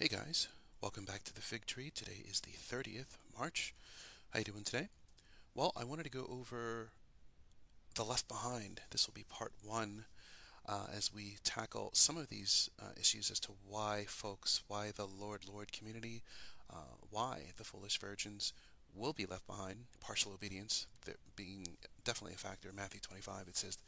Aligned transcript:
Hey 0.00 0.06
guys, 0.06 0.46
welcome 0.80 1.04
back 1.04 1.24
to 1.24 1.34
the 1.34 1.40
Fig 1.40 1.66
Tree. 1.66 1.90
Today 1.90 2.22
is 2.30 2.40
the 2.40 2.52
30th 2.52 3.16
March. 3.36 3.74
How 4.30 4.38
you 4.38 4.44
doing 4.44 4.62
today? 4.62 4.90
Well, 5.56 5.72
I 5.76 5.82
wanted 5.82 6.04
to 6.04 6.08
go 6.08 6.24
over 6.30 6.90
the 7.96 8.04
Left 8.04 8.28
Behind. 8.28 8.80
This 8.92 9.08
will 9.08 9.14
be 9.14 9.24
part 9.28 9.50
one 9.64 10.04
uh, 10.68 10.86
as 10.96 11.12
we 11.12 11.38
tackle 11.42 11.90
some 11.94 12.16
of 12.16 12.28
these 12.28 12.70
uh, 12.80 12.90
issues 12.96 13.28
as 13.28 13.40
to 13.40 13.50
why 13.68 14.04
folks, 14.06 14.62
why 14.68 14.92
the 14.94 15.04
Lord 15.04 15.40
Lord 15.52 15.72
community, 15.72 16.22
uh, 16.72 16.94
why 17.10 17.46
the 17.56 17.64
foolish 17.64 17.98
virgins 17.98 18.52
will 18.94 19.12
be 19.12 19.26
left 19.26 19.48
behind. 19.48 19.86
Partial 19.98 20.32
obedience 20.32 20.86
being 21.34 21.66
definitely 22.04 22.34
a 22.34 22.38
factor. 22.38 22.70
Matthew 22.72 23.00
25 23.00 23.48
it 23.48 23.56
says 23.56 23.78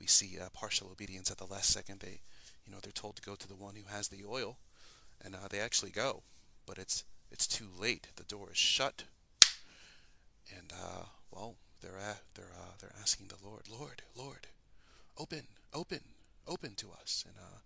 we 0.00 0.06
see 0.06 0.38
uh, 0.40 0.48
partial 0.54 0.88
obedience 0.90 1.30
at 1.30 1.36
the 1.36 1.44
last 1.44 1.68
second. 1.68 2.00
They, 2.00 2.20
you 2.64 2.72
know, 2.72 2.78
they're 2.82 2.90
told 2.90 3.16
to 3.16 3.22
go 3.22 3.34
to 3.34 3.46
the 3.46 3.54
one 3.54 3.74
who 3.74 3.94
has 3.94 4.08
the 4.08 4.24
oil 4.26 4.56
and 5.24 5.34
uh, 5.34 5.48
they 5.50 5.60
actually 5.60 5.90
go, 5.90 6.22
but 6.66 6.78
it's 6.78 7.04
it's 7.30 7.46
too 7.46 7.68
late. 7.78 8.08
The 8.16 8.24
door 8.24 8.48
is 8.52 8.58
shut, 8.58 9.04
and 10.56 10.72
uh, 10.72 11.04
well, 11.30 11.56
they're 11.80 11.98
at, 11.98 12.22
they're 12.34 12.52
uh, 12.58 12.72
they're 12.80 12.94
asking 13.00 13.28
the 13.28 13.48
Lord, 13.48 13.62
Lord, 13.70 14.02
Lord, 14.16 14.46
open, 15.18 15.42
open, 15.74 16.00
open 16.46 16.74
to 16.76 16.88
us, 17.00 17.24
and 17.26 17.36
uh, 17.38 17.58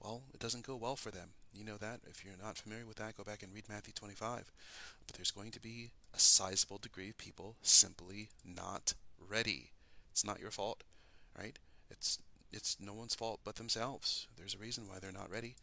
well, 0.00 0.22
it 0.32 0.40
doesn't 0.40 0.66
go 0.66 0.76
well 0.76 0.96
for 0.96 1.10
them. 1.10 1.30
You 1.52 1.64
know 1.64 1.76
that. 1.78 2.00
If 2.08 2.24
you're 2.24 2.34
not 2.42 2.58
familiar 2.58 2.84
with 2.86 2.96
that, 2.96 3.16
go 3.16 3.24
back 3.24 3.42
and 3.42 3.52
read 3.54 3.68
Matthew 3.68 3.94
25. 3.94 4.52
But 5.06 5.16
there's 5.16 5.30
going 5.30 5.52
to 5.52 5.60
be 5.60 5.90
a 6.14 6.18
sizable 6.18 6.78
degree 6.78 7.08
of 7.08 7.18
people 7.18 7.56
simply 7.62 8.28
not 8.44 8.94
ready. 9.18 9.70
It's 10.10 10.24
not 10.24 10.40
your 10.40 10.50
fault, 10.50 10.82
right? 11.38 11.58
It's 11.90 12.18
it's 12.52 12.76
no 12.80 12.94
one's 12.94 13.14
fault 13.14 13.40
but 13.44 13.56
themselves. 13.56 14.26
There's 14.36 14.54
a 14.54 14.58
reason 14.58 14.84
why 14.86 14.98
they're 15.00 15.12
not 15.12 15.30
ready 15.30 15.56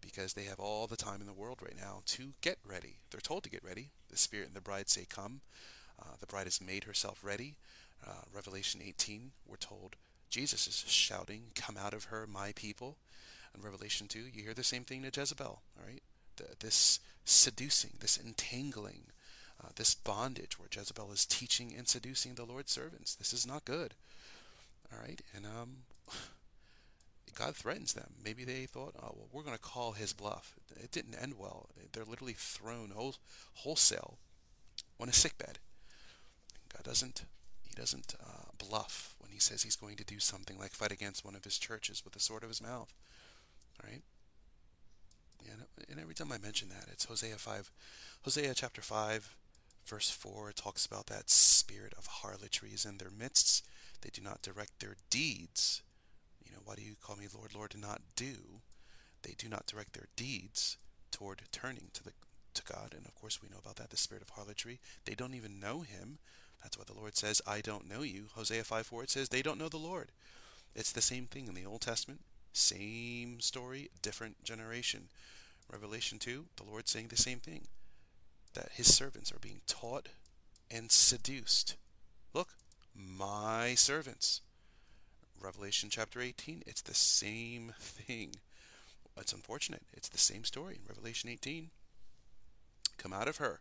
because 0.00 0.34
they 0.34 0.44
have 0.44 0.60
all 0.60 0.86
the 0.86 0.96
time 0.96 1.20
in 1.20 1.26
the 1.26 1.32
world 1.32 1.58
right 1.62 1.76
now 1.76 2.02
to 2.06 2.32
get 2.40 2.58
ready. 2.66 2.96
They're 3.10 3.20
told 3.20 3.44
to 3.44 3.50
get 3.50 3.64
ready. 3.64 3.90
The 4.08 4.16
Spirit 4.16 4.48
and 4.48 4.56
the 4.56 4.60
bride 4.60 4.88
say, 4.88 5.06
Come. 5.08 5.40
Uh, 6.00 6.14
the 6.18 6.26
bride 6.26 6.44
has 6.44 6.60
made 6.60 6.84
herself 6.84 7.20
ready. 7.22 7.56
Uh, 8.06 8.22
Revelation 8.32 8.80
18, 8.82 9.32
we're 9.46 9.56
told 9.56 9.96
Jesus 10.30 10.66
is 10.66 10.84
shouting, 10.90 11.44
Come 11.54 11.76
out 11.76 11.92
of 11.92 12.04
her, 12.04 12.26
my 12.26 12.52
people. 12.52 12.96
And 13.52 13.64
Revelation 13.64 14.06
2, 14.06 14.18
you 14.32 14.42
hear 14.42 14.54
the 14.54 14.64
same 14.64 14.84
thing 14.84 15.02
to 15.02 15.10
Jezebel, 15.12 15.46
all 15.46 15.84
right? 15.84 16.02
The, 16.36 16.44
this 16.60 17.00
seducing, 17.24 17.90
this 18.00 18.16
entangling, 18.16 19.02
uh, 19.62 19.68
this 19.76 19.94
bondage 19.94 20.58
where 20.58 20.68
Jezebel 20.72 21.12
is 21.12 21.26
teaching 21.26 21.74
and 21.76 21.88
seducing 21.88 22.34
the 22.34 22.44
Lord's 22.44 22.72
servants. 22.72 23.14
This 23.14 23.32
is 23.32 23.46
not 23.46 23.64
good, 23.64 23.94
all 24.92 25.00
right? 25.00 25.20
And 25.34 25.44
um, 25.44 25.78
God 27.34 27.56
threatens 27.56 27.92
them. 27.92 28.14
Maybe 28.24 28.44
they 28.44 28.66
thought, 28.66 28.94
oh, 28.98 29.14
well, 29.16 29.28
we're 29.32 29.42
going 29.42 29.56
to 29.56 29.62
call 29.62 29.92
his 29.92 30.12
bluff. 30.12 30.54
It 30.76 30.90
didn't 30.90 31.16
end 31.20 31.34
well. 31.38 31.68
They're 31.92 32.04
literally 32.04 32.34
thrown 32.36 32.90
whole, 32.90 33.16
wholesale 33.54 34.18
on 34.98 35.08
a 35.08 35.12
sickbed. 35.12 35.58
God 36.72 36.84
doesn't, 36.84 37.24
he 37.62 37.74
doesn't 37.74 38.14
uh, 38.20 38.50
bluff 38.58 39.14
when 39.18 39.30
he 39.30 39.38
says 39.38 39.62
he's 39.62 39.76
going 39.76 39.96
to 39.96 40.04
do 40.04 40.18
something 40.18 40.58
like 40.58 40.72
fight 40.72 40.92
against 40.92 41.24
one 41.24 41.34
of 41.34 41.44
his 41.44 41.58
churches 41.58 42.04
with 42.04 42.14
the 42.14 42.20
sword 42.20 42.42
of 42.42 42.48
his 42.48 42.62
mouth. 42.62 42.92
All 43.82 43.90
right? 43.90 44.02
And, 45.50 45.62
and 45.88 46.00
every 46.00 46.14
time 46.14 46.32
I 46.32 46.38
mention 46.38 46.68
that, 46.68 46.86
it's 46.92 47.06
Hosea 47.06 47.36
5, 47.36 47.70
Hosea 48.22 48.54
chapter 48.54 48.82
5, 48.82 49.34
verse 49.86 50.10
4 50.10 50.52
talks 50.52 50.86
about 50.86 51.06
that 51.06 51.30
spirit 51.30 51.94
of 51.96 52.06
harlotry 52.06 52.70
is 52.70 52.84
in 52.84 52.98
their 52.98 53.10
midst. 53.10 53.66
They 54.02 54.10
do 54.12 54.22
not 54.22 54.42
direct 54.42 54.80
their 54.80 54.96
deeds 55.08 55.82
you 56.50 56.56
know, 56.56 56.62
why 56.64 56.74
do 56.74 56.82
you 56.82 56.94
call 57.00 57.16
me 57.16 57.26
Lord, 57.32 57.54
Lord, 57.54 57.74
and 57.74 57.82
not 57.82 58.02
do? 58.16 58.62
They 59.22 59.34
do 59.38 59.48
not 59.48 59.66
direct 59.66 59.92
their 59.92 60.08
deeds 60.16 60.76
toward 61.10 61.42
turning 61.52 61.90
to 61.94 62.02
the 62.02 62.12
to 62.52 62.62
God, 62.64 62.94
and 62.96 63.06
of 63.06 63.14
course 63.14 63.40
we 63.40 63.48
know 63.48 63.60
about 63.62 63.76
that, 63.76 63.90
the 63.90 63.96
spirit 63.96 64.22
of 64.24 64.30
harlotry. 64.30 64.80
They 65.04 65.14
don't 65.14 65.34
even 65.34 65.60
know 65.60 65.82
Him. 65.82 66.18
That's 66.60 66.76
why 66.76 66.84
the 66.84 66.98
Lord 66.98 67.16
says, 67.16 67.40
"I 67.46 67.60
don't 67.60 67.88
know 67.88 68.02
you." 68.02 68.26
Hosea 68.34 68.64
five 68.64 68.86
four 68.86 69.04
it 69.04 69.10
says 69.10 69.28
they 69.28 69.42
don't 69.42 69.58
know 69.58 69.68
the 69.68 69.76
Lord. 69.76 70.10
It's 70.74 70.90
the 70.92 71.00
same 71.00 71.26
thing 71.26 71.46
in 71.46 71.54
the 71.54 71.66
Old 71.66 71.82
Testament, 71.82 72.22
same 72.52 73.40
story, 73.40 73.90
different 74.02 74.42
generation. 74.42 75.08
Revelation 75.70 76.18
two, 76.18 76.46
the 76.56 76.64
Lord 76.64 76.88
saying 76.88 77.08
the 77.08 77.16
same 77.16 77.38
thing, 77.38 77.68
that 78.54 78.72
His 78.72 78.92
servants 78.92 79.30
are 79.30 79.38
being 79.38 79.60
taught 79.68 80.08
and 80.70 80.90
seduced. 80.90 81.76
Look, 82.34 82.56
my 82.94 83.74
servants. 83.76 84.40
Revelation 85.40 85.88
chapter 85.90 86.20
18, 86.20 86.62
it's 86.66 86.82
the 86.82 86.94
same 86.94 87.72
thing. 87.80 88.36
It's 89.16 89.32
unfortunate. 89.32 89.82
It's 89.92 90.08
the 90.08 90.18
same 90.18 90.44
story 90.44 90.74
in 90.74 90.88
Revelation 90.88 91.30
18. 91.30 91.70
Come 92.98 93.12
out 93.12 93.28
of 93.28 93.38
her, 93.38 93.60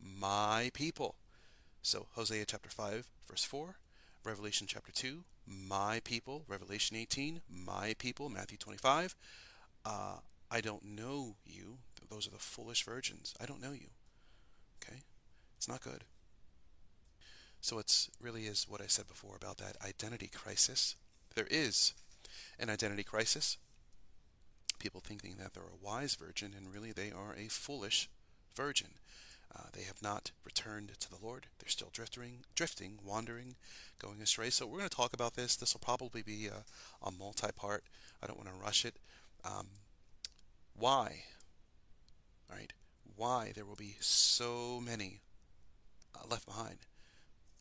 my 0.00 0.70
people. 0.72 1.16
So, 1.82 2.06
Hosea 2.14 2.44
chapter 2.46 2.68
5, 2.68 3.06
verse 3.28 3.44
4, 3.44 3.76
Revelation 4.24 4.66
chapter 4.68 4.92
2, 4.92 5.24
my 5.46 6.00
people, 6.04 6.44
Revelation 6.48 6.96
18, 6.96 7.40
my 7.48 7.94
people, 7.98 8.28
Matthew 8.28 8.58
25. 8.58 9.14
Uh, 9.84 10.16
I 10.50 10.60
don't 10.60 10.84
know 10.84 11.36
you. 11.44 11.78
Those 12.08 12.26
are 12.26 12.32
the 12.32 12.38
foolish 12.38 12.84
virgins. 12.84 13.34
I 13.40 13.46
don't 13.46 13.62
know 13.62 13.72
you. 13.72 13.88
Okay? 14.82 15.00
It's 15.56 15.68
not 15.68 15.82
good. 15.82 16.04
So 17.60 17.78
it's 17.78 18.10
really 18.20 18.42
is 18.42 18.66
what 18.68 18.80
I 18.80 18.86
said 18.86 19.08
before 19.08 19.36
about 19.36 19.58
that 19.58 19.76
identity 19.84 20.30
crisis 20.32 20.94
there 21.36 21.46
is 21.48 21.94
an 22.58 22.68
identity 22.68 23.04
crisis. 23.04 23.58
People 24.78 25.00
thinking 25.00 25.36
that 25.38 25.54
they're 25.54 25.62
a 25.62 25.84
wise 25.84 26.16
virgin, 26.16 26.52
and 26.56 26.74
really 26.74 26.90
they 26.90 27.12
are 27.12 27.34
a 27.38 27.48
foolish 27.48 28.08
virgin. 28.56 28.88
Uh, 29.54 29.64
they 29.72 29.82
have 29.82 30.02
not 30.02 30.32
returned 30.44 30.92
to 30.98 31.10
the 31.10 31.24
Lord. 31.24 31.46
They're 31.58 31.68
still 31.68 31.90
drifting, 31.92 32.40
drifting, 32.54 32.98
wandering, 33.04 33.54
going 33.98 34.20
astray. 34.20 34.50
So 34.50 34.66
we're 34.66 34.78
going 34.78 34.90
to 34.90 34.96
talk 34.96 35.12
about 35.12 35.34
this. 35.34 35.56
This 35.56 35.72
will 35.72 35.80
probably 35.80 36.22
be 36.22 36.46
a, 36.46 36.64
a 37.06 37.12
multi-part. 37.12 37.84
I 38.22 38.26
don't 38.26 38.38
want 38.38 38.48
to 38.48 38.62
rush 38.62 38.84
it. 38.84 38.96
Um, 39.44 39.68
why? 40.74 41.24
All 42.50 42.56
right. 42.56 42.72
Why 43.14 43.52
there 43.54 43.64
will 43.64 43.76
be 43.76 43.96
so 44.00 44.80
many 44.84 45.20
uh, 46.14 46.26
left 46.28 46.46
behind? 46.46 46.78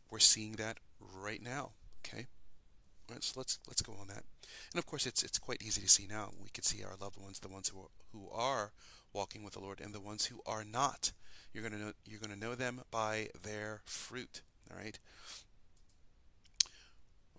We're 0.09 0.19
seeing 0.19 0.53
that 0.53 0.77
right 0.99 1.41
now. 1.41 1.71
Okay. 2.05 2.25
Right, 3.09 3.23
so 3.23 3.39
let's 3.39 3.59
let's 3.67 3.81
go 3.81 3.93
on 3.99 4.07
that. 4.07 4.23
And 4.73 4.79
of 4.79 4.85
course, 4.85 5.05
it's 5.05 5.21
it's 5.23 5.37
quite 5.37 5.61
easy 5.61 5.81
to 5.81 5.87
see 5.89 6.07
now. 6.09 6.31
We 6.41 6.49
can 6.49 6.63
see 6.63 6.83
our 6.83 6.95
loved 6.99 7.21
ones, 7.21 7.39
the 7.39 7.47
ones 7.47 7.69
who 7.69 7.81
are, 7.81 7.89
who 8.11 8.29
are 8.31 8.71
walking 9.13 9.43
with 9.43 9.53
the 9.53 9.59
Lord, 9.59 9.79
and 9.79 9.93
the 9.93 9.99
ones 9.99 10.25
who 10.25 10.41
are 10.45 10.63
not. 10.63 11.11
You're 11.53 11.63
gonna 11.63 11.77
know 11.77 11.93
you're 12.05 12.19
gonna 12.19 12.35
know 12.35 12.55
them 12.55 12.81
by 12.91 13.29
their 13.43 13.81
fruit. 13.85 14.41
All 14.71 14.77
right. 14.77 14.97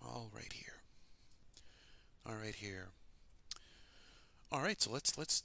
All 0.01 0.29
right 0.33 0.53
here. 0.53 0.81
All 2.25 2.35
right 2.35 2.55
here. 2.55 2.89
All 4.51 4.61
right. 4.61 4.81
So 4.81 4.91
let's 4.91 5.17
let's 5.17 5.43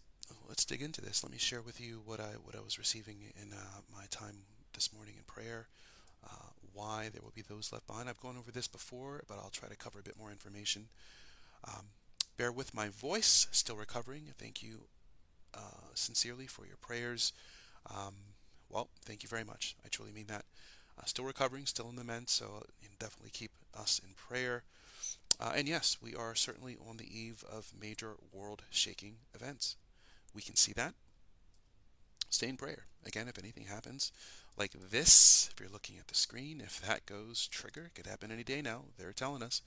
let's 0.49 0.65
dig 0.65 0.83
into 0.83 1.01
this. 1.01 1.25
Let 1.25 1.33
me 1.33 1.39
share 1.39 1.63
with 1.63 1.81
you 1.81 2.01
what 2.05 2.21
I 2.21 2.35
what 2.43 2.55
I 2.55 2.61
was 2.61 2.79
receiving 2.79 3.33
in 3.41 3.53
uh, 3.53 3.81
my 3.93 4.05
time 4.11 4.45
this 4.75 4.93
morning 4.93 5.15
in 5.19 5.25
prayer. 5.25 5.67
Uh, 6.25 6.51
why 6.73 7.09
there 7.13 7.23
will 7.23 7.33
be 7.35 7.43
those 7.43 7.73
left 7.73 7.87
behind. 7.87 8.09
I've 8.09 8.21
gone 8.21 8.37
over 8.39 8.51
this 8.51 8.69
before, 8.69 9.23
but 9.29 9.39
I'll 9.39 9.51
try 9.51 9.69
to 9.69 9.77
cover 9.77 9.99
a 9.99 10.03
bit 10.03 10.19
more 10.19 10.31
information. 10.31 10.89
Um, 11.67 11.87
bear 12.37 12.53
with 12.53 12.75
my 12.75 12.89
voice, 12.89 13.47
still 13.53 13.77
recovering. 13.77 14.33
Thank 14.39 14.63
you 14.63 14.87
uh, 15.55 15.91
sincerely 15.95 16.47
for 16.47 16.67
your 16.67 16.77
prayers. 16.77 17.33
Um, 17.91 18.15
well, 18.69 18.89
thank 19.05 19.23
you 19.23 19.29
very 19.29 19.45
much. 19.45 19.77
I 19.85 19.89
truly 19.89 20.13
mean 20.13 20.27
that. 20.29 20.45
Uh, 20.99 21.05
still 21.05 21.25
recovering, 21.25 21.67
still 21.67 21.89
in 21.89 21.97
the 21.97 22.05
men, 22.05 22.27
so 22.27 22.65
definitely 23.03 23.31
keep 23.33 23.51
us 23.79 24.01
in 24.05 24.15
prayer. 24.15 24.63
Uh, 25.41 25.53
and 25.57 25.67
yes, 25.67 25.97
we 26.01 26.15
are 26.15 26.37
certainly 26.37 26.77
on 26.89 26.99
the 26.99 27.19
eve 27.19 27.45
of 27.51 27.73
major 27.79 28.15
world 28.33 28.63
shaking 28.71 29.17
events. 29.35 29.77
We 30.35 30.43
can 30.43 30.55
see 30.55 30.73
that. 30.75 30.95
Stay 32.29 32.49
in 32.49 32.57
prayer. 32.57 32.85
Again, 33.05 33.27
if 33.27 33.39
anything 33.39 33.65
happens, 33.65 34.13
like 34.59 34.73
this, 34.91 35.51
if 35.53 35.61
you're 35.61 35.73
looking 35.73 35.99
at 35.99 36.09
the 36.09 36.15
screen, 36.15 36.61
if 36.65 36.81
that 36.81 37.07
goes 37.07 37.47
trigger, 37.47 37.87
it 37.87 37.95
could 37.95 38.07
happen 38.07 38.31
any 38.31 38.45
day 38.45 38.63
now. 38.63 38.83
They're 38.99 39.13
telling 39.13 39.43
us. 39.43 39.63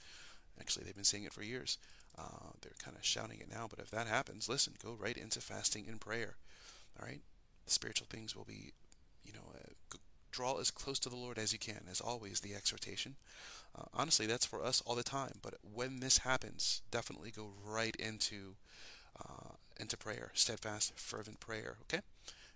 Actually, 0.60 0.86
they've 0.86 0.96
been 0.96 1.04
saying 1.04 1.26
it 1.26 1.34
for 1.34 1.44
years. 1.44 1.78
Uh, 2.18 2.52
they're 2.62 2.72
kind 2.82 2.96
of 2.96 3.04
shouting 3.04 3.40
it 3.40 3.52
now, 3.52 3.68
but 3.70 3.80
if 3.80 3.92
that 3.92 4.08
happens, 4.08 4.48
listen, 4.48 4.74
go 4.82 4.96
right 4.98 5.18
into 5.18 5.42
fasting 5.42 5.86
and 5.90 6.00
prayer. 6.00 6.36
All 7.00 7.06
right? 7.06 7.20
Spiritual 7.66 8.08
things 8.10 8.36
will 8.36 8.46
be, 8.46 8.72
you 9.24 9.34
know, 9.34 9.52
uh, 9.54 9.98
draw 10.32 10.60
as 10.60 10.72
close 10.72 11.00
to 11.00 11.10
the 11.10 11.16
Lord 11.16 11.38
as 11.38 11.52
you 11.52 11.60
can, 11.60 11.81
as 11.90 12.00
always, 12.00 12.40
the 12.40 12.56
exhortation. 12.56 13.16
Uh, 13.78 13.84
honestly, 13.94 14.26
that's 14.26 14.46
for 14.46 14.64
us 14.64 14.81
all 14.86 14.96
the 14.96 15.04
time. 15.04 15.40
But 15.42 15.56
when 15.74 16.00
this 16.00 16.20
happens, 16.20 16.81
definitely 16.92 17.31
go 17.31 17.52
right 17.66 17.96
into 17.98 18.56
uh, 19.18 19.56
into 19.80 19.98
prayer, 19.98 20.31
steadfast, 20.34 20.98
fervent 20.98 21.40
prayer. 21.40 21.78
Okay, 21.84 22.02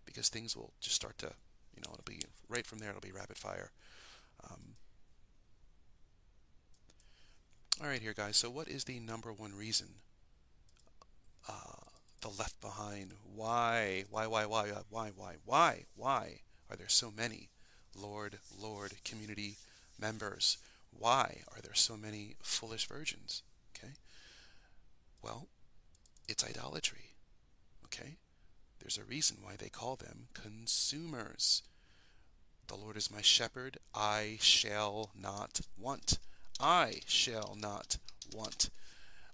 because 0.05 0.29
things 0.29 0.55
will 0.55 0.73
just 0.81 0.95
start 0.95 1.17
to 1.19 1.31
you 1.79 1.87
know, 1.87 1.93
it'll 1.93 2.03
be 2.05 2.21
right 2.49 2.67
from 2.67 2.79
there. 2.79 2.89
It'll 2.89 3.01
be 3.01 3.11
rapid 3.11 3.37
fire. 3.37 3.71
Um, 4.49 4.75
all 7.81 7.87
right, 7.87 8.01
here, 8.01 8.13
guys. 8.13 8.35
So, 8.37 8.49
what 8.49 8.67
is 8.67 8.83
the 8.83 8.99
number 8.99 9.31
one 9.31 9.55
reason 9.55 9.87
uh, 11.47 11.79
the 12.21 12.29
left 12.29 12.59
behind. 12.61 13.13
Why? 13.23 14.03
Why, 14.09 14.27
why, 14.27 14.45
why, 14.45 14.71
why, 14.89 15.11
why, 15.15 15.35
why, 15.45 15.85
why 15.95 16.39
are 16.69 16.75
there 16.75 16.89
so 16.89 17.11
many 17.15 17.49
Lord, 17.95 18.39
Lord 18.59 18.93
community 19.03 19.57
members? 19.99 20.57
Why 20.91 21.41
are 21.55 21.61
there 21.61 21.73
so 21.73 21.95
many 21.95 22.35
foolish 22.41 22.87
virgins? 22.87 23.43
Okay. 23.75 23.93
Well, 25.21 25.47
it's 26.27 26.43
idolatry. 26.43 27.15
Okay. 27.85 28.17
There's 28.79 28.97
a 28.97 29.03
reason 29.03 29.37
why 29.41 29.55
they 29.57 29.69
call 29.69 29.95
them 29.95 30.27
consumers. 30.33 31.63
The 32.67 32.75
Lord 32.75 32.97
is 32.97 33.11
my 33.11 33.21
shepherd, 33.21 33.77
I 33.93 34.37
shall 34.41 35.11
not 35.19 35.61
want. 35.77 36.19
I 36.59 37.01
shall 37.05 37.57
not 37.59 37.97
want. 38.33 38.69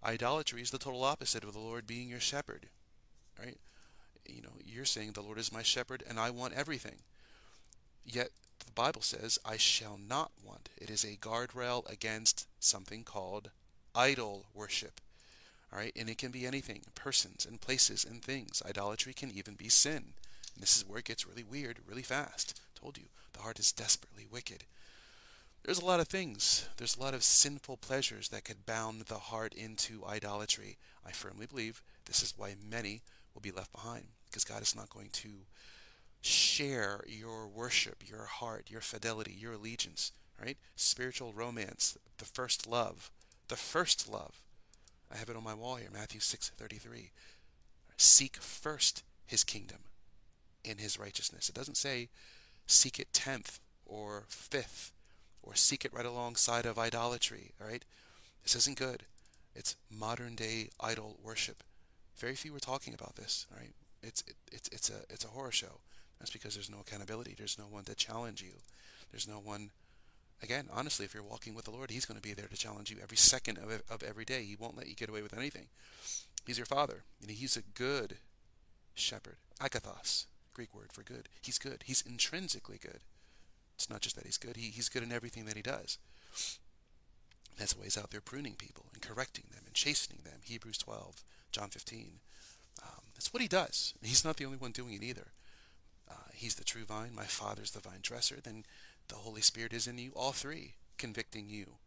Idolatry 0.03 0.62
is 0.62 0.71
the 0.71 0.77
total 0.77 1.03
opposite 1.03 1.44
of 1.44 1.53
the 1.53 1.59
Lord 1.59 1.88
being 1.88 2.09
your 2.09 2.19
shepherd. 2.19 2.68
Right? 3.39 3.57
You 4.27 4.42
know, 4.42 4.53
you're 4.63 4.86
saying 4.86 5.12
the 5.12 5.21
Lord 5.21 5.38
is 5.38 5.51
my 5.51 5.63
shepherd 5.63 6.03
and 6.07 6.19
I 6.19 6.30
want 6.30 6.53
everything. 6.53 7.00
Yet 8.03 8.30
the 8.65 8.71
Bible 8.71 9.01
says, 9.01 9.39
I 9.44 9.57
shall 9.57 9.98
not 9.98 10.31
want. 10.44 10.69
It 10.77 10.89
is 10.89 11.03
a 11.03 11.18
guardrail 11.18 11.89
against 11.91 12.48
something 12.59 13.03
called 13.03 13.50
idol 13.94 14.45
worship. 14.53 15.01
All 15.75 15.81
right, 15.81 15.92
and 15.98 16.10
it 16.10 16.18
can 16.18 16.31
be 16.31 16.45
anything 16.45 16.83
persons 16.95 17.45
and 17.45 17.60
places 17.60 18.06
and 18.06 18.24
things. 18.24 18.63
Idolatry 18.66 19.13
can 19.13 19.30
even 19.30 19.56
be 19.56 19.68
sin. 19.68 20.13
And 20.54 20.63
this 20.63 20.77
is 20.77 20.88
where 20.88 21.00
it 21.00 21.06
gets 21.06 21.27
really 21.27 21.44
weird 21.44 21.80
really 21.86 22.01
fast. 22.01 22.62
told 22.80 22.98
you, 22.98 23.04
the 23.33 23.42
heart 23.42 23.60
is 23.60 23.74
desperately 23.74 24.25
wicked. 24.31 24.63
There's 25.66 25.81
a 25.81 25.86
lot 25.86 26.00
of 26.00 26.07
things. 26.07 26.69
There's 26.77 26.95
a 26.95 27.01
lot 27.01 27.13
of 27.13 27.24
sinful 27.24 27.77
pleasures 27.77 28.30
that 28.30 28.45
could 28.45 28.66
bound 28.66 29.01
the 29.01 29.16
heart 29.16 29.54
into 29.54 30.06
idolatry. 30.06 30.77
I 31.06 31.12
firmly 31.12 31.45
believe 31.45 31.81
this 32.06 32.24
is 32.24 32.33
why 32.38 32.56
many 32.69 33.01
will 33.33 33.42
be 33.42 33.51
left 33.51 33.74
behind 33.74 34.06
because 34.27 34.45
God 34.45 34.62
is 34.62 34.77
not 34.77 34.89
going 34.89 35.10
to 35.10 35.30
share 36.22 37.01
your 37.06 37.48
worship, 37.48 38.01
your 38.07 38.24
heart, 38.24 38.72
your 38.72 38.81
fidelity, 38.81 39.36
your 39.38 39.54
allegiance, 39.54 40.13
right? 40.42 40.57
Spiritual 40.77 41.33
romance, 41.33 41.98
the 42.18 42.25
first 42.25 42.66
love, 42.66 43.12
the 43.50 43.57
first 43.57 44.10
love. 44.10 44.44
I 45.11 45.17
have 45.17 45.29
it 45.29 45.35
on 45.35 45.43
my 45.43 45.53
wall 45.53 45.75
here, 45.75 45.89
Matthew 45.91 46.19
6:33. 46.19 47.11
Seek 47.97 48.37
first 48.37 49.03
his 49.25 49.43
kingdom 49.43 49.79
in 50.63 50.77
his 50.77 50.99
righteousness. 50.99 51.49
It 51.49 51.55
doesn't 51.55 51.77
say 51.77 52.09
seek 52.67 52.99
it 52.99 53.13
10th 53.13 53.59
or 53.85 54.25
5th 54.29 54.91
or 55.41 55.55
seek 55.55 55.85
it 55.85 55.93
right 55.93 56.05
alongside 56.05 56.65
of 56.65 56.79
idolatry, 56.79 57.53
all 57.61 57.67
right? 57.67 57.85
This 58.43 58.55
isn't 58.55 58.77
good. 58.77 59.03
It's 59.55 59.75
modern 59.89 60.35
day 60.35 60.69
idol 60.79 61.17
worship. 61.23 61.63
Very 62.17 62.35
few 62.35 62.55
are 62.55 62.59
talking 62.59 62.93
about 62.93 63.15
this, 63.15 63.45
all 63.51 63.59
right? 63.59 63.73
It's 64.01 64.21
it, 64.27 64.35
it's 64.51 64.69
it's 64.71 64.89
a 64.89 65.03
it's 65.09 65.25
a 65.25 65.29
horror 65.29 65.51
show. 65.51 65.79
That's 66.19 66.31
because 66.31 66.53
there's 66.53 66.69
no 66.69 66.79
accountability. 66.79 67.35
There's 67.37 67.57
no 67.57 67.65
one 67.65 67.83
to 67.85 67.95
challenge 67.95 68.41
you. 68.41 68.53
There's 69.11 69.27
no 69.27 69.35
one 69.35 69.71
again, 70.41 70.67
honestly, 70.71 71.05
if 71.05 71.13
you're 71.13 71.23
walking 71.23 71.55
with 71.55 71.65
the 71.65 71.71
Lord, 71.71 71.91
He's 71.91 72.05
going 72.05 72.19
to 72.19 72.27
be 72.27 72.33
there 72.33 72.47
to 72.47 72.57
challenge 72.57 72.91
you 72.91 72.97
every 73.01 73.17
second 73.17 73.57
of, 73.57 73.81
of 73.89 74.03
every 74.03 74.25
day. 74.25 74.43
He 74.43 74.55
won't 74.55 74.77
let 74.77 74.87
you 74.87 74.95
get 74.95 75.09
away 75.09 75.21
with 75.21 75.37
anything. 75.37 75.67
He's 76.45 76.57
your 76.57 76.65
Father, 76.65 77.03
and 77.21 77.29
He's 77.29 77.57
a 77.57 77.61
good 77.61 78.17
shepherd. 78.93 79.37
Agathos, 79.59 80.25
Greek 80.53 80.73
word 80.73 80.91
for 80.91 81.03
good. 81.03 81.29
He's 81.41 81.57
good. 81.57 81.83
He's 81.85 82.01
intrinsically 82.01 82.79
good. 82.81 82.99
It's 83.75 83.89
not 83.89 84.01
just 84.01 84.15
that 84.15 84.25
He's 84.25 84.37
good. 84.37 84.57
He, 84.57 84.69
he's 84.69 84.89
good 84.89 85.03
in 85.03 85.11
everything 85.11 85.45
that 85.45 85.55
He 85.57 85.61
does. 85.61 85.97
That's 87.57 87.77
why 87.77 87.85
He's 87.85 87.97
out 87.97 88.11
there 88.11 88.21
pruning 88.21 88.55
people 88.55 88.85
and 88.93 89.01
correcting 89.01 89.45
them 89.51 89.63
and 89.65 89.73
chastening 89.73 90.19
them. 90.23 90.39
Hebrews 90.43 90.77
12, 90.77 91.23
John 91.51 91.69
15. 91.69 92.19
Um, 92.83 92.89
that's 93.13 93.33
what 93.33 93.41
He 93.41 93.47
does. 93.47 93.93
He's 94.01 94.25
not 94.25 94.38
the 94.38 94.45
only 94.45 94.57
one 94.57 94.71
doing 94.71 94.93
it 94.93 95.03
either. 95.03 95.27
Uh, 96.09 96.29
he's 96.33 96.55
the 96.55 96.63
true 96.63 96.85
vine. 96.85 97.15
My 97.15 97.23
Father's 97.23 97.71
the 97.71 97.79
vine 97.79 97.99
dresser. 98.01 98.38
Then 98.43 98.63
the 99.07 99.15
Holy 99.15 99.41
Spirit 99.41 99.73
is 99.73 99.87
in 99.87 99.97
you, 99.97 100.11
all 100.15 100.31
three, 100.31 100.75
convicting 100.97 101.49
you, 101.49 101.77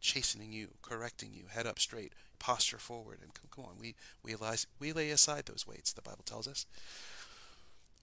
chastening 0.00 0.52
you, 0.52 0.68
correcting 0.82 1.32
you, 1.32 1.44
head 1.48 1.66
up 1.66 1.78
straight, 1.78 2.12
posture 2.38 2.78
forward, 2.78 3.18
and 3.22 3.34
come, 3.34 3.48
come 3.54 3.64
on, 3.64 3.78
we 3.78 3.94
we 4.22 4.34
lay, 4.34 4.56
we 4.78 4.92
lay 4.92 5.10
aside 5.10 5.46
those 5.46 5.66
weights. 5.66 5.92
The 5.92 6.02
Bible 6.02 6.24
tells 6.24 6.48
us. 6.48 6.66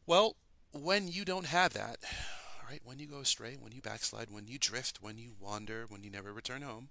Well, 0.06 0.36
when 0.72 1.08
you 1.08 1.26
don't 1.26 1.48
have 1.48 1.74
that, 1.74 1.98
all 2.04 2.70
right, 2.70 2.82
when 2.84 3.00
you 3.00 3.08
go 3.08 3.20
astray, 3.20 3.58
when 3.60 3.72
you 3.72 3.82
backslide, 3.82 4.30
when 4.30 4.48
you 4.48 4.58
drift, 4.58 5.00
when 5.02 5.18
you 5.18 5.32
wander, 5.40 5.86
when 5.90 6.04
you 6.04 6.10
never 6.10 6.32
return 6.32 6.62
home, 6.62 6.90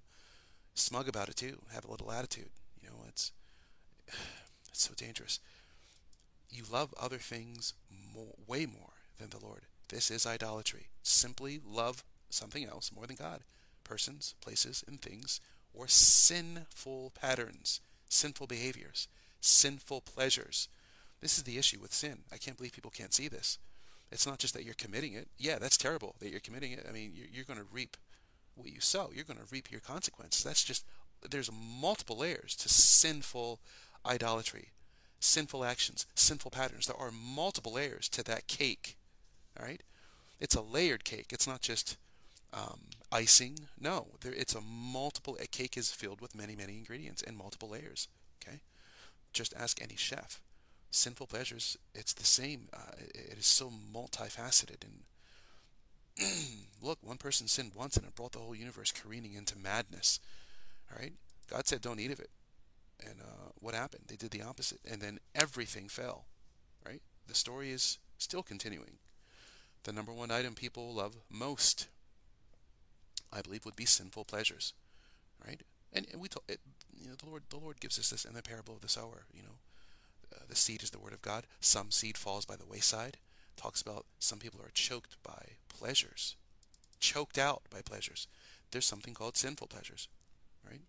smug 0.74 1.08
about 1.08 1.28
it 1.28 1.36
too. 1.36 1.62
Have 1.72 1.84
a 1.84 1.90
little 1.90 2.12
attitude. 2.12 2.50
You 2.82 2.88
know, 2.88 3.04
it's 3.08 3.32
it's 4.68 4.82
so 4.82 4.94
dangerous. 4.96 5.40
You 6.50 6.64
love 6.70 6.94
other 7.00 7.18
things 7.18 7.74
more, 8.14 8.34
way 8.46 8.66
more 8.66 8.92
than 9.18 9.30
the 9.30 9.44
Lord. 9.44 9.62
This 9.88 10.10
is 10.10 10.26
idolatry. 10.26 10.88
Simply 11.02 11.60
love 11.64 12.04
something 12.30 12.64
else 12.64 12.90
more 12.94 13.06
than 13.06 13.16
God. 13.16 13.40
Persons, 13.84 14.34
places, 14.40 14.84
and 14.86 15.00
things, 15.00 15.40
or 15.72 15.86
sinful 15.86 17.12
patterns, 17.20 17.80
sinful 18.08 18.46
behaviors, 18.46 19.08
sinful 19.40 20.00
pleasures. 20.00 20.68
This 21.20 21.38
is 21.38 21.44
the 21.44 21.58
issue 21.58 21.78
with 21.80 21.94
sin. 21.94 22.18
I 22.32 22.36
can't 22.36 22.56
believe 22.56 22.72
people 22.72 22.90
can't 22.90 23.14
see 23.14 23.28
this. 23.28 23.58
It's 24.10 24.26
not 24.26 24.38
just 24.38 24.54
that 24.54 24.64
you're 24.64 24.74
committing 24.74 25.14
it. 25.14 25.28
Yeah, 25.38 25.58
that's 25.58 25.76
terrible 25.76 26.16
that 26.20 26.30
you're 26.30 26.40
committing 26.40 26.72
it. 26.72 26.86
I 26.88 26.92
mean, 26.92 27.12
you're, 27.14 27.26
you're 27.32 27.44
going 27.44 27.58
to 27.58 27.66
reap 27.72 27.96
what 28.54 28.72
you 28.72 28.80
sow. 28.80 29.10
You're 29.14 29.24
going 29.24 29.38
to 29.38 29.46
reap 29.50 29.70
your 29.70 29.80
consequences. 29.80 30.42
That's 30.42 30.64
just, 30.64 30.84
there's 31.28 31.50
multiple 31.52 32.18
layers 32.18 32.56
to 32.56 32.68
sinful 32.68 33.60
idolatry, 34.04 34.68
sinful 35.20 35.64
actions, 35.64 36.06
sinful 36.14 36.50
patterns. 36.50 36.86
There 36.86 36.96
are 36.96 37.10
multiple 37.10 37.74
layers 37.74 38.08
to 38.10 38.22
that 38.24 38.46
cake. 38.46 38.96
All 39.58 39.66
right, 39.66 39.82
it's 40.40 40.54
a 40.54 40.60
layered 40.60 41.04
cake. 41.04 41.26
It's 41.32 41.46
not 41.46 41.60
just 41.60 41.96
um, 42.52 42.80
icing. 43.10 43.58
No, 43.80 44.08
there, 44.20 44.32
it's 44.32 44.54
a 44.54 44.60
multiple. 44.60 45.36
A 45.40 45.46
cake 45.46 45.76
is 45.76 45.90
filled 45.90 46.20
with 46.20 46.34
many, 46.34 46.56
many 46.56 46.76
ingredients 46.76 47.22
and 47.22 47.36
multiple 47.36 47.70
layers. 47.70 48.08
Okay, 48.42 48.60
just 49.32 49.54
ask 49.56 49.80
any 49.82 49.96
chef. 49.96 50.40
Sinful 50.90 51.26
pleasures. 51.26 51.76
It's 51.94 52.12
the 52.12 52.24
same. 52.24 52.68
Uh, 52.72 52.92
it 52.98 53.38
is 53.38 53.46
so 53.46 53.70
multifaceted 53.94 54.84
and. 54.84 55.02
look, 56.82 56.98
one 57.02 57.18
person 57.18 57.46
sinned 57.46 57.72
once 57.74 57.96
and 57.96 58.06
it 58.06 58.14
brought 58.14 58.32
the 58.32 58.38
whole 58.38 58.54
universe 58.54 58.92
careening 58.92 59.34
into 59.34 59.58
madness. 59.58 60.20
All 60.90 60.98
right? 60.98 61.12
God 61.50 61.66
said, 61.66 61.80
don't 61.80 62.00
eat 62.00 62.10
of 62.10 62.20
it. 62.20 62.30
And 63.04 63.20
uh, 63.20 63.50
what 63.60 63.74
happened? 63.74 64.04
They 64.06 64.16
did 64.16 64.30
the 64.30 64.42
opposite. 64.42 64.80
And 64.90 65.00
then 65.00 65.18
everything 65.34 65.88
fell. 65.88 66.24
Right? 66.86 67.02
The 67.26 67.34
story 67.34 67.70
is 67.70 67.98
still 68.18 68.42
continuing 68.42 68.98
the 69.86 69.92
number 69.92 70.12
one 70.12 70.32
item 70.32 70.54
people 70.54 70.92
love 70.92 71.14
most, 71.30 71.86
I 73.32 73.40
believe, 73.40 73.64
would 73.64 73.76
be 73.76 73.84
sinful 73.84 74.24
pleasures, 74.24 74.72
right? 75.46 75.60
And, 75.92 76.06
and 76.12 76.20
we, 76.20 76.28
told 76.28 76.42
it, 76.48 76.58
you 77.00 77.08
know, 77.08 77.14
the 77.14 77.30
Lord, 77.30 77.44
the 77.50 77.56
Lord 77.56 77.80
gives 77.80 77.96
us 77.96 78.10
this 78.10 78.24
in 78.24 78.34
the 78.34 78.42
parable 78.42 78.74
of 78.74 78.80
the 78.80 78.88
sower. 78.88 79.26
You 79.32 79.44
know, 79.44 80.34
uh, 80.34 80.40
the 80.48 80.56
seed 80.56 80.82
is 80.82 80.90
the 80.90 80.98
word 80.98 81.12
of 81.12 81.22
God. 81.22 81.44
Some 81.60 81.92
seed 81.92 82.18
falls 82.18 82.44
by 82.44 82.56
the 82.56 82.66
wayside. 82.66 83.16
Talks 83.56 83.80
about 83.80 84.06
some 84.18 84.40
people 84.40 84.60
are 84.60 84.72
choked 84.74 85.16
by 85.22 85.52
pleasures, 85.68 86.34
choked 86.98 87.38
out 87.38 87.62
by 87.70 87.80
pleasures. 87.80 88.26
There's 88.72 88.84
something 88.84 89.14
called 89.14 89.36
sinful 89.36 89.68
pleasures, 89.68 90.08
right? 90.68 90.80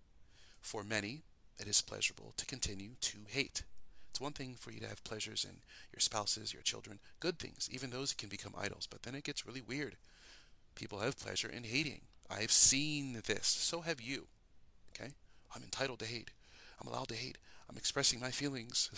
For 0.60 0.84
many, 0.84 1.22
it 1.60 1.68
is 1.68 1.82
pleasurable 1.82 2.34
to 2.36 2.46
continue 2.48 2.92
to 3.02 3.20
hate. 3.28 3.62
It's 4.10 4.22
one 4.22 4.34
thing 4.34 4.56
for 4.60 4.72
you 4.72 4.80
to 4.80 4.88
have 4.88 5.04
pleasures 5.04 5.46
in 5.48 5.58
your 5.94 6.00
spouses, 6.00 6.54
your 6.54 6.64
children, 6.64 7.00
good 7.20 7.38
things. 7.38 7.70
Even 7.72 7.90
those 7.90 8.14
can 8.14 8.30
become 8.30 8.54
idols, 8.58 8.88
but 8.90 9.04
then 9.04 9.16
it 9.16 9.24
gets 9.24 9.46
really 9.46 9.62
weird. 9.62 9.96
People 10.76 11.00
have 11.00 11.20
pleasure 11.20 11.50
in 11.50 11.64
hating. 11.64 12.02
I've 12.30 12.52
seen 12.52 13.22
this. 13.26 13.48
So 13.48 13.82
have 13.82 14.02
you. 14.02 14.28
Okay? 14.90 15.12
I'm 15.56 15.64
entitled 15.64 16.00
to 16.00 16.06
hate. 16.06 16.32
I'm 16.82 16.88
allowed 16.88 17.10
to 17.10 17.16
hate. 17.16 17.38
I'm 17.70 17.78
expressing 17.78 18.20
my 18.20 18.32
feelings. 18.32 18.90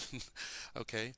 okay? 0.78 1.14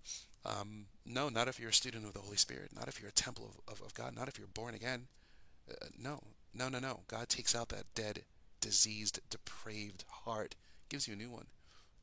Um, 0.46 0.86
no, 1.06 1.30
not 1.30 1.48
if 1.48 1.60
you're 1.60 1.70
a 1.70 1.74
student 1.74 2.06
of 2.06 2.14
the 2.14 2.20
Holy 2.20 2.38
Spirit. 2.38 2.72
Not 2.76 2.88
if 2.88 3.00
you're 3.00 3.10
a 3.10 3.14
temple 3.14 3.52
of, 3.68 3.74
of, 3.74 3.86
of 3.86 3.94
God. 3.94 4.16
Not 4.16 4.28
if 4.28 4.38
you're 4.38 4.48
born 4.48 4.76
again. 4.76 5.08
Uh, 5.70 5.88
no, 6.02 6.20
no, 6.54 6.70
no, 6.70 6.80
no. 6.80 7.02
God 7.08 7.30
takes 7.30 7.56
out 7.56 7.70
that 7.70 7.86
dead, 7.96 8.24
diseased, 8.62 9.20
depraved 9.30 10.06
heart, 10.26 10.56
gives 10.90 11.08
you 11.08 11.14
a 11.14 11.18
new 11.18 11.30
one. 11.30 11.48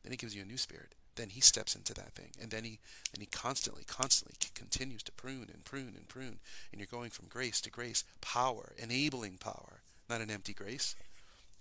Then 0.03 0.13
He 0.13 0.17
gives 0.17 0.35
you 0.35 0.43
a 0.43 0.47
new 0.47 0.57
spirit 0.57 0.95
then 1.19 1.29
he 1.29 1.41
steps 1.41 1.75
into 1.75 1.93
that 1.95 2.15
thing. 2.15 2.31
And 2.41 2.51
then 2.51 2.65
he 2.65 2.79
and 3.13 3.21
he 3.21 3.27
constantly 3.27 3.85
constantly 3.85 4.37
continues 4.55 5.03
to 5.05 5.13
prune 5.13 5.51
and 5.53 5.65
prune 5.65 5.95
and 5.97 6.09
prune. 6.09 6.39
And 6.73 6.81
you're 6.81 6.87
going 6.87 7.11
from 7.11 7.29
grace 7.29 7.61
to 7.63 7.71
grace 7.71 8.05
power 8.21 8.73
enabling 8.79 9.37
power 9.39 9.83
not 10.09 10.23
an 10.23 10.31
empty 10.31 10.55
grace. 10.55 10.97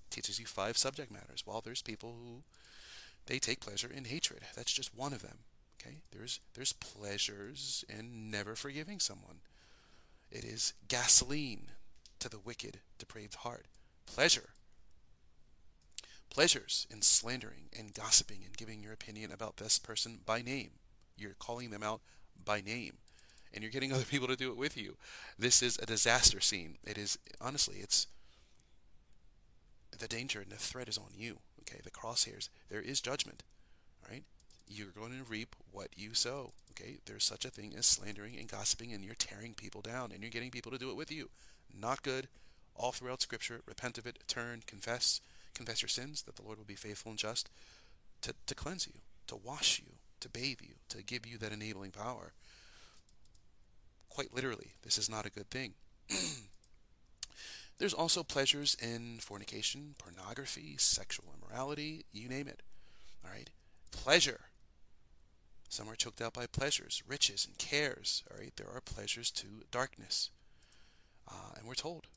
Teaches 0.09 0.39
you 0.39 0.45
five 0.45 0.77
subject 0.77 1.11
matters 1.11 1.43
while 1.43 1.59
there's 1.59 1.81
people 1.81 2.15
who 2.17 2.43
they 3.25 3.39
take 3.39 3.59
pleasure 3.59 3.91
in 3.93 4.05
hatred. 4.05 4.43
That's 4.55 4.71
just 4.71 4.95
one 4.95 5.11
of 5.11 5.21
them 5.21 5.39
okay? 5.87 5.97
There's 6.11 6.39
there's 6.53 6.73
pleasures 6.73 7.85
in 7.89 8.31
never 8.31 8.55
forgiving 8.55 8.99
someone. 8.99 9.39
It 10.31 10.43
is 10.43 10.73
gasoline 10.87 11.71
to 12.19 12.29
the 12.29 12.39
wicked 12.39 12.79
depraved 12.97 13.35
heart. 13.35 13.65
Pleasure 14.05 14.49
pleasures 16.29 16.87
in 16.89 17.01
slandering 17.01 17.69
and 17.77 17.93
gossiping 17.93 18.41
and 18.45 18.55
giving 18.57 18.83
your 18.83 18.93
opinion 18.93 19.31
about 19.31 19.57
this 19.57 19.79
person 19.79 20.19
by 20.25 20.41
name. 20.41 20.71
You're 21.17 21.35
calling 21.39 21.69
them 21.69 21.83
out 21.83 22.01
by 22.43 22.61
name 22.61 22.97
and 23.53 23.63
you're 23.63 23.71
getting 23.71 23.91
other 23.93 24.03
people 24.03 24.27
to 24.27 24.35
do 24.35 24.51
it 24.51 24.57
with 24.57 24.77
you. 24.77 24.97
This 25.37 25.61
is 25.61 25.77
a 25.77 25.85
disaster 25.85 26.39
scene. 26.39 26.77
It 26.85 26.97
is 26.97 27.17
honestly, 27.41 27.77
it's 27.77 28.07
the 29.97 30.07
danger 30.07 30.41
and 30.41 30.51
the 30.51 30.57
threat 30.57 30.87
is 30.87 30.97
on 30.97 31.11
you. 31.15 31.39
Okay, 31.61 31.81
the 31.83 31.91
crosshairs. 31.91 32.49
There 32.69 32.81
is 32.81 33.01
judgment. 33.01 33.43
All 34.03 34.11
right, 34.11 34.23
you're 34.67 34.87
going 34.87 35.11
to 35.11 35.29
reap 35.29 35.55
what 35.71 35.89
you 35.95 36.13
sow. 36.13 36.53
Okay, 36.71 36.99
there's 37.05 37.23
such 37.23 37.45
a 37.45 37.49
thing 37.49 37.73
as 37.75 37.85
slandering 37.85 38.37
and 38.37 38.47
gossiping, 38.47 38.93
and 38.93 39.03
you're 39.03 39.15
tearing 39.15 39.53
people 39.53 39.81
down, 39.81 40.11
and 40.11 40.21
you're 40.21 40.29
getting 40.29 40.51
people 40.51 40.71
to 40.71 40.77
do 40.77 40.89
it 40.91 40.95
with 40.95 41.11
you. 41.11 41.29
Not 41.77 42.03
good. 42.03 42.27
All 42.75 42.91
throughout 42.91 43.21
Scripture, 43.21 43.61
repent 43.65 43.97
of 43.97 44.05
it, 44.05 44.19
turn, 44.27 44.61
confess, 44.67 45.19
confess 45.57 45.81
your 45.81 45.89
sins, 45.89 46.21
that 46.23 46.35
the 46.35 46.43
Lord 46.43 46.57
will 46.57 46.65
be 46.65 46.75
faithful 46.75 47.09
and 47.09 47.19
just 47.19 47.49
to, 48.21 48.33
to 48.45 48.55
cleanse 48.55 48.87
you, 48.87 48.93
to 49.27 49.35
wash 49.35 49.79
you, 49.79 49.93
to 50.19 50.29
bathe 50.29 50.61
you, 50.61 50.75
to 50.89 51.03
give 51.03 51.25
you 51.25 51.37
that 51.37 51.51
enabling 51.51 51.91
power. 51.91 52.33
Quite 54.09 54.33
literally, 54.33 54.71
this 54.83 54.97
is 54.97 55.09
not 55.09 55.25
a 55.25 55.31
good 55.31 55.49
thing. 55.49 55.73
There's 57.77 57.93
also 57.93 58.23
pleasures 58.23 58.75
in 58.81 59.19
fornication, 59.19 59.93
pornography, 59.99 60.75
sexual 60.77 61.25
immorality, 61.37 62.05
you 62.11 62.27
name 62.27 62.47
it. 62.47 62.63
All 63.23 63.31
right? 63.31 63.49
Pleasure. 63.91 64.41
Some 65.69 65.89
are 65.89 65.95
choked 65.95 66.21
out 66.21 66.33
by 66.33 66.47
pleasures, 66.47 67.03
riches, 67.07 67.45
and 67.45 67.57
cares. 67.57 68.23
All 68.31 68.37
right? 68.39 68.53
There 68.55 68.69
are 68.73 68.81
pleasures 68.81 69.29
to 69.31 69.47
darkness. 69.69 70.31
Uh, 71.29 71.53
and 71.57 71.67
we're 71.67 71.75
told, 71.75 72.07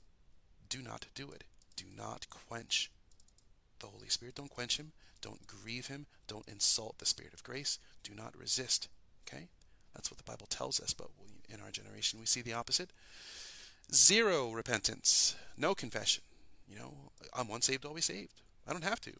do 0.70 0.80
not 0.80 1.06
do 1.14 1.30
it. 1.30 1.44
Do 1.76 1.84
not 1.94 2.26
quench 2.30 2.90
the 3.80 3.88
Holy 3.88 4.08
Spirit. 4.08 4.36
Don't 4.36 4.50
quench 4.50 4.78
him. 4.78 4.92
Don't 5.20 5.46
grieve 5.46 5.88
him. 5.88 6.06
Don't 6.26 6.48
insult 6.48 6.98
the 6.98 7.06
Spirit 7.06 7.34
of 7.34 7.42
grace. 7.42 7.78
Do 8.02 8.14
not 8.14 8.38
resist. 8.38 8.88
Okay? 9.26 9.48
That's 9.94 10.10
what 10.10 10.18
the 10.18 10.30
Bible 10.30 10.46
tells 10.48 10.80
us, 10.80 10.94
but 10.94 11.08
in 11.52 11.60
our 11.60 11.70
generation 11.70 12.20
we 12.20 12.26
see 12.26 12.42
the 12.42 12.52
opposite. 12.52 12.90
Zero 13.92 14.50
repentance, 14.50 15.34
no 15.56 15.74
confession. 15.74 16.22
You 16.68 16.78
know, 16.78 16.92
I'm 17.34 17.48
once 17.48 17.66
saved, 17.66 17.84
always 17.84 18.04
saved. 18.04 18.40
I 18.66 18.72
don't 18.72 18.84
have 18.84 19.00
to. 19.02 19.12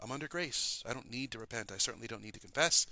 I'm 0.00 0.12
under 0.12 0.28
grace. 0.28 0.82
I 0.88 0.92
don't 0.92 1.10
need 1.10 1.30
to 1.32 1.38
repent. 1.38 1.72
I 1.72 1.78
certainly 1.78 2.06
don't 2.06 2.22
need 2.22 2.34
to 2.34 2.40
confess. 2.40 2.86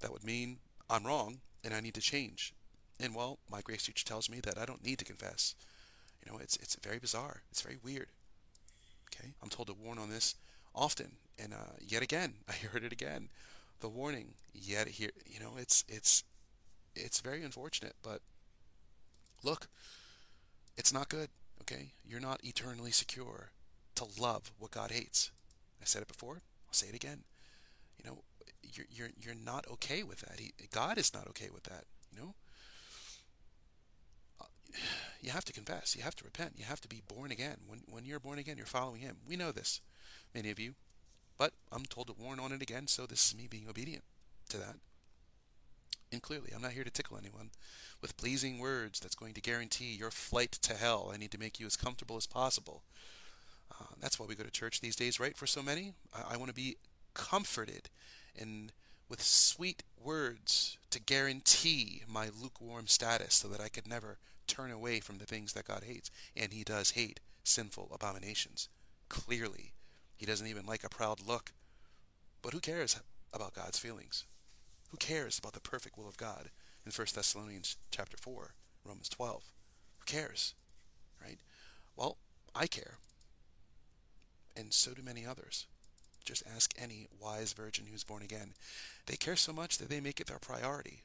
That 0.00 0.12
would 0.12 0.24
mean 0.24 0.58
I'm 0.88 1.04
wrong 1.04 1.38
and 1.64 1.74
I 1.74 1.80
need 1.80 1.94
to 1.94 2.00
change. 2.00 2.54
And 3.00 3.14
well, 3.14 3.38
my 3.50 3.60
grace 3.60 3.86
teacher 3.86 4.04
tells 4.04 4.30
me 4.30 4.40
that 4.40 4.58
I 4.58 4.64
don't 4.64 4.84
need 4.84 4.98
to 4.98 5.04
confess. 5.04 5.54
You 6.24 6.32
know, 6.32 6.38
it's 6.38 6.56
it's 6.56 6.76
very 6.82 6.98
bizarre. 6.98 7.42
It's 7.50 7.62
very 7.62 7.78
weird. 7.82 8.08
Okay, 9.12 9.34
I'm 9.42 9.48
told 9.48 9.68
to 9.68 9.74
warn 9.74 9.98
on 9.98 10.10
this 10.10 10.34
often, 10.74 11.12
and 11.38 11.52
uh, 11.52 11.76
yet 11.80 12.02
again, 12.02 12.34
I 12.48 12.52
heard 12.52 12.84
it 12.84 12.92
again. 12.92 13.28
The 13.80 13.88
warning, 13.88 14.34
yet 14.52 14.88
here, 14.88 15.10
you 15.26 15.40
know, 15.40 15.52
it's 15.56 15.84
it's 15.88 16.24
it's 16.96 17.20
very 17.20 17.44
unfortunate, 17.44 17.94
but 18.02 18.20
look, 19.44 19.68
it's 20.76 20.92
not 20.92 21.08
good, 21.08 21.28
okay? 21.62 21.92
You're 22.04 22.20
not 22.20 22.40
eternally 22.44 22.90
secure 22.90 23.50
to 23.94 24.06
love 24.20 24.52
what 24.58 24.72
God 24.72 24.90
hates. 24.90 25.30
I 25.80 25.84
said 25.84 26.02
it 26.02 26.08
before, 26.08 26.42
I'll 26.66 26.72
say 26.74 26.88
it 26.88 26.94
again. 26.94 27.22
You 27.98 28.10
know, 28.10 28.18
you're 28.62 28.86
you're 28.90 29.10
you're 29.20 29.34
not 29.34 29.66
okay 29.72 30.02
with 30.02 30.20
that. 30.20 30.40
He, 30.40 30.52
God 30.72 30.98
is 30.98 31.14
not 31.14 31.26
okay 31.28 31.48
with 31.52 31.64
that, 31.64 31.84
you 32.12 32.20
know? 32.20 32.34
Uh, 34.40 34.44
you 35.20 35.30
have 35.30 35.44
to 35.46 35.52
confess. 35.52 35.96
You 35.96 36.02
have 36.02 36.14
to 36.16 36.24
repent. 36.24 36.54
You 36.56 36.64
have 36.64 36.80
to 36.82 36.88
be 36.88 37.02
born 37.06 37.30
again. 37.30 37.58
When 37.66 37.80
when 37.88 38.04
you're 38.04 38.20
born 38.20 38.38
again, 38.38 38.56
you're 38.56 38.66
following 38.66 39.00
him. 39.00 39.16
We 39.26 39.36
know 39.36 39.52
this, 39.52 39.80
many 40.34 40.50
of 40.50 40.58
you. 40.58 40.74
But 41.36 41.52
I'm 41.70 41.84
told 41.84 42.08
to 42.08 42.12
warn 42.12 42.40
on 42.40 42.52
it 42.52 42.62
again, 42.62 42.86
so 42.86 43.06
this 43.06 43.26
is 43.26 43.36
me 43.36 43.46
being 43.48 43.68
obedient 43.68 44.04
to 44.50 44.58
that. 44.58 44.76
And 46.10 46.22
clearly, 46.22 46.50
I'm 46.54 46.62
not 46.62 46.72
here 46.72 46.84
to 46.84 46.90
tickle 46.90 47.18
anyone 47.18 47.50
with 48.00 48.16
pleasing 48.16 48.58
words 48.58 48.98
that's 48.98 49.14
going 49.14 49.34
to 49.34 49.40
guarantee 49.40 49.94
your 49.94 50.10
flight 50.10 50.52
to 50.52 50.74
hell. 50.74 51.10
I 51.12 51.18
need 51.18 51.30
to 51.32 51.38
make 51.38 51.60
you 51.60 51.66
as 51.66 51.76
comfortable 51.76 52.16
as 52.16 52.26
possible. 52.26 52.82
Uh, 53.70 53.84
that's 54.00 54.18
why 54.18 54.26
we 54.26 54.34
go 54.34 54.44
to 54.44 54.50
church 54.50 54.80
these 54.80 54.96
days, 54.96 55.20
right? 55.20 55.36
For 55.36 55.46
so 55.46 55.62
many, 55.62 55.92
I, 56.14 56.34
I 56.34 56.36
want 56.36 56.48
to 56.48 56.54
be 56.54 56.76
comforted 57.14 57.90
and 58.38 58.72
with 59.08 59.22
sweet 59.22 59.82
words 60.02 60.78
to 60.90 61.00
guarantee 61.00 62.02
my 62.08 62.28
lukewarm 62.40 62.86
status 62.86 63.34
so 63.34 63.48
that 63.48 63.60
I 63.60 63.68
could 63.68 63.88
never 63.88 64.18
turn 64.46 64.70
away 64.70 65.00
from 65.00 65.18
the 65.18 65.26
things 65.26 65.52
that 65.52 65.66
God 65.66 65.84
hates. 65.84 66.10
And 66.36 66.52
He 66.52 66.64
does 66.64 66.92
hate 66.92 67.20
sinful 67.44 67.90
abominations. 67.92 68.68
Clearly, 69.08 69.72
He 70.18 70.26
doesn't 70.26 70.46
even 70.46 70.66
like 70.66 70.84
a 70.84 70.90
proud 70.90 71.20
look. 71.26 71.52
But 72.42 72.52
who 72.52 72.60
cares 72.60 73.00
about 73.32 73.54
God's 73.54 73.78
feelings? 73.78 74.24
Who 74.90 74.96
cares 74.96 75.38
about 75.38 75.52
the 75.52 75.60
perfect 75.60 75.96
will 75.96 76.08
of 76.08 76.16
God 76.16 76.50
in 76.84 76.92
1 76.92 77.06
Thessalonians 77.14 77.76
chapter 77.90 78.16
4, 78.16 78.52
Romans 78.84 79.08
12? 79.08 79.44
Who 80.00 80.04
cares? 80.04 80.54
Right? 81.22 81.38
Well, 81.96 82.18
I 82.54 82.66
care. 82.66 82.98
And 84.56 84.72
so 84.72 84.92
do 84.92 85.02
many 85.02 85.24
others. 85.24 85.66
Just 86.24 86.42
ask 86.54 86.74
any 86.76 87.06
wise 87.20 87.52
virgin 87.52 87.86
who's 87.90 88.04
born 88.04 88.22
again. 88.22 88.54
They 89.06 89.16
care 89.16 89.36
so 89.36 89.52
much 89.52 89.78
that 89.78 89.88
they 89.88 90.00
make 90.00 90.20
it 90.20 90.26
their 90.26 90.38
priority 90.38 91.04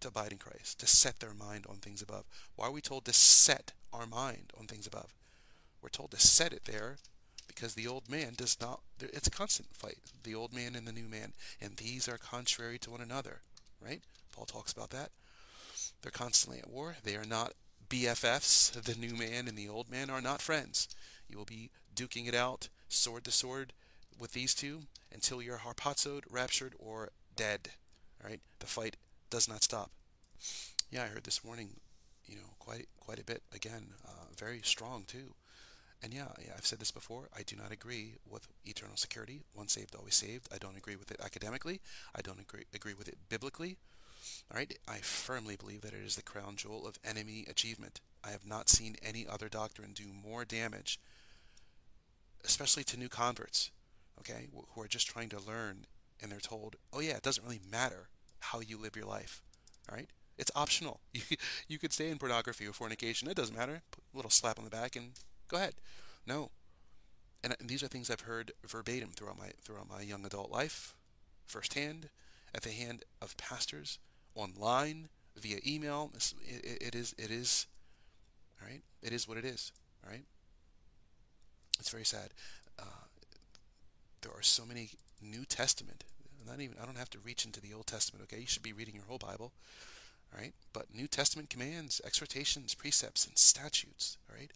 to 0.00 0.08
abide 0.08 0.32
in 0.32 0.38
Christ, 0.38 0.80
to 0.80 0.86
set 0.86 1.20
their 1.20 1.34
mind 1.34 1.66
on 1.68 1.76
things 1.76 2.02
above. 2.02 2.24
Why 2.56 2.66
are 2.66 2.72
we 2.72 2.80
told 2.80 3.04
to 3.04 3.12
set 3.12 3.72
our 3.92 4.06
mind 4.06 4.52
on 4.58 4.66
things 4.66 4.86
above? 4.86 5.14
We're 5.82 5.88
told 5.90 6.10
to 6.12 6.20
set 6.20 6.52
it 6.52 6.64
there 6.64 6.96
because 7.56 7.74
the 7.74 7.86
old 7.88 8.08
man 8.08 8.34
does 8.36 8.56
not, 8.60 8.80
it's 9.00 9.26
a 9.26 9.30
constant 9.30 9.74
fight, 9.74 9.98
the 10.22 10.34
old 10.34 10.52
man 10.52 10.76
and 10.76 10.86
the 10.86 10.92
new 10.92 11.08
man, 11.08 11.32
and 11.60 11.76
these 11.76 12.06
are 12.06 12.18
contrary 12.18 12.78
to 12.78 12.90
one 12.90 13.00
another, 13.00 13.40
right? 13.80 14.02
Paul 14.32 14.44
talks 14.44 14.72
about 14.72 14.90
that. 14.90 15.10
They're 16.02 16.12
constantly 16.12 16.60
at 16.60 16.70
war. 16.70 16.96
They 17.02 17.16
are 17.16 17.24
not 17.24 17.54
BFFs. 17.88 18.72
The 18.72 18.94
new 18.94 19.14
man 19.14 19.48
and 19.48 19.56
the 19.56 19.68
old 19.68 19.90
man 19.90 20.10
are 20.10 20.20
not 20.20 20.42
friends. 20.42 20.88
You 21.28 21.38
will 21.38 21.46
be 21.46 21.70
duking 21.94 22.28
it 22.28 22.34
out, 22.34 22.68
sword 22.88 23.24
to 23.24 23.30
sword, 23.30 23.72
with 24.20 24.32
these 24.32 24.54
two 24.54 24.82
until 25.12 25.40
you're 25.40 25.58
harpazoed, 25.58 26.24
raptured, 26.30 26.74
or 26.78 27.10
dead. 27.34 27.70
All 28.22 28.28
right? 28.28 28.40
The 28.58 28.66
fight 28.66 28.96
does 29.30 29.48
not 29.48 29.62
stop. 29.62 29.90
Yeah, 30.90 31.04
I 31.04 31.06
heard 31.06 31.24
this 31.24 31.44
morning, 31.44 31.70
you 32.26 32.36
know, 32.36 32.54
quite 32.58 32.88
quite 33.00 33.18
a 33.18 33.24
bit. 33.24 33.42
Again, 33.54 33.88
uh, 34.06 34.26
very 34.36 34.60
strong 34.62 35.04
too. 35.06 35.34
And 36.02 36.12
yeah, 36.14 36.28
yeah, 36.40 36.52
I've 36.56 36.66
said 36.66 36.78
this 36.78 36.90
before. 36.90 37.28
I 37.36 37.42
do 37.42 37.56
not 37.56 37.72
agree 37.72 38.14
with 38.28 38.48
eternal 38.64 38.96
security, 38.96 39.42
once 39.54 39.72
saved, 39.72 39.94
always 39.94 40.14
saved. 40.14 40.48
I 40.52 40.58
don't 40.58 40.76
agree 40.76 40.96
with 40.96 41.10
it 41.10 41.20
academically. 41.20 41.80
I 42.14 42.20
don't 42.22 42.40
agree 42.40 42.64
agree 42.74 42.94
with 42.94 43.08
it 43.08 43.18
biblically. 43.28 43.78
All 44.50 44.58
right, 44.58 44.78
I 44.88 44.98
firmly 44.98 45.56
believe 45.56 45.82
that 45.82 45.94
it 45.94 46.04
is 46.04 46.16
the 46.16 46.22
crown 46.22 46.56
jewel 46.56 46.86
of 46.86 46.98
enemy 47.04 47.46
achievement. 47.48 48.00
I 48.24 48.30
have 48.30 48.46
not 48.46 48.68
seen 48.70 48.96
any 49.02 49.26
other 49.26 49.48
doctrine 49.48 49.92
do 49.94 50.12
more 50.12 50.44
damage, 50.44 51.00
especially 52.44 52.84
to 52.84 52.96
new 52.96 53.08
converts, 53.08 53.70
okay, 54.20 54.48
who 54.74 54.82
are 54.82 54.88
just 54.88 55.06
trying 55.06 55.28
to 55.30 55.40
learn 55.40 55.86
and 56.20 56.32
they're 56.32 56.40
told, 56.40 56.76
"Oh 56.92 57.00
yeah, 57.00 57.16
it 57.16 57.22
doesn't 57.22 57.44
really 57.44 57.60
matter 57.70 58.08
how 58.40 58.60
you 58.60 58.78
live 58.78 58.96
your 58.96 59.04
life." 59.04 59.42
All 59.88 59.96
right? 59.96 60.08
It's 60.38 60.50
optional. 60.54 61.00
You 61.12 61.22
you 61.68 61.78
could 61.78 61.92
stay 61.92 62.10
in 62.10 62.18
pornography 62.18 62.66
or 62.66 62.72
fornication. 62.72 63.28
It 63.28 63.36
doesn't 63.36 63.56
matter. 63.56 63.82
Put 63.90 64.04
a 64.14 64.16
little 64.16 64.30
slap 64.30 64.58
on 64.58 64.64
the 64.64 64.70
back 64.70 64.96
and 64.96 65.12
Go 65.48 65.56
ahead. 65.56 65.74
No. 66.26 66.50
And, 67.44 67.54
these 67.60 67.82
are 67.82 67.88
things 67.88 68.10
I've 68.10 68.22
heard 68.22 68.52
verbatim 68.66 69.10
throughout 69.10 69.38
my 69.38 69.50
throughout 69.62 69.88
my 69.88 70.02
young 70.02 70.24
adult 70.24 70.50
life, 70.50 70.94
firsthand, 71.46 72.08
at 72.54 72.62
the 72.62 72.70
hand 72.70 73.04
of 73.22 73.36
pastors, 73.36 73.98
online, 74.34 75.08
via 75.36 75.58
email. 75.64 76.10
It, 76.14 76.82
it 76.82 76.94
is 76.94 77.14
it 77.18 77.30
is, 77.30 77.66
all 78.60 78.68
right. 78.68 78.82
It 79.02 79.12
is 79.12 79.28
what 79.28 79.38
it 79.38 79.44
is. 79.44 79.70
All 80.04 80.10
right. 80.10 80.24
It's 81.78 81.90
very 81.90 82.04
sad. 82.04 82.30
Uh, 82.78 83.06
there 84.22 84.32
are 84.32 84.42
so 84.42 84.64
many 84.64 84.90
New 85.22 85.44
Testament. 85.44 86.04
Not 86.46 86.60
even 86.60 86.76
I 86.82 86.86
don't 86.86 86.98
have 86.98 87.10
to 87.10 87.18
reach 87.18 87.44
into 87.44 87.60
the 87.60 87.74
Old 87.74 87.86
Testament. 87.86 88.24
Okay, 88.24 88.40
you 88.40 88.46
should 88.46 88.62
be 88.62 88.72
reading 88.72 88.94
your 88.94 89.04
whole 89.04 89.18
Bible. 89.18 89.52
All 90.34 90.40
right. 90.40 90.54
But 90.72 90.92
New 90.92 91.06
Testament 91.06 91.50
commands, 91.50 92.00
exhortations, 92.04 92.74
precepts, 92.74 93.24
and 93.24 93.38
statutes. 93.38 94.16
All 94.28 94.36
right 94.36 94.50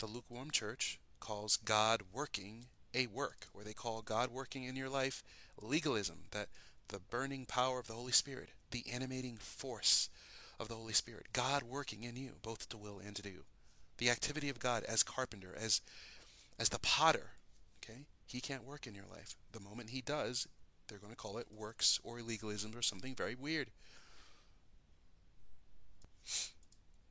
the 0.00 0.06
lukewarm 0.06 0.50
church 0.50 0.98
calls 1.20 1.56
God 1.56 2.02
working 2.12 2.66
a 2.94 3.06
work, 3.06 3.46
or 3.54 3.62
they 3.62 3.72
call 3.72 4.02
God 4.02 4.30
working 4.30 4.64
in 4.64 4.76
your 4.76 4.88
life 4.88 5.22
legalism, 5.60 6.24
that 6.32 6.48
the 6.88 6.98
burning 6.98 7.46
power 7.46 7.78
of 7.78 7.86
the 7.86 7.92
Holy 7.92 8.12
Spirit, 8.12 8.50
the 8.70 8.84
animating 8.92 9.36
force 9.36 10.08
of 10.58 10.68
the 10.68 10.74
Holy 10.74 10.92
Spirit, 10.92 11.26
God 11.32 11.62
working 11.62 12.02
in 12.02 12.16
you, 12.16 12.32
both 12.42 12.68
to 12.70 12.76
will 12.76 12.98
and 12.98 13.14
to 13.14 13.22
do. 13.22 13.44
The 13.98 14.10
activity 14.10 14.48
of 14.48 14.58
God 14.58 14.82
as 14.84 15.02
carpenter, 15.02 15.54
as 15.58 15.80
as 16.58 16.70
the 16.70 16.78
potter, 16.78 17.30
okay? 17.82 18.00
He 18.26 18.40
can't 18.40 18.66
work 18.66 18.86
in 18.86 18.94
your 18.94 19.06
life. 19.10 19.34
The 19.52 19.60
moment 19.60 19.90
he 19.90 20.02
does, 20.02 20.46
they're 20.88 20.98
going 20.98 21.12
to 21.12 21.16
call 21.16 21.38
it 21.38 21.46
works 21.56 21.98
or 22.04 22.20
legalism 22.20 22.72
or 22.76 22.82
something 22.82 23.14
very 23.14 23.34
weird. 23.34 23.68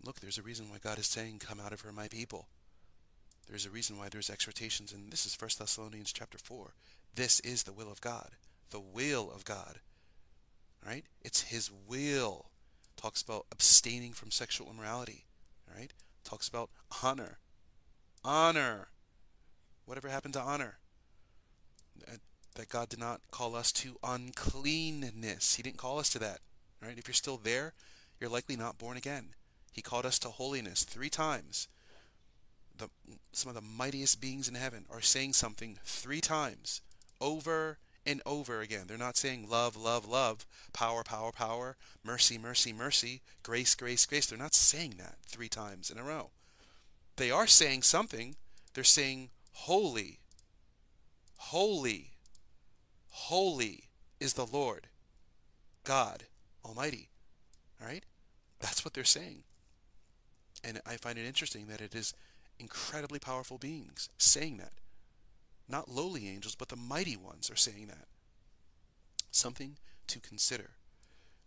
Look, 0.03 0.19
there's 0.19 0.37
a 0.37 0.43
reason 0.43 0.69
why 0.69 0.77
God 0.77 0.99
is 0.99 1.07
saying, 1.07 1.39
Come 1.39 1.59
out 1.59 1.73
of 1.73 1.81
her, 1.81 1.91
my 1.91 2.07
people. 2.07 2.47
There's 3.49 3.65
a 3.65 3.71
reason 3.71 3.97
why 3.97 4.09
there's 4.09 4.29
exhortations, 4.29 4.93
and 4.93 5.11
this 5.11 5.25
is 5.25 5.35
1 5.35 5.49
Thessalonians 5.57 6.13
chapter 6.13 6.37
4. 6.37 6.75
This 7.15 7.39
is 7.39 7.63
the 7.63 7.73
will 7.73 7.91
of 7.91 7.99
God. 7.99 8.29
The 8.69 8.79
will 8.79 9.31
of 9.33 9.43
God. 9.43 9.79
Right? 10.85 11.05
It's 11.21 11.41
His 11.41 11.71
will. 11.87 12.45
Talks 12.95 13.23
about 13.23 13.47
abstaining 13.51 14.13
from 14.13 14.29
sexual 14.29 14.69
immorality. 14.69 15.25
Right? 15.75 15.91
Talks 16.23 16.47
about 16.47 16.69
honor. 17.03 17.39
Honor. 18.23 18.89
Whatever 19.85 20.09
happened 20.09 20.35
to 20.35 20.41
honor? 20.41 20.77
That 22.55 22.69
God 22.69 22.89
did 22.89 22.99
not 22.99 23.21
call 23.31 23.55
us 23.55 23.71
to 23.73 23.97
uncleanness. 24.03 25.55
He 25.55 25.63
didn't 25.63 25.77
call 25.77 25.97
us 25.97 26.09
to 26.09 26.19
that. 26.19 26.39
Right? 26.83 26.97
If 26.97 27.07
you're 27.07 27.15
still 27.15 27.37
there, 27.37 27.73
you're 28.19 28.29
likely 28.29 28.55
not 28.55 28.77
born 28.77 28.95
again. 28.95 29.29
He 29.71 29.81
called 29.81 30.05
us 30.05 30.19
to 30.19 30.29
holiness 30.29 30.83
three 30.83 31.09
times. 31.09 31.67
The, 32.79 32.89
some 33.31 33.49
of 33.49 33.55
the 33.55 33.61
mightiest 33.61 34.19
beings 34.19 34.47
in 34.47 34.55
heaven 34.55 34.85
are 34.89 35.01
saying 35.01 35.33
something 35.33 35.77
three 35.83 36.21
times 36.21 36.81
over 37.21 37.77
and 38.05 38.21
over 38.25 38.61
again. 38.61 38.85
They're 38.87 38.97
not 38.97 39.17
saying 39.17 39.47
love, 39.49 39.75
love, 39.75 40.07
love, 40.07 40.45
power, 40.73 41.03
power, 41.03 41.31
power, 41.31 41.77
mercy, 42.03 42.37
mercy, 42.37 42.73
mercy, 42.73 43.21
grace, 43.43 43.75
grace, 43.75 44.05
grace. 44.05 44.25
They're 44.25 44.39
not 44.39 44.55
saying 44.55 44.95
that 44.97 45.17
three 45.27 45.49
times 45.49 45.91
in 45.91 45.97
a 45.97 46.03
row. 46.03 46.31
They 47.17 47.29
are 47.29 47.47
saying 47.47 47.83
something. 47.83 48.35
They're 48.73 48.83
saying 48.83 49.29
holy, 49.51 50.19
holy, 51.37 52.13
holy 53.09 53.89
is 54.19 54.33
the 54.33 54.45
Lord 54.45 54.87
God 55.83 56.23
Almighty. 56.65 57.09
All 57.81 57.87
right? 57.87 58.03
That's 58.59 58.83
what 58.83 58.93
they're 58.93 59.03
saying. 59.03 59.43
And 60.63 60.81
I 60.85 60.97
find 60.97 61.17
it 61.17 61.25
interesting 61.25 61.67
that 61.67 61.81
it 61.81 61.95
is 61.95 62.13
incredibly 62.59 63.19
powerful 63.19 63.57
beings 63.57 64.09
saying 64.17 64.57
that. 64.57 64.73
Not 65.67 65.89
lowly 65.89 66.27
angels, 66.27 66.55
but 66.55 66.69
the 66.69 66.75
mighty 66.75 67.15
ones 67.15 67.49
are 67.49 67.55
saying 67.55 67.87
that. 67.87 68.07
Something 69.31 69.77
to 70.07 70.19
consider. 70.19 70.71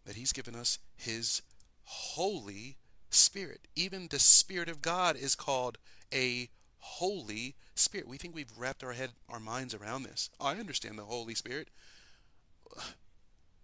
That 0.04 0.16
He's 0.16 0.32
given 0.32 0.54
us 0.54 0.78
His 0.96 1.42
Holy 1.84 2.76
Spirit. 3.10 3.68
Even 3.74 4.08
the 4.08 4.18
Spirit 4.18 4.68
of 4.68 4.82
God 4.82 5.16
is 5.16 5.34
called 5.34 5.78
a 6.12 6.48
Holy 6.78 7.54
Spirit. 7.74 8.08
We 8.08 8.16
think 8.16 8.34
we've 8.34 8.56
wrapped 8.56 8.84
our 8.84 8.92
head, 8.92 9.10
our 9.28 9.40
minds 9.40 9.74
around 9.74 10.04
this. 10.04 10.30
I 10.40 10.52
understand 10.52 10.98
the 10.98 11.04
Holy 11.04 11.34
Spirit. 11.34 11.68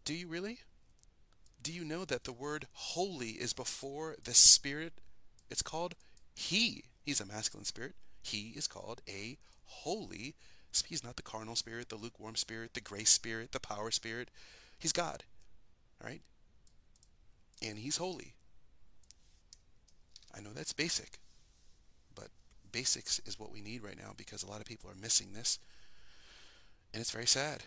Do 0.05 0.14
you 0.14 0.28
really? 0.28 0.59
Do 1.62 1.73
you 1.73 1.85
know 1.85 2.05
that 2.05 2.25
the 2.25 2.33
word 2.33 2.67
holy 2.73 3.31
is 3.31 3.52
before 3.52 4.17
the 4.23 4.35
Spirit? 4.35 4.95
It's 5.50 5.62
called 5.62 5.95
He. 6.35 6.85
He's 7.09 7.23
a 7.23 7.25
masculine 7.25 7.65
spirit. 7.65 7.95
He 8.23 8.53
is 8.55 8.67
called 8.67 9.00
a 9.09 9.38
holy. 9.65 10.35
He's 10.87 11.03
not 11.03 11.17
the 11.17 11.23
carnal 11.23 11.57
spirit, 11.57 11.88
the 11.88 11.97
lukewarm 11.97 12.37
spirit, 12.37 12.75
the 12.75 12.83
grace 12.83 13.09
spirit, 13.09 13.53
the 13.53 13.61
power 13.61 13.91
spirit. 13.91 14.29
He's 14.79 14.93
God. 14.93 15.25
All 16.03 16.11
right? 16.11 16.21
And 17.62 17.79
he's 17.79 17.97
holy. 17.97 18.35
I 20.37 20.41
know 20.41 20.50
that's 20.53 20.75
basic, 20.75 21.19
but 22.15 22.29
basics 22.73 23.23
is 23.25 23.41
what 23.41 23.55
we 23.55 23.62
need 23.62 23.83
right 23.83 23.97
now 23.97 24.12
because 24.15 24.43
a 24.43 24.50
lot 24.50 24.61
of 24.61 24.67
people 24.67 24.91
are 24.91 25.00
missing 25.00 25.29
this. 25.33 25.59
And 26.93 27.00
it's 27.00 27.11
very 27.11 27.27
sad. 27.27 27.62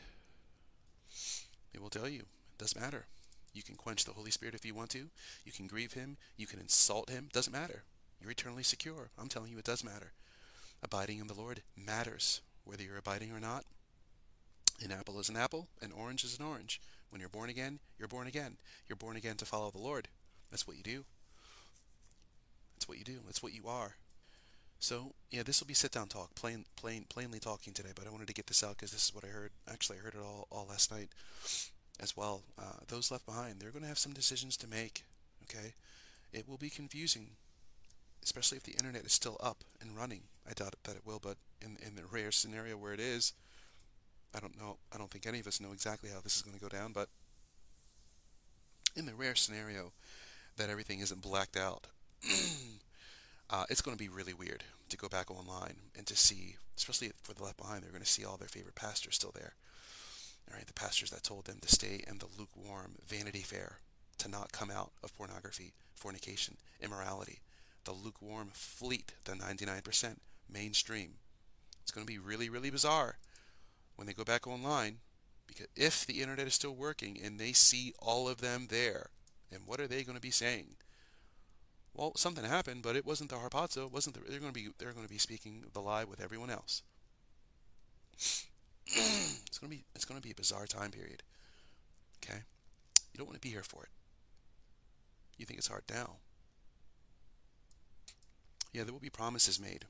It 1.73 1.81
will 1.81 1.89
tell 1.89 2.07
you, 2.07 2.19
it 2.19 2.59
doesn't 2.59 2.79
matter. 2.79 3.07
You 3.55 3.63
can 3.63 3.73
quench 3.73 4.05
the 4.05 4.13
Holy 4.13 4.29
Spirit 4.29 4.53
if 4.53 4.67
you 4.67 4.75
want 4.75 4.91
to. 4.91 5.09
You 5.45 5.51
can 5.51 5.65
grieve 5.65 5.93
him. 5.93 6.17
You 6.37 6.45
can 6.45 6.59
insult 6.59 7.09
him. 7.09 7.29
Doesn't 7.33 7.51
matter. 7.51 7.85
You're 8.21 8.31
eternally 8.31 8.63
secure. 8.63 9.09
I'm 9.17 9.27
telling 9.27 9.51
you, 9.51 9.57
it 9.57 9.65
does 9.65 9.83
matter. 9.83 10.11
Abiding 10.83 11.19
in 11.19 11.27
the 11.27 11.33
Lord 11.33 11.61
matters, 11.75 12.41
whether 12.65 12.83
you're 12.83 12.97
abiding 12.97 13.31
or 13.31 13.39
not. 13.39 13.65
An 14.83 14.91
apple 14.91 15.19
is 15.19 15.29
an 15.29 15.37
apple, 15.37 15.67
an 15.81 15.91
orange 15.91 16.23
is 16.23 16.39
an 16.39 16.45
orange. 16.45 16.81
When 17.09 17.19
you're 17.19 17.29
born 17.29 17.49
again, 17.49 17.79
you're 17.99 18.07
born 18.07 18.27
again. 18.27 18.57
You're 18.87 18.95
born 18.95 19.15
again 19.15 19.35
to 19.37 19.45
follow 19.45 19.69
the 19.69 19.77
Lord. 19.77 20.07
That's 20.49 20.67
what 20.67 20.77
you 20.77 20.83
do. 20.83 21.03
That's 22.75 22.87
what 22.87 22.97
you 22.97 23.03
do. 23.03 23.19
That's 23.25 23.43
what 23.43 23.53
you 23.53 23.67
are. 23.67 23.95
So 24.79 25.13
yeah, 25.29 25.43
this 25.43 25.59
will 25.59 25.67
be 25.67 25.75
sit 25.75 25.91
down 25.91 26.07
talk, 26.07 26.33
plain, 26.33 26.65
plain, 26.75 27.05
plainly 27.09 27.39
talking 27.39 27.73
today. 27.73 27.91
But 27.93 28.07
I 28.07 28.09
wanted 28.09 28.27
to 28.27 28.33
get 28.33 28.47
this 28.47 28.63
out 28.63 28.77
because 28.77 28.91
this 28.91 29.05
is 29.05 29.13
what 29.13 29.23
I 29.23 29.27
heard. 29.27 29.51
Actually, 29.71 29.99
I 29.99 30.01
heard 30.01 30.15
it 30.15 30.21
all, 30.23 30.47
all 30.51 30.65
last 30.67 30.91
night 30.91 31.09
as 31.99 32.17
well. 32.17 32.41
Uh, 32.57 32.79
those 32.87 33.11
left 33.11 33.25
behind, 33.25 33.59
they're 33.59 33.69
going 33.69 33.83
to 33.83 33.87
have 33.87 33.99
some 33.99 34.13
decisions 34.13 34.57
to 34.57 34.67
make. 34.67 35.03
Okay, 35.43 35.73
it 36.33 36.47
will 36.47 36.57
be 36.57 36.69
confusing 36.69 37.27
especially 38.23 38.57
if 38.57 38.63
the 38.63 38.73
internet 38.73 39.05
is 39.05 39.13
still 39.13 39.37
up 39.41 39.63
and 39.81 39.95
running. 39.95 40.23
I 40.49 40.53
doubt 40.53 40.75
that 40.83 40.95
it 40.95 41.05
will, 41.05 41.19
but 41.21 41.37
in 41.61 41.77
in 41.85 41.95
the 41.95 42.05
rare 42.05 42.31
scenario 42.31 42.77
where 42.77 42.93
it 42.93 42.99
is, 42.99 43.33
I 44.33 44.39
don't 44.39 44.57
know. 44.57 44.77
I 44.93 44.97
don't 44.97 45.11
think 45.11 45.27
any 45.27 45.39
of 45.39 45.47
us 45.47 45.61
know 45.61 45.71
exactly 45.71 46.09
how 46.09 46.21
this 46.21 46.35
is 46.35 46.41
going 46.41 46.57
to 46.57 46.63
go 46.63 46.69
down, 46.69 46.93
but 46.93 47.09
in 48.95 49.05
the 49.05 49.13
rare 49.13 49.35
scenario 49.35 49.91
that 50.57 50.69
everything 50.69 50.99
isn't 50.99 51.21
blacked 51.21 51.57
out, 51.57 51.87
uh, 53.49 53.65
it's 53.69 53.81
going 53.81 53.97
to 53.97 54.03
be 54.03 54.09
really 54.09 54.33
weird 54.33 54.63
to 54.89 54.97
go 54.97 55.07
back 55.07 55.31
online 55.31 55.75
and 55.97 56.05
to 56.07 56.15
see, 56.15 56.55
especially 56.77 57.11
for 57.23 57.33
the 57.33 57.43
left 57.43 57.57
behind, 57.57 57.83
they're 57.83 57.91
going 57.91 58.03
to 58.03 58.09
see 58.09 58.25
all 58.25 58.37
their 58.37 58.47
favorite 58.47 58.75
pastors 58.75 59.15
still 59.15 59.31
there. 59.33 59.55
All 60.49 60.57
right, 60.57 60.67
the 60.67 60.73
pastors 60.73 61.11
that 61.11 61.23
told 61.23 61.45
them 61.45 61.59
to 61.61 61.67
stay 61.69 62.03
in 62.07 62.17
the 62.17 62.27
lukewarm 62.37 62.95
Vanity 63.07 63.39
Fair, 63.39 63.77
to 64.17 64.29
not 64.29 64.51
come 64.51 64.69
out 64.69 64.91
of 65.03 65.15
pornography, 65.15 65.73
fornication, 65.95 66.57
immorality, 66.81 67.39
the 67.85 67.91
lukewarm 67.91 68.49
fleet, 68.53 69.13
the 69.23 69.33
99% 69.33 70.17
mainstream. 70.51 71.15
It's 71.81 71.91
going 71.91 72.05
to 72.05 72.11
be 72.11 72.19
really, 72.19 72.49
really 72.49 72.69
bizarre 72.69 73.17
when 73.95 74.07
they 74.07 74.13
go 74.13 74.23
back 74.23 74.47
online 74.47 74.97
because 75.47 75.67
if 75.75 76.05
the 76.05 76.21
internet 76.21 76.47
is 76.47 76.53
still 76.53 76.75
working 76.75 77.19
and 77.21 77.39
they 77.39 77.51
see 77.51 77.93
all 77.99 78.29
of 78.29 78.39
them 78.39 78.67
there, 78.69 79.09
and 79.51 79.63
what 79.65 79.81
are 79.81 79.87
they 79.87 80.03
going 80.03 80.15
to 80.15 80.21
be 80.21 80.31
saying? 80.31 80.75
Well, 81.93 82.13
something 82.15 82.45
happened, 82.45 82.83
but 82.83 82.95
it 82.95 83.05
wasn't 83.05 83.31
the 83.31 83.35
harpazo. 83.35 83.87
It 83.87 83.91
wasn't 83.91 84.15
the, 84.15 84.21
they're 84.21 84.39
going 84.39 84.53
to 84.53 84.59
be 84.59 84.69
they're 84.77 84.93
going 84.93 85.05
to 85.05 85.11
be 85.11 85.17
speaking 85.17 85.65
the 85.73 85.81
lie 85.81 86.05
with 86.05 86.21
everyone 86.21 86.49
else. 86.49 86.83
it's 88.85 89.57
going 89.59 89.69
to 89.71 89.77
be 89.77 89.83
it's 89.93 90.05
going 90.05 90.19
to 90.19 90.25
be 90.25 90.31
a 90.31 90.35
bizarre 90.35 90.67
time 90.67 90.91
period. 90.91 91.21
Okay, 92.23 92.39
you 93.11 93.17
don't 93.17 93.27
want 93.27 93.41
to 93.41 93.45
be 93.45 93.51
here 93.51 93.63
for 93.63 93.83
it. 93.83 93.89
You 95.37 95.45
think 95.45 95.59
it's 95.59 95.67
hard 95.67 95.83
now. 95.91 96.15
Yeah, 98.71 98.83
there 98.83 98.93
will 98.93 98.99
be 98.99 99.09
promises 99.09 99.59
made 99.59 99.85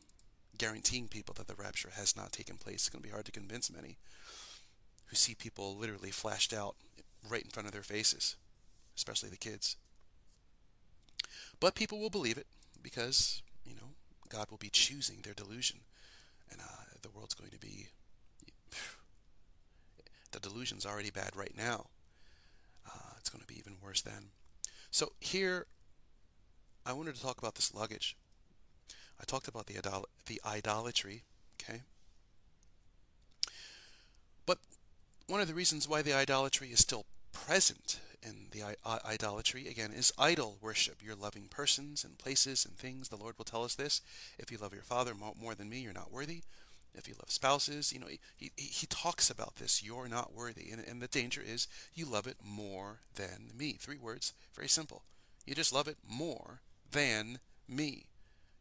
guaranteeing 0.58 1.08
people 1.08 1.34
that 1.38 1.48
the 1.48 1.56
rapture 1.56 1.90
has 1.96 2.16
not 2.16 2.32
taken 2.32 2.58
place. 2.58 2.76
It's 2.76 2.90
going 2.90 3.02
to 3.02 3.08
be 3.08 3.12
hard 3.12 3.26
to 3.26 3.32
convince 3.32 3.72
many 3.72 3.98
who 5.08 5.16
see 5.16 5.34
people 5.34 5.76
literally 5.76 6.12
flashed 6.12 6.54
out 6.54 6.76
right 7.28 7.44
in 7.44 7.50
front 7.50 7.68
of 7.68 7.74
their 7.74 7.82
faces, 7.82 8.36
especially 8.96 9.30
the 9.30 9.38
kids. 9.38 9.76
But 11.60 11.76
people 11.76 12.00
will 12.00 12.10
believe 12.10 12.38
it 12.38 12.48
because, 12.82 13.42
you 13.66 13.76
know, 13.76 13.96
God 14.30 14.52
will 14.52 14.58
be 14.58 14.70
choosing 14.70 15.22
their 15.22 15.34
delusion. 15.34 15.80
And 16.52 16.62
uh, 16.62 16.98
the 17.02 17.10
world's 17.10 17.34
going 17.34 17.52
to 17.52 17.60
be. 17.60 17.88
The 20.32 20.40
delusion's 20.40 20.86
already 20.86 21.10
bad 21.10 21.36
right 21.36 21.52
now. 21.58 21.88
Uh, 22.88 23.16
it's 23.20 23.28
going 23.28 23.42
to 23.42 23.48
be 23.48 23.60
even 23.60 23.76
worse 23.84 24.02
then. 24.02 24.30
So 24.90 25.12
here, 25.20 25.66
I 26.86 26.94
wanted 26.94 27.16
to 27.16 27.22
talk 27.22 27.38
about 27.38 27.56
this 27.56 27.74
luggage. 27.74 28.16
I 29.22 29.24
talked 29.26 29.48
about 29.48 29.68
the, 29.68 29.78
idol 29.78 30.08
the 30.26 30.42
idolatry, 30.46 31.24
okay? 31.62 31.82
But 34.46 34.58
one 35.28 35.42
of 35.42 35.48
the 35.48 35.54
reasons 35.54 35.88
why 35.88 36.02
the 36.02 36.14
idolatry 36.14 36.70
is 36.70 36.80
still 36.80 37.06
present 37.32 38.00
in 38.24 38.48
the 38.52 38.64
idolatry, 39.06 39.68
again, 39.68 39.92
is 39.92 40.14
idol 40.18 40.58
worship. 40.62 41.02
You're 41.04 41.16
loving 41.16 41.48
persons 41.50 42.04
and 42.04 42.18
places 42.18 42.66
and 42.66 42.76
things. 42.76 43.10
The 43.10 43.18
Lord 43.18 43.38
will 43.38 43.46
tell 43.46 43.64
us 43.64 43.76
this. 43.76 44.02
If 44.38 44.52
you 44.52 44.58
love 44.58 44.74
your 44.74 44.84
father 44.84 45.14
more 45.14 45.56
than 45.56 45.70
me, 45.70 45.80
you're 45.80 45.94
not 45.94 46.12
worthy. 46.12 46.44
If 46.94 47.08
you 47.08 47.14
love 47.14 47.32
spouses, 47.32 47.94
you 47.94 48.00
know, 48.00 48.08
he, 48.08 48.20
he, 48.38 48.52
he 48.58 48.86
talks 48.88 49.30
about 49.30 49.56
this. 49.56 49.82
You're 49.82 50.10
not 50.10 50.34
worthy. 50.34 50.70
And, 50.72 50.84
and 50.86 51.02
the 51.02 51.08
danger 51.08 51.42
is 51.42 51.68
you 51.94 52.06
love 52.06 52.28
it 52.28 52.38
more 52.44 53.00
than 53.16 53.52
me. 53.56 53.74
Three 53.80 53.98
words, 53.98 54.34
very 54.54 54.68
simple. 54.68 55.04
You 55.46 55.56
just 55.56 55.74
love 55.74 55.88
it 55.88 55.98
more 56.08 56.62
than 56.92 57.40
me. 57.68 58.06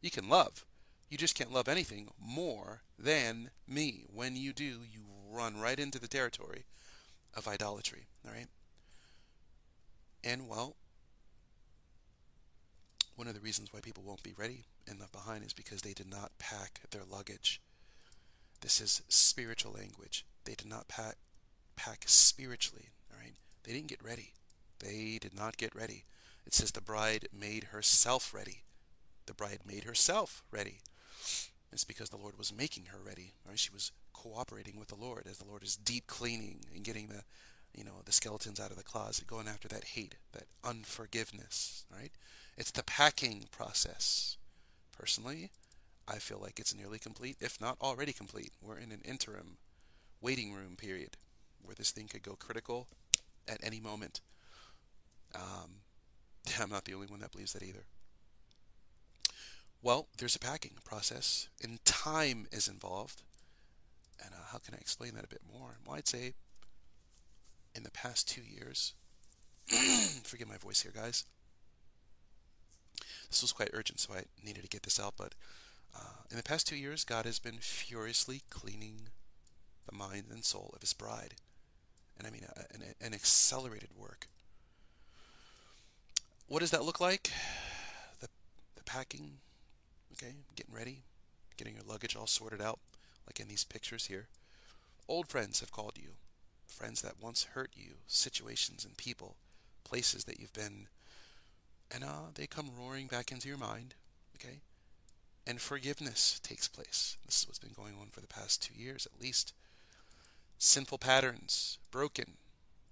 You 0.00 0.10
can 0.10 0.28
love. 0.28 0.64
You 1.08 1.18
just 1.18 1.34
can't 1.34 1.52
love 1.52 1.68
anything 1.68 2.08
more 2.20 2.82
than 2.98 3.50
me. 3.66 4.04
When 4.12 4.36
you 4.36 4.52
do, 4.52 4.80
you 4.90 5.00
run 5.30 5.60
right 5.60 5.78
into 5.78 5.98
the 5.98 6.08
territory 6.08 6.64
of 7.34 7.48
idolatry. 7.48 8.06
All 8.24 8.32
right? 8.32 8.46
And, 10.22 10.48
well, 10.48 10.76
one 13.16 13.26
of 13.26 13.34
the 13.34 13.40
reasons 13.40 13.72
why 13.72 13.80
people 13.80 14.04
won't 14.04 14.22
be 14.22 14.34
ready 14.36 14.64
and 14.88 14.98
left 15.00 15.12
behind 15.12 15.44
is 15.44 15.52
because 15.52 15.82
they 15.82 15.92
did 15.92 16.10
not 16.10 16.32
pack 16.38 16.80
their 16.90 17.02
luggage. 17.10 17.60
This 18.60 18.80
is 18.80 19.02
spiritual 19.08 19.72
language. 19.72 20.24
They 20.44 20.54
did 20.54 20.68
not 20.68 20.88
pack, 20.88 21.16
pack 21.76 22.04
spiritually. 22.06 22.90
All 23.12 23.18
right? 23.18 23.34
They 23.64 23.72
didn't 23.72 23.88
get 23.88 24.04
ready. 24.04 24.32
They 24.78 25.18
did 25.20 25.34
not 25.34 25.56
get 25.56 25.74
ready. 25.74 26.04
It 26.46 26.54
says 26.54 26.70
the 26.70 26.80
bride 26.80 27.28
made 27.32 27.64
herself 27.64 28.32
ready. 28.32 28.62
The 29.30 29.34
bride 29.34 29.60
made 29.64 29.84
herself 29.84 30.42
ready. 30.50 30.80
It's 31.72 31.84
because 31.84 32.10
the 32.10 32.16
Lord 32.16 32.36
was 32.36 32.52
making 32.52 32.86
her 32.86 32.98
ready. 32.98 33.34
Right? 33.48 33.56
She 33.56 33.70
was 33.70 33.92
cooperating 34.12 34.76
with 34.76 34.88
the 34.88 34.96
Lord 34.96 35.28
as 35.30 35.38
the 35.38 35.46
Lord 35.46 35.62
is 35.62 35.76
deep 35.76 36.08
cleaning 36.08 36.64
and 36.74 36.82
getting 36.82 37.06
the, 37.06 37.22
you 37.72 37.84
know, 37.84 38.02
the 38.04 38.10
skeletons 38.10 38.58
out 38.58 38.72
of 38.72 38.76
the 38.76 38.82
closet, 38.82 39.28
going 39.28 39.46
after 39.46 39.68
that 39.68 39.84
hate, 39.84 40.16
that 40.32 40.48
unforgiveness. 40.64 41.84
Right? 41.96 42.10
It's 42.58 42.72
the 42.72 42.82
packing 42.82 43.44
process. 43.52 44.36
Personally, 44.98 45.52
I 46.08 46.16
feel 46.16 46.40
like 46.42 46.58
it's 46.58 46.74
nearly 46.74 46.98
complete, 46.98 47.36
if 47.38 47.60
not 47.60 47.76
already 47.80 48.12
complete. 48.12 48.50
We're 48.60 48.78
in 48.78 48.90
an 48.90 49.02
interim 49.04 49.58
waiting 50.20 50.52
room 50.52 50.74
period 50.74 51.10
where 51.62 51.76
this 51.76 51.92
thing 51.92 52.08
could 52.08 52.24
go 52.24 52.34
critical 52.34 52.88
at 53.46 53.60
any 53.62 53.78
moment. 53.78 54.22
Um, 55.36 55.82
I'm 56.60 56.70
not 56.70 56.84
the 56.84 56.94
only 56.94 57.06
one 57.06 57.20
that 57.20 57.30
believes 57.30 57.52
that 57.52 57.62
either. 57.62 57.84
Well, 59.82 60.08
there's 60.18 60.36
a 60.36 60.40
packing 60.40 60.74
process, 60.84 61.48
and 61.62 61.82
time 61.84 62.46
is 62.52 62.68
involved. 62.68 63.22
And 64.22 64.34
uh, 64.34 64.44
how 64.52 64.58
can 64.58 64.74
I 64.74 64.78
explain 64.78 65.14
that 65.14 65.24
a 65.24 65.28
bit 65.28 65.40
more? 65.50 65.78
Well, 65.86 65.96
I'd 65.96 66.06
say 66.06 66.34
in 67.74 67.82
the 67.82 67.90
past 67.90 68.28
two 68.28 68.42
years, 68.42 68.92
forgive 70.22 70.48
my 70.48 70.58
voice 70.58 70.82
here, 70.82 70.92
guys. 70.94 71.24
This 73.30 73.42
was 73.42 73.52
quite 73.52 73.70
urgent, 73.72 74.00
so 74.00 74.12
I 74.12 74.24
needed 74.44 74.62
to 74.62 74.68
get 74.68 74.82
this 74.82 75.00
out. 75.00 75.14
But 75.16 75.34
uh, 75.96 76.24
in 76.30 76.36
the 76.36 76.42
past 76.42 76.66
two 76.66 76.76
years, 76.76 77.04
God 77.04 77.24
has 77.24 77.38
been 77.38 77.58
furiously 77.58 78.42
cleaning 78.50 79.08
the 79.86 79.96
mind 79.96 80.24
and 80.30 80.44
soul 80.44 80.72
of 80.74 80.82
His 80.82 80.92
bride, 80.92 81.34
and 82.18 82.26
I 82.26 82.30
mean 82.30 82.44
a, 82.54 82.74
an, 82.74 82.82
an 83.00 83.14
accelerated 83.14 83.90
work. 83.96 84.26
What 86.48 86.58
does 86.58 86.72
that 86.72 86.84
look 86.84 87.00
like? 87.00 87.30
The 88.20 88.28
the 88.74 88.82
packing, 88.84 89.38
okay, 90.20 90.34
getting 90.54 90.74
ready, 90.74 91.02
getting 91.56 91.74
your 91.74 91.84
luggage 91.86 92.16
all 92.16 92.26
sorted 92.26 92.60
out, 92.60 92.78
like 93.26 93.40
in 93.40 93.48
these 93.48 93.64
pictures 93.64 94.06
here. 94.06 94.28
Old 95.08 95.28
friends 95.28 95.60
have 95.60 95.72
called 95.72 95.96
you, 95.96 96.10
friends 96.66 97.02
that 97.02 97.20
once 97.20 97.48
hurt 97.54 97.70
you, 97.74 97.94
situations 98.06 98.84
and 98.84 98.96
people, 98.96 99.36
places 99.84 100.24
that 100.24 100.38
you've 100.38 100.52
been, 100.52 100.88
and 101.92 102.04
uh, 102.04 102.30
they 102.34 102.46
come 102.46 102.70
roaring 102.78 103.06
back 103.06 103.32
into 103.32 103.48
your 103.48 103.58
mind, 103.58 103.94
okay? 104.36 104.60
And 105.46 105.60
forgiveness 105.60 106.38
takes 106.42 106.68
place. 106.68 107.16
This 107.26 107.40
is 107.40 107.48
what's 107.48 107.58
been 107.58 107.72
going 107.74 107.94
on 108.00 108.08
for 108.10 108.20
the 108.20 108.26
past 108.26 108.62
two 108.62 108.80
years 108.80 109.06
at 109.06 109.20
least. 109.20 109.52
Sinful 110.58 110.98
patterns, 110.98 111.78
broken 111.90 112.34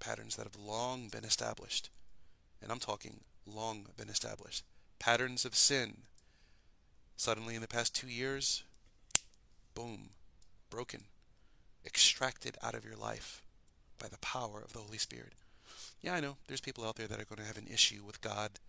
patterns 0.00 0.36
that 0.36 0.44
have 0.44 0.56
long 0.56 1.08
been 1.08 1.24
established. 1.24 1.90
And 2.62 2.72
I'm 2.72 2.78
talking 2.78 3.20
long 3.46 3.86
been 3.96 4.08
established. 4.08 4.64
Patterns 4.98 5.44
of 5.44 5.54
sin. 5.54 5.98
Suddenly, 7.18 7.56
in 7.56 7.60
the 7.60 7.66
past 7.66 7.96
two 7.96 8.06
years, 8.06 8.62
boom, 9.74 10.10
broken, 10.70 11.00
extracted 11.84 12.56
out 12.62 12.76
of 12.76 12.84
your 12.84 12.94
life 12.94 13.42
by 13.98 14.06
the 14.06 14.18
power 14.18 14.62
of 14.64 14.72
the 14.72 14.78
Holy 14.78 14.98
Spirit. 14.98 15.32
Yeah, 16.00 16.14
I 16.14 16.20
know 16.20 16.36
there's 16.46 16.60
people 16.60 16.84
out 16.84 16.94
there 16.94 17.08
that 17.08 17.20
are 17.20 17.24
going 17.24 17.40
to 17.40 17.46
have 17.46 17.58
an 17.58 17.66
issue 17.66 18.04
with 18.06 18.20
God, 18.20 18.60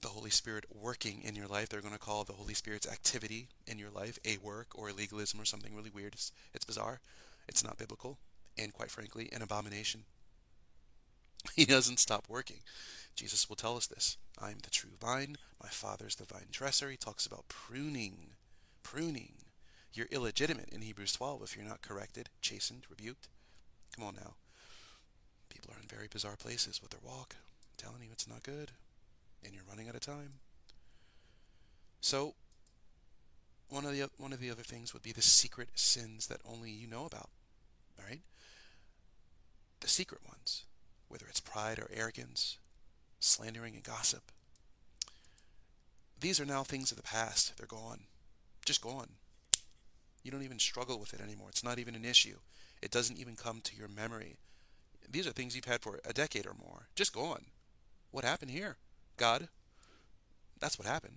the 0.00 0.08
Holy 0.08 0.30
Spirit 0.30 0.64
working 0.68 1.22
in 1.22 1.36
your 1.36 1.46
life. 1.46 1.68
They're 1.68 1.80
going 1.80 1.94
to 1.94 1.98
call 2.00 2.24
the 2.24 2.32
Holy 2.32 2.54
Spirit's 2.54 2.88
activity 2.88 3.46
in 3.68 3.78
your 3.78 3.90
life 3.90 4.18
a 4.24 4.38
work 4.38 4.70
or 4.74 4.88
a 4.88 4.92
legalism 4.92 5.40
or 5.40 5.44
something 5.44 5.76
really 5.76 5.90
weird. 5.90 6.14
It's, 6.14 6.32
it's 6.54 6.64
bizarre. 6.64 6.98
It's 7.46 7.62
not 7.62 7.78
biblical, 7.78 8.18
and 8.58 8.72
quite 8.72 8.90
frankly, 8.90 9.28
an 9.32 9.42
abomination. 9.42 10.02
He 11.54 11.66
doesn't 11.66 12.00
stop 12.00 12.24
working. 12.28 12.62
Jesus 13.14 13.48
will 13.48 13.54
tell 13.54 13.76
us 13.76 13.86
this. 13.86 14.16
I 14.40 14.50
am 14.50 14.58
the 14.62 14.70
true 14.70 14.90
vine, 15.00 15.36
my 15.62 15.68
Father's 15.68 16.16
the 16.16 16.24
vine 16.24 16.48
dresser. 16.50 16.90
He 16.90 16.96
talks 16.96 17.26
about 17.26 17.48
pruning. 17.48 18.30
Pruning. 18.82 19.32
You're 19.92 20.08
illegitimate 20.10 20.70
in 20.72 20.82
Hebrews 20.82 21.12
12 21.12 21.42
if 21.42 21.56
you're 21.56 21.64
not 21.64 21.82
corrected, 21.82 22.28
chastened, 22.40 22.86
rebuked. 22.90 23.28
Come 23.94 24.04
on 24.04 24.16
now. 24.16 24.34
People 25.48 25.72
are 25.72 25.80
in 25.80 25.88
very 25.88 26.08
bizarre 26.12 26.36
places 26.36 26.82
with 26.82 26.90
their 26.90 27.00
walk. 27.02 27.36
I'm 27.38 27.76
telling 27.76 28.02
you, 28.02 28.08
it's 28.12 28.28
not 28.28 28.42
good. 28.42 28.72
And 29.44 29.54
you're 29.54 29.62
running 29.68 29.88
out 29.88 29.94
of 29.94 30.00
time. 30.00 30.40
So, 32.00 32.34
one 33.68 33.84
of 33.84 33.92
the 33.92 34.10
one 34.18 34.32
of 34.32 34.40
the 34.40 34.50
other 34.50 34.62
things 34.62 34.92
would 34.92 35.02
be 35.02 35.12
the 35.12 35.22
secret 35.22 35.68
sins 35.74 36.26
that 36.26 36.40
only 36.44 36.70
you 36.70 36.86
know 36.86 37.06
about. 37.06 37.30
All 37.98 38.04
right? 38.08 38.20
The 39.80 39.88
secret 39.88 40.20
ones, 40.26 40.64
whether 41.08 41.26
it's 41.28 41.40
pride 41.40 41.78
or 41.78 41.88
arrogance, 41.94 42.58
slandering 43.20 43.74
and 43.74 43.82
gossip. 43.82 44.32
These 46.20 46.40
are 46.40 46.46
now 46.46 46.62
things 46.62 46.90
of 46.90 46.96
the 46.96 47.02
past. 47.02 47.56
They're 47.56 47.66
gone. 47.66 48.04
Just 48.64 48.80
gone. 48.80 49.10
You 50.22 50.30
don't 50.30 50.42
even 50.42 50.58
struggle 50.58 50.98
with 50.98 51.12
it 51.12 51.20
anymore. 51.20 51.48
It's 51.50 51.64
not 51.64 51.78
even 51.78 51.94
an 51.94 52.04
issue. 52.04 52.36
It 52.80 52.90
doesn't 52.90 53.18
even 53.18 53.36
come 53.36 53.60
to 53.62 53.76
your 53.76 53.88
memory. 53.88 54.36
These 55.08 55.26
are 55.26 55.32
things 55.32 55.54
you've 55.54 55.66
had 55.66 55.82
for 55.82 56.00
a 56.04 56.12
decade 56.12 56.46
or 56.46 56.54
more. 56.54 56.88
Just 56.94 57.12
gone. 57.12 57.44
What 58.10 58.24
happened 58.24 58.50
here? 58.50 58.76
God. 59.16 59.48
That's 60.58 60.78
what 60.78 60.88
happened. 60.88 61.16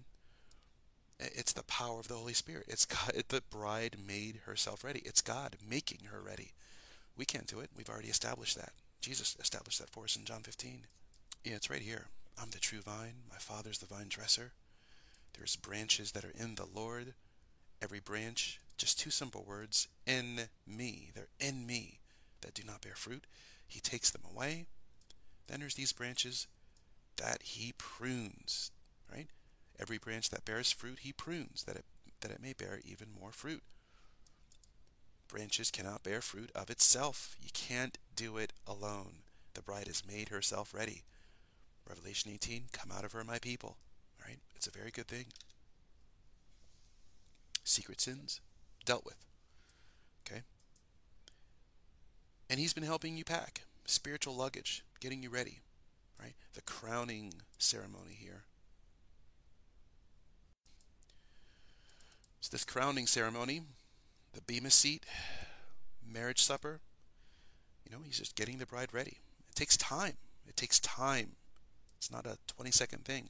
It's 1.20 1.54
the 1.54 1.64
power 1.64 2.00
of 2.00 2.08
the 2.08 2.16
Holy 2.16 2.34
Spirit. 2.34 2.66
It's 2.68 2.86
God. 2.86 3.12
The 3.30 3.42
bride 3.50 3.96
made 4.06 4.42
herself 4.46 4.84
ready. 4.84 5.02
It's 5.06 5.22
God 5.22 5.56
making 5.68 6.08
her 6.12 6.22
ready. 6.22 6.52
We 7.16 7.26
can't 7.26 7.48
do 7.48 7.60
it. 7.60 7.70
We've 7.76 7.90
already 7.90 8.10
established 8.10 8.58
that. 8.58 8.74
Jesus 9.02 9.38
established 9.40 9.80
that 9.80 9.90
for 9.90 10.04
us 10.04 10.16
in 10.16 10.26
John 10.26 10.42
15. 10.42 10.82
Yeah, 11.48 11.56
it's 11.56 11.70
right 11.70 11.82
here. 11.82 12.08
I'm 12.38 12.50
the 12.50 12.60
true 12.60 12.82
vine. 12.82 13.24
My 13.30 13.38
Father's 13.38 13.78
the 13.78 13.86
vine 13.86 14.10
dresser. 14.10 14.52
There's 15.38 15.56
branches 15.56 16.12
that 16.12 16.26
are 16.26 16.34
in 16.38 16.56
the 16.56 16.66
Lord. 16.66 17.14
Every 17.82 18.02
branch, 18.02 18.60
just 18.78 19.00
two 19.00 19.12
simple 19.12 19.46
words, 19.48 19.88
in 20.06 20.50
me. 20.68 21.12
They're 21.16 21.30
in 21.40 21.66
me 21.66 22.00
that 22.42 22.54
do 22.54 22.64
not 22.68 22.82
bear 22.82 22.96
fruit. 22.96 23.24
He 23.66 23.80
takes 23.80 24.10
them 24.12 24.24
away. 24.30 24.66
Then 25.48 25.62
there's 25.62 25.76
these 25.76 25.94
branches 25.94 26.48
that 27.16 27.42
he 27.44 27.74
prunes, 27.78 28.72
right? 29.10 29.28
Every 29.80 29.98
branch 29.98 30.30
that 30.32 30.44
bears 30.44 30.74
fruit, 30.74 31.00
he 31.04 31.14
prunes, 31.14 31.64
that 31.64 31.78
it, 31.78 31.86
that 32.20 32.32
it 32.32 32.42
may 32.42 32.52
bear 32.52 32.82
even 32.84 33.08
more 33.18 33.32
fruit. 33.32 33.64
Branches 35.30 35.72
cannot 35.72 36.04
bear 36.04 36.20
fruit 36.20 36.52
of 36.54 36.70
itself. 36.70 37.38
You 37.42 37.52
can't 37.54 37.98
do 38.14 38.36
it 38.36 38.52
alone. 38.68 39.20
The 39.54 39.62
bride 39.62 39.88
has 39.88 40.06
made 40.06 40.28
herself 40.28 40.74
ready. 40.74 41.04
Revelation 41.88 42.32
18, 42.34 42.66
come 42.72 42.92
out 42.92 43.06
of 43.06 43.14
her, 43.14 43.24
my 43.24 43.40
people. 43.40 43.78
All 44.20 44.28
right? 44.28 44.40
It's 44.56 44.68
a 44.68 44.72
very 44.72 44.92
good 44.92 45.08
thing. 45.08 45.26
Secret 47.64 48.02
sins, 48.02 48.42
dealt 48.86 49.06
with. 49.06 49.18
Okay? 50.26 50.42
And 52.50 52.60
he's 52.60 52.74
been 52.74 52.84
helping 52.84 53.18
you 53.18 53.24
pack 53.24 53.64
spiritual 53.86 54.36
luggage, 54.36 54.84
getting 55.00 55.24
you 55.24 55.30
ready. 55.30 55.60
Right? 56.20 56.34
The 56.54 56.62
crowning 56.62 57.34
ceremony 57.58 58.18
here. 58.20 58.44
So 62.42 62.50
this 62.52 62.64
crowning 62.64 63.08
ceremony, 63.08 63.62
the 64.34 64.42
Bema 64.42 64.70
seat, 64.70 65.06
marriage 66.06 66.42
supper, 66.42 66.80
you 67.86 67.96
know, 67.96 68.02
he's 68.04 68.20
just 68.20 68.36
getting 68.36 68.58
the 68.58 68.66
bride 68.66 68.94
ready. 68.94 69.18
It 69.50 69.56
takes 69.56 69.78
time. 69.78 70.14
It 70.48 70.56
takes 70.56 70.80
time. 70.80 71.32
It's 71.98 72.12
not 72.12 72.26
a 72.26 72.38
20 72.48 72.72
second 72.72 73.06
thing. 73.06 73.30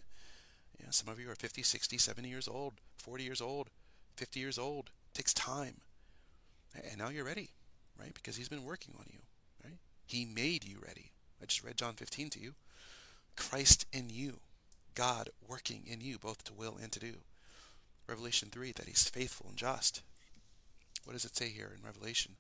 You 0.78 0.86
know, 0.86 0.92
some 0.92 1.10
of 1.10 1.20
you 1.20 1.30
are 1.30 1.36
50, 1.36 1.64
60, 1.64 1.98
70 1.98 2.30
years 2.30 2.48
old, 2.48 2.74
40 2.98 3.24
years 3.24 3.42
old, 3.42 3.70
50 4.16 4.40
years 4.40 4.60
old. 4.60 4.90
It 5.12 5.18
takes 5.18 5.34
time. 5.34 5.82
And 6.76 6.98
now 6.98 7.10
you're 7.10 7.26
ready, 7.26 7.50
right? 8.00 8.14
Because 8.14 8.36
he's 8.36 8.50
been 8.50 8.64
working 8.64 8.94
on 9.00 9.06
you, 9.12 9.20
right? 9.64 9.78
He 10.06 10.26
made 10.26 10.64
you 10.66 10.78
ready. 10.86 11.12
I 11.42 11.46
just 11.46 11.64
read 11.64 11.78
John 11.78 11.94
15 11.94 12.30
to 12.32 12.40
you. 12.40 12.54
Christ 13.36 13.86
in 13.94 14.10
you, 14.10 14.40
God 14.96 15.30
working 15.48 15.84
in 15.88 16.02
you, 16.02 16.18
both 16.18 16.44
to 16.46 16.54
will 16.54 16.78
and 16.82 16.92
to 16.92 17.00
do. 17.00 17.14
Revelation 18.08 18.50
3, 18.52 18.72
that 18.74 18.88
he's 18.88 19.10
faithful 19.10 19.48
and 19.50 19.58
just. 19.58 20.02
What 21.04 21.14
does 21.14 21.26
it 21.26 21.36
say 21.36 21.50
here 21.50 21.72
in 21.76 21.86
Revelation? 21.86 22.34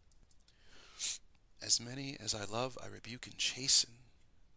As 1.61 1.79
many 1.79 2.17
as 2.23 2.35
I 2.35 2.45
love, 2.45 2.77
I 2.83 2.87
rebuke 2.87 3.27
and 3.27 3.37
chasten. 3.37 3.91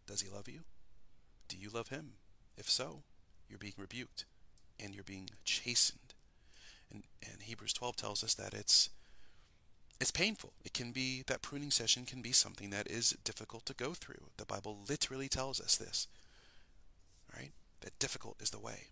Does 0.07 0.21
he 0.21 0.29
love 0.29 0.47
you? 0.47 0.61
Do 1.51 1.57
you 1.57 1.69
love 1.69 1.89
him? 1.89 2.13
If 2.57 2.69
so, 2.69 3.03
you're 3.49 3.59
being 3.59 3.73
rebuked 3.77 4.23
and 4.79 4.95
you're 4.95 5.03
being 5.03 5.29
chastened. 5.43 6.13
And, 6.89 7.03
and 7.29 7.43
Hebrews 7.43 7.73
12 7.73 7.97
tells 7.97 8.23
us 8.23 8.33
that 8.35 8.53
it's 8.53 8.89
it's 9.99 10.11
painful. 10.11 10.53
It 10.63 10.73
can 10.73 10.93
be 10.93 11.23
that 11.27 11.41
pruning 11.41 11.69
session 11.69 12.05
can 12.05 12.21
be 12.21 12.31
something 12.31 12.69
that 12.69 12.89
is 12.89 13.17
difficult 13.25 13.65
to 13.65 13.73
go 13.73 13.93
through. 13.93 14.29
The 14.37 14.45
Bible 14.45 14.79
literally 14.87 15.27
tells 15.27 15.59
us 15.59 15.75
this. 15.75 16.07
Right? 17.35 17.51
That 17.81 17.99
difficult 17.99 18.37
is 18.41 18.51
the 18.51 18.59
way. 18.59 18.87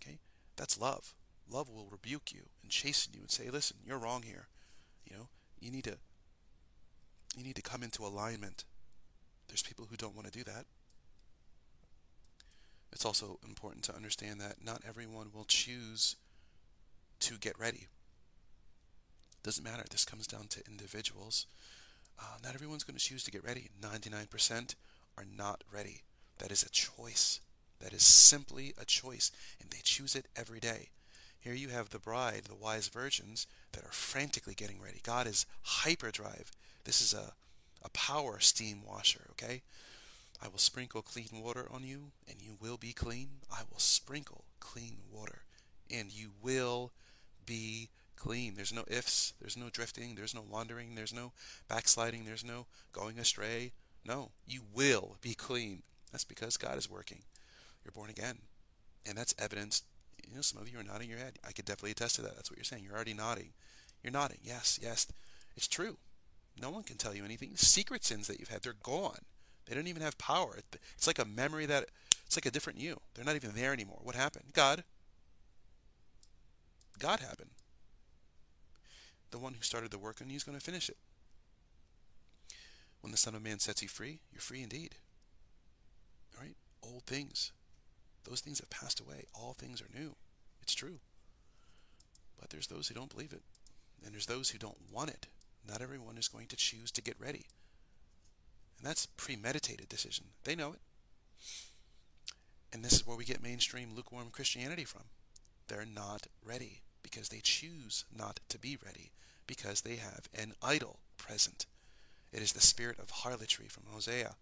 Okay? 0.00 0.18
That's 0.56 0.80
love. 0.80 1.12
Love 1.50 1.68
will 1.68 1.88
rebuke 1.90 2.32
you 2.32 2.42
and 2.62 2.70
chasten 2.70 3.14
you 3.14 3.20
and 3.22 3.30
say, 3.30 3.50
"Listen, 3.50 3.78
you're 3.84 3.98
wrong 3.98 4.22
here. 4.22 4.46
You 5.04 5.16
know, 5.16 5.28
you 5.58 5.72
need 5.72 5.84
to 5.84 5.98
you 7.36 7.42
need 7.42 7.56
to 7.56 7.62
come 7.62 7.82
into 7.82 8.06
alignment." 8.06 8.64
There's 9.48 9.62
people 9.62 9.88
who 9.90 9.96
don't 9.96 10.14
want 10.14 10.30
to 10.30 10.38
do 10.38 10.44
that. 10.44 10.66
It's 12.92 13.04
also 13.04 13.38
important 13.46 13.84
to 13.84 13.94
understand 13.94 14.40
that 14.40 14.64
not 14.64 14.82
everyone 14.86 15.28
will 15.32 15.44
choose 15.44 16.16
to 17.20 17.36
get 17.38 17.58
ready. 17.58 17.86
Doesn't 19.42 19.64
matter. 19.64 19.84
This 19.90 20.04
comes 20.04 20.26
down 20.26 20.48
to 20.48 20.62
individuals. 20.68 21.46
Uh, 22.18 22.36
not 22.44 22.54
everyone's 22.54 22.84
going 22.84 22.96
to 22.96 23.04
choose 23.04 23.24
to 23.24 23.30
get 23.30 23.44
ready. 23.44 23.70
99% 23.80 24.74
are 25.16 25.24
not 25.36 25.64
ready. 25.72 26.02
That 26.38 26.50
is 26.50 26.62
a 26.62 26.70
choice. 26.70 27.40
That 27.80 27.92
is 27.92 28.02
simply 28.02 28.74
a 28.78 28.84
choice, 28.84 29.30
and 29.60 29.70
they 29.70 29.80
choose 29.82 30.14
it 30.14 30.26
every 30.36 30.60
day. 30.60 30.90
Here 31.40 31.54
you 31.54 31.68
have 31.68 31.88
the 31.88 31.98
bride, 31.98 32.44
the 32.44 32.54
wise 32.54 32.88
virgins, 32.88 33.46
that 33.72 33.84
are 33.84 33.92
frantically 33.92 34.54
getting 34.54 34.80
ready. 34.82 35.00
God 35.02 35.26
is 35.26 35.46
hyperdrive. 35.62 36.52
This 36.84 37.00
is 37.00 37.14
a, 37.14 37.32
a 37.82 37.88
power 37.90 38.38
steam 38.40 38.82
washer, 38.86 39.26
okay? 39.30 39.62
I 40.42 40.48
will 40.48 40.58
sprinkle 40.58 41.02
clean 41.02 41.28
water 41.32 41.68
on 41.70 41.84
you, 41.84 42.12
and 42.28 42.40
you 42.40 42.56
will 42.60 42.76
be 42.76 42.92
clean. 42.92 43.28
I 43.52 43.62
will 43.70 43.78
sprinkle 43.78 44.44
clean 44.58 44.98
water, 45.12 45.42
and 45.90 46.10
you 46.12 46.30
will 46.42 46.92
be 47.44 47.90
clean. 48.16 48.54
There's 48.54 48.72
no 48.72 48.84
ifs, 48.86 49.34
there's 49.40 49.56
no 49.56 49.68
drifting, 49.70 50.14
there's 50.14 50.34
no 50.34 50.44
wandering, 50.48 50.94
there's 50.94 51.12
no 51.12 51.32
backsliding, 51.68 52.24
there's 52.24 52.44
no 52.44 52.66
going 52.92 53.18
astray. 53.18 53.72
No, 54.04 54.30
you 54.46 54.62
will 54.74 55.16
be 55.20 55.34
clean. 55.34 55.82
That's 56.10 56.24
because 56.24 56.56
God 56.56 56.78
is 56.78 56.90
working. 56.90 57.22
You're 57.84 57.92
born 57.92 58.10
again. 58.10 58.38
And 59.06 59.16
that's 59.16 59.34
evidence. 59.38 59.82
You 60.26 60.36
know, 60.36 60.42
some 60.42 60.60
of 60.60 60.68
you 60.68 60.78
are 60.78 60.84
nodding 60.84 61.10
your 61.10 61.18
head. 61.18 61.38
I 61.46 61.52
could 61.52 61.64
definitely 61.64 61.92
attest 61.92 62.16
to 62.16 62.22
that. 62.22 62.36
That's 62.36 62.50
what 62.50 62.58
you're 62.58 62.64
saying. 62.64 62.84
You're 62.84 62.94
already 62.94 63.14
nodding. 63.14 63.50
You're 64.02 64.12
nodding. 64.12 64.38
Yes, 64.42 64.78
yes. 64.82 65.06
It's 65.56 65.68
true. 65.68 65.98
No 66.60 66.70
one 66.70 66.82
can 66.82 66.96
tell 66.96 67.14
you 67.14 67.24
anything. 67.24 67.56
Secret 67.56 68.04
sins 68.04 68.26
that 68.26 68.38
you've 68.38 68.48
had, 68.48 68.62
they're 68.62 68.74
gone. 68.82 69.20
They 69.70 69.76
don't 69.76 69.86
even 69.86 70.02
have 70.02 70.18
power. 70.18 70.58
It's 70.96 71.06
like 71.06 71.20
a 71.20 71.24
memory 71.24 71.64
that, 71.66 71.86
it's 72.26 72.36
like 72.36 72.44
a 72.44 72.50
different 72.50 72.80
you. 72.80 73.00
They're 73.14 73.24
not 73.24 73.36
even 73.36 73.52
there 73.54 73.72
anymore. 73.72 74.00
What 74.02 74.16
happened? 74.16 74.46
God. 74.52 74.82
God 76.98 77.20
happened. 77.20 77.50
The 79.30 79.38
one 79.38 79.54
who 79.54 79.62
started 79.62 79.92
the 79.92 79.98
work 79.98 80.20
and 80.20 80.28
he's 80.28 80.42
going 80.42 80.58
to 80.58 80.64
finish 80.64 80.88
it. 80.88 80.96
When 83.00 83.12
the 83.12 83.16
Son 83.16 83.36
of 83.36 83.44
Man 83.44 83.60
sets 83.60 83.80
you 83.80 83.86
free, 83.86 84.18
you're 84.32 84.40
free 84.40 84.64
indeed. 84.64 84.96
All 86.36 86.42
right? 86.42 86.56
Old 86.82 87.04
things, 87.04 87.52
those 88.24 88.40
things 88.40 88.58
have 88.58 88.70
passed 88.70 88.98
away. 88.98 89.26
All 89.32 89.52
things 89.52 89.80
are 89.80 89.96
new. 89.96 90.16
It's 90.60 90.74
true. 90.74 90.98
But 92.40 92.50
there's 92.50 92.66
those 92.66 92.88
who 92.88 92.96
don't 92.96 93.14
believe 93.14 93.32
it. 93.32 93.42
And 94.04 94.12
there's 94.12 94.26
those 94.26 94.50
who 94.50 94.58
don't 94.58 94.90
want 94.92 95.10
it. 95.10 95.28
Not 95.68 95.80
everyone 95.80 96.18
is 96.18 96.26
going 96.26 96.48
to 96.48 96.56
choose 96.56 96.90
to 96.90 97.02
get 97.02 97.20
ready. 97.20 97.46
And 98.80 98.88
that's 98.88 99.04
premeditated 99.04 99.90
decision. 99.90 100.26
They 100.44 100.56
know 100.56 100.72
it. 100.72 100.80
And 102.72 102.82
this 102.82 102.94
is 102.94 103.06
where 103.06 103.16
we 103.16 103.26
get 103.26 103.42
mainstream 103.42 103.94
lukewarm 103.94 104.28
Christianity 104.32 104.84
from. 104.84 105.02
They're 105.68 105.84
not 105.84 106.28
ready 106.42 106.80
because 107.02 107.28
they 107.28 107.40
choose 107.42 108.06
not 108.16 108.40
to 108.48 108.58
be 108.58 108.78
ready 108.82 109.12
because 109.46 109.82
they 109.82 109.96
have 109.96 110.30
an 110.34 110.54
idol 110.62 111.00
present. 111.18 111.66
It 112.32 112.40
is 112.40 112.54
the 112.54 112.60
spirit 112.60 112.98
of 112.98 113.10
harlotry 113.10 113.66
from 113.68 113.82
Hosea 113.90 114.36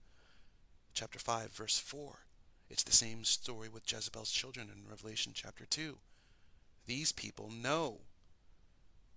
chapter 0.95 1.19
5 1.19 1.51
verse 1.51 1.79
4. 1.79 2.19
It's 2.71 2.85
the 2.85 2.93
same 2.93 3.25
story 3.25 3.69
with 3.69 3.91
Jezebel's 3.91 4.31
children 4.31 4.69
in 4.73 4.89
Revelation 4.89 5.33
chapter 5.35 5.65
2. 5.65 5.99
These 6.87 7.11
people 7.11 7.51
know. 7.51 8.03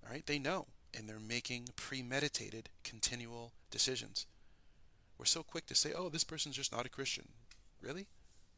All 0.04 0.12
right? 0.12 0.26
They 0.26 0.40
know 0.40 0.68
and 0.98 1.08
they're 1.08 1.20
making 1.20 1.70
premeditated 1.76 2.70
continual 2.84 3.52
decisions. 3.70 4.26
We're 5.22 5.26
so 5.26 5.44
quick 5.44 5.68
to 5.68 5.76
say, 5.76 5.94
"Oh, 5.94 6.10
this 6.10 6.24
person's 6.24 6.56
just 6.56 6.72
not 6.72 6.88
a 6.88 6.90
Christian." 6.90 7.28
Really? 7.80 8.08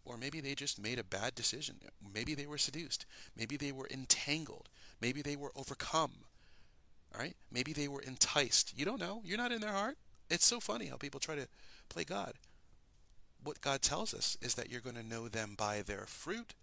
Or 0.06 0.16
maybe 0.16 0.40
they 0.40 0.56
just 0.56 0.80
made 0.80 0.98
a 0.98 1.04
bad 1.04 1.36
decision. 1.36 1.76
Maybe 2.14 2.36
they 2.36 2.46
were 2.46 2.58
seduced. 2.58 3.06
Maybe 3.36 3.58
they 3.58 3.74
were 3.74 3.90
entangled. 3.92 4.70
Maybe 5.02 5.22
they 5.22 5.36
were 5.36 5.52
overcome. 5.58 6.24
All 7.14 7.20
right? 7.20 7.36
Maybe 7.52 7.74
they 7.74 7.90
were 7.90 8.02
enticed. 8.02 8.78
You 8.78 8.86
don't 8.86 9.02
know. 9.02 9.22
You're 9.26 9.38
not 9.38 9.52
in 9.52 9.60
their 9.60 9.74
heart. 9.74 9.98
It's 10.30 10.46
so 10.46 10.62
funny 10.62 10.86
how 10.86 10.96
people 10.96 11.20
try 11.20 11.36
to 11.36 11.50
play 11.90 12.06
God. 12.06 12.36
What 13.44 13.60
God 13.60 13.82
tells 13.82 14.14
us 14.14 14.38
is 14.42 14.56
that 14.56 14.70
you're 14.70 14.80
going 14.80 14.96
to 14.96 15.04
know 15.04 15.28
them 15.28 15.56
by 15.58 15.82
their 15.82 16.06
fruit. 16.06 16.54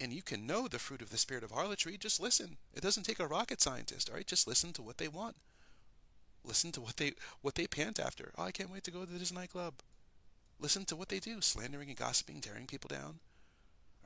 And 0.00 0.10
you 0.10 0.22
can 0.22 0.46
know 0.46 0.68
the 0.68 0.78
fruit 0.78 1.02
of 1.02 1.10
the 1.10 1.18
spirit 1.18 1.44
of 1.44 1.50
harlotry. 1.50 1.98
Just 1.98 2.18
listen. 2.18 2.56
It 2.72 2.80
doesn't 2.80 3.02
take 3.02 3.20
a 3.20 3.26
rocket 3.26 3.60
scientist, 3.60 4.08
all 4.08 4.16
right? 4.16 4.26
Just 4.26 4.48
listen 4.48 4.72
to 4.72 4.82
what 4.82 4.96
they 4.96 5.08
want. 5.08 5.36
Listen 6.46 6.72
to 6.72 6.80
what 6.80 6.96
they 6.96 7.12
what 7.42 7.56
they 7.56 7.66
pant 7.66 7.98
after. 7.98 8.32
Oh, 8.38 8.44
I 8.44 8.52
can't 8.52 8.72
wait 8.72 8.84
to 8.84 8.90
go 8.90 9.04
to 9.04 9.12
this 9.12 9.32
nightclub. 9.32 9.74
Listen 10.58 10.84
to 10.86 10.96
what 10.96 11.08
they 11.08 11.18
do, 11.18 11.40
slandering 11.40 11.88
and 11.88 11.98
gossiping, 11.98 12.40
tearing 12.40 12.66
people 12.66 12.88
down. 12.88 13.18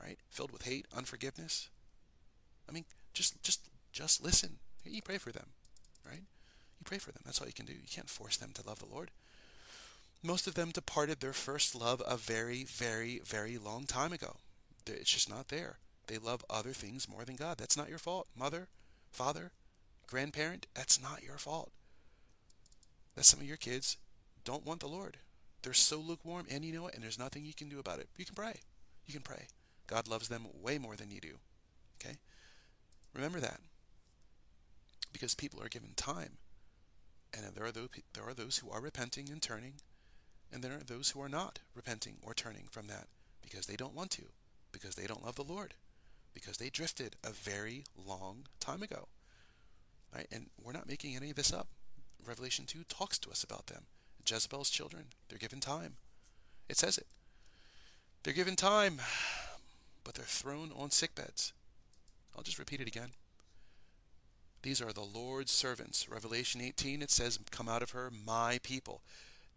Right? 0.01 0.17
Filled 0.29 0.51
with 0.51 0.63
hate, 0.63 0.87
unforgiveness. 0.95 1.69
I 2.67 2.71
mean, 2.71 2.85
just 3.13 3.41
just 3.43 3.69
just 3.91 4.23
listen. 4.23 4.57
You 4.83 5.01
pray 5.01 5.19
for 5.19 5.31
them, 5.31 5.47
right? 6.05 6.23
You 6.79 6.85
pray 6.85 6.97
for 6.97 7.11
them. 7.11 7.21
That's 7.23 7.39
all 7.39 7.47
you 7.47 7.53
can 7.53 7.67
do. 7.67 7.73
You 7.73 7.87
can't 7.89 8.09
force 8.09 8.37
them 8.37 8.51
to 8.55 8.67
love 8.67 8.79
the 8.79 8.91
Lord. 8.91 9.11
Most 10.23 10.47
of 10.47 10.55
them 10.55 10.71
departed 10.71 11.19
their 11.19 11.33
first 11.33 11.75
love 11.75 12.01
a 12.07 12.17
very, 12.17 12.63
very, 12.63 13.21
very 13.23 13.57
long 13.57 13.85
time 13.85 14.13
ago. 14.13 14.37
It's 14.87 15.11
just 15.11 15.29
not 15.29 15.49
there. 15.49 15.77
They 16.07 16.17
love 16.17 16.43
other 16.49 16.71
things 16.71 17.07
more 17.07 17.23
than 17.23 17.35
God. 17.35 17.57
That's 17.57 17.77
not 17.77 17.89
your 17.89 17.97
fault. 17.99 18.27
Mother, 18.35 18.67
father, 19.11 19.51
grandparent, 20.07 20.67
that's 20.73 21.01
not 21.01 21.23
your 21.23 21.37
fault. 21.37 21.71
That 23.15 23.25
some 23.25 23.39
of 23.39 23.47
your 23.47 23.57
kids 23.57 23.97
don't 24.43 24.65
want 24.65 24.79
the 24.79 24.87
Lord. 24.87 25.17
They're 25.61 25.73
so 25.73 25.97
lukewarm, 25.97 26.45
and 26.49 26.65
you 26.65 26.73
know 26.73 26.87
it, 26.87 26.95
and 26.95 27.03
there's 27.03 27.19
nothing 27.19 27.45
you 27.45 27.53
can 27.53 27.69
do 27.69 27.79
about 27.79 27.99
it. 27.99 28.09
You 28.17 28.25
can 28.25 28.35
pray. 28.35 28.55
You 29.05 29.13
can 29.13 29.21
pray. 29.21 29.47
God 29.87 30.07
loves 30.07 30.27
them 30.27 30.47
way 30.61 30.77
more 30.77 30.95
than 30.95 31.11
you 31.11 31.19
do. 31.19 31.35
Okay? 32.01 32.15
Remember 33.13 33.39
that. 33.39 33.59
Because 35.11 35.35
people 35.35 35.61
are 35.61 35.69
given 35.69 35.91
time. 35.95 36.37
And 37.33 37.43
there 37.55 37.65
are, 37.65 37.71
those, 37.71 37.89
there 38.13 38.27
are 38.27 38.33
those 38.33 38.57
who 38.57 38.69
are 38.69 38.81
repenting 38.81 39.29
and 39.29 39.41
turning, 39.41 39.73
and 40.51 40.63
there 40.63 40.73
are 40.73 40.83
those 40.83 41.11
who 41.11 41.21
are 41.21 41.29
not 41.29 41.59
repenting 41.75 42.15
or 42.21 42.33
turning 42.33 42.65
from 42.69 42.87
that 42.87 43.07
because 43.41 43.67
they 43.67 43.75
don't 43.75 43.95
want 43.95 44.11
to, 44.11 44.23
because 44.71 44.95
they 44.95 45.07
don't 45.07 45.23
love 45.23 45.35
the 45.35 45.43
Lord, 45.43 45.73
because 46.33 46.57
they 46.57 46.69
drifted 46.69 47.15
a 47.23 47.31
very 47.31 47.83
long 47.95 48.47
time 48.59 48.81
ago. 48.81 49.07
Right? 50.13 50.27
And 50.31 50.47
we're 50.61 50.73
not 50.73 50.89
making 50.89 51.15
any 51.15 51.29
of 51.29 51.35
this 51.35 51.53
up. 51.53 51.67
Revelation 52.25 52.65
2 52.65 52.83
talks 52.89 53.17
to 53.19 53.29
us 53.29 53.43
about 53.43 53.67
them. 53.67 53.83
Jezebel's 54.25 54.69
children, 54.69 55.05
they're 55.29 55.37
given 55.37 55.59
time. 55.59 55.93
It 56.69 56.77
says 56.77 56.97
it. 56.97 57.07
They're 58.23 58.33
given 58.33 58.55
time, 58.55 59.01
but 60.03 60.13
they're 60.13 60.25
thrown 60.25 60.71
on 60.77 60.91
sick 60.91 61.15
beds. 61.15 61.53
I'll 62.35 62.43
just 62.43 62.59
repeat 62.59 62.81
it 62.81 62.87
again. 62.87 63.09
These 64.61 64.81
are 64.81 64.93
the 64.93 65.01
Lord's 65.01 65.51
servants. 65.51 66.07
Revelation 66.07 66.61
18, 66.61 67.01
it 67.01 67.09
says, 67.09 67.39
Come 67.49 67.67
out 67.67 67.81
of 67.81 67.91
her, 67.91 68.11
my 68.11 68.59
people. 68.63 69.01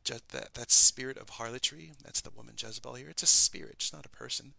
That, 0.06 0.54
that 0.54 0.70
spirit 0.70 1.16
of 1.16 1.30
harlotry, 1.30 1.92
that's 2.02 2.20
the 2.20 2.30
woman 2.30 2.54
Jezebel 2.58 2.94
here. 2.94 3.08
It's 3.08 3.22
a 3.22 3.26
spirit, 3.26 3.76
it's 3.76 3.92
not 3.92 4.04
a 4.04 4.10
person. 4.10 4.52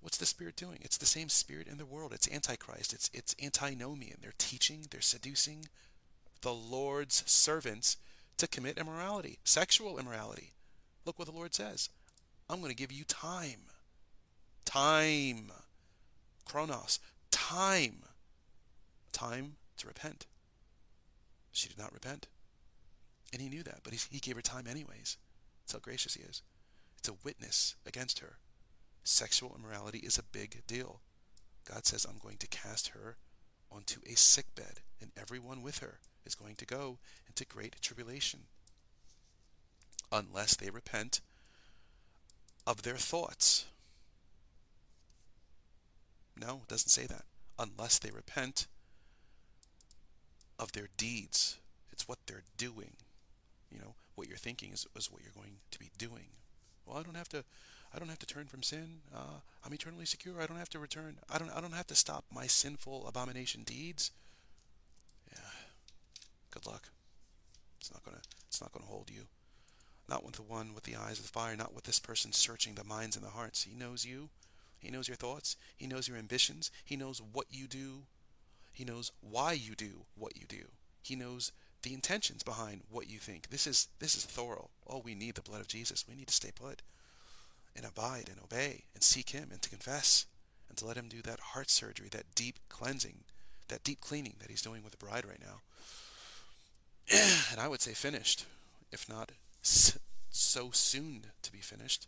What's 0.00 0.16
the 0.16 0.26
spirit 0.26 0.56
doing? 0.56 0.78
It's 0.80 0.96
the 0.96 1.06
same 1.06 1.28
spirit 1.28 1.68
in 1.68 1.78
the 1.78 1.86
world. 1.86 2.12
It's 2.12 2.30
antichrist. 2.30 2.92
It's 2.92 3.08
it's 3.14 3.36
antinomian. 3.42 4.18
They're 4.20 4.32
teaching, 4.36 4.86
they're 4.90 5.00
seducing 5.00 5.66
the 6.42 6.52
Lord's 6.52 7.22
servants 7.30 7.96
to 8.38 8.46
commit 8.46 8.78
immorality, 8.78 9.38
sexual 9.44 9.98
immorality. 9.98 10.52
Look 11.04 11.18
what 11.18 11.26
the 11.26 11.34
Lord 11.34 11.54
says. 11.54 11.88
I'm 12.48 12.60
going 12.60 12.70
to 12.70 12.76
give 12.76 12.92
you 12.92 13.04
time. 13.04 13.60
Time. 14.64 15.50
Chronos. 16.44 17.00
Time 17.30 18.02
time 19.12 19.56
to 19.76 19.86
repent. 19.86 20.26
She 21.52 21.68
did 21.68 21.78
not 21.78 21.92
repent. 21.92 22.26
And 23.32 23.40
he 23.40 23.48
knew 23.48 23.62
that, 23.62 23.80
but 23.84 23.94
he, 23.94 24.18
gave 24.18 24.36
her 24.36 24.42
time 24.42 24.66
anyways. 24.68 25.16
That's 25.62 25.72
how 25.72 25.78
gracious 25.78 26.14
he 26.14 26.22
is. 26.22 26.42
It's 26.98 27.08
a 27.08 27.14
witness 27.24 27.76
against 27.86 28.18
her. 28.18 28.38
Sexual 29.04 29.56
immorality 29.56 30.00
is 30.00 30.18
a 30.18 30.22
big 30.22 30.62
deal. 30.66 31.00
God 31.70 31.86
says, 31.86 32.04
I'm 32.04 32.18
going 32.18 32.38
to 32.38 32.46
cast 32.48 32.88
her 32.88 33.16
onto 33.70 34.00
a 34.06 34.16
sick 34.16 34.54
bed, 34.54 34.80
and 35.00 35.12
everyone 35.16 35.62
with 35.62 35.78
her 35.78 36.00
is 36.24 36.34
going 36.34 36.56
to 36.56 36.66
go 36.66 36.98
into 37.26 37.44
great 37.44 37.76
tribulation 37.80 38.40
unless 40.10 40.54
they 40.54 40.70
repent 40.70 41.20
of 42.66 42.82
their 42.82 42.96
thoughts. 42.96 43.66
No, 46.36 46.60
it 46.62 46.68
doesn't 46.68 46.88
say 46.88 47.06
that. 47.06 47.24
Unless 47.58 47.98
they 47.98 48.10
repent 48.10 48.66
of 50.58 50.72
their 50.72 50.88
deeds. 50.96 51.58
It's 51.92 52.08
what 52.08 52.18
they're 52.26 52.44
doing. 52.56 52.92
You 53.70 53.78
know, 53.78 53.94
what 54.14 54.28
you're 54.28 54.36
thinking 54.36 54.72
is, 54.72 54.86
is 54.96 55.10
what 55.10 55.22
you're 55.22 55.32
going 55.34 55.56
to 55.70 55.78
be 55.78 55.90
doing. 55.98 56.26
Well, 56.86 56.98
I 56.98 57.02
don't 57.02 57.16
have 57.16 57.28
to. 57.30 57.44
I 57.94 57.98
don't 57.98 58.08
have 58.08 58.18
to 58.20 58.26
turn 58.26 58.46
from 58.46 58.62
sin. 58.62 59.00
Uh, 59.14 59.40
I'm 59.64 59.74
eternally 59.74 60.06
secure. 60.06 60.40
I 60.40 60.46
don't 60.46 60.56
have 60.56 60.70
to 60.70 60.78
return. 60.78 61.18
I 61.30 61.38
don't. 61.38 61.50
I 61.50 61.60
don't 61.60 61.74
have 61.74 61.86
to 61.88 61.94
stop 61.94 62.24
my 62.32 62.46
sinful 62.46 63.06
abomination 63.06 63.64
deeds. 63.64 64.10
Good 66.52 66.66
luck. 66.66 66.90
It's 67.80 67.92
not 67.92 68.04
gonna. 68.04 68.22
It's 68.48 68.60
not 68.60 68.72
gonna 68.72 68.86
hold 68.86 69.10
you. 69.10 69.26
Not 70.08 70.24
with 70.24 70.36
the 70.36 70.42
one 70.42 70.74
with 70.74 70.84
the 70.84 70.96
eyes 70.96 71.18
of 71.18 71.24
the 71.26 71.32
fire. 71.32 71.56
Not 71.56 71.74
with 71.74 71.84
this 71.84 72.00
person 72.00 72.32
searching 72.32 72.74
the 72.76 72.84
minds 72.84 73.16
and 73.16 73.24
the 73.24 73.30
hearts. 73.30 73.64
He 73.64 73.74
knows 73.74 74.04
you. 74.06 74.30
He 74.78 74.90
knows 74.90 75.08
your 75.08 75.16
thoughts. 75.16 75.56
He 75.76 75.86
knows 75.88 76.08
your 76.08 76.18
ambitions. 76.18 76.70
He 76.84 76.96
knows 76.96 77.20
what 77.22 77.46
you 77.50 77.66
do 77.68 78.04
He 78.72 78.84
knows 78.84 79.12
why 79.20 79.52
you 79.52 79.74
do 79.74 80.06
what 80.16 80.36
you 80.36 80.46
do. 80.46 80.66
He 81.02 81.16
knows 81.16 81.52
the 81.82 81.94
intentions 81.94 82.42
behind 82.42 82.82
what 82.90 83.08
you 83.08 83.18
think. 83.18 83.48
This 83.50 83.66
is 83.66 83.88
this 83.98 84.16
is 84.16 84.24
thorough. 84.24 84.70
Oh, 84.86 84.98
we 85.04 85.14
need 85.14 85.34
the 85.36 85.42
blood 85.42 85.60
of 85.60 85.68
Jesus. 85.68 86.06
We 86.08 86.14
need 86.14 86.28
to 86.28 86.34
stay 86.34 86.50
put 86.52 86.82
and 87.76 87.84
abide 87.86 88.28
and 88.30 88.40
obey 88.42 88.84
and 88.94 89.02
seek 89.02 89.30
him 89.30 89.50
and 89.52 89.62
to 89.62 89.70
confess 89.70 90.26
and 90.68 90.76
to 90.78 90.86
let 90.86 90.96
him 90.96 91.08
do 91.08 91.22
that 91.22 91.40
heart 91.40 91.70
surgery, 91.70 92.08
that 92.10 92.34
deep 92.34 92.58
cleansing, 92.68 93.24
that 93.68 93.84
deep 93.84 94.00
cleaning 94.00 94.36
that 94.40 94.50
he's 94.50 94.62
doing 94.62 94.82
with 94.82 94.92
the 94.92 94.98
bride 95.04 95.24
right 95.26 95.40
now. 95.40 95.60
and 97.50 97.60
I 97.60 97.68
would 97.68 97.80
say 97.80 97.92
finished, 97.92 98.46
if 98.90 99.08
not 99.08 99.32
so 99.62 100.70
soon 100.72 101.26
to 101.42 101.52
be 101.52 101.58
finished. 101.58 102.06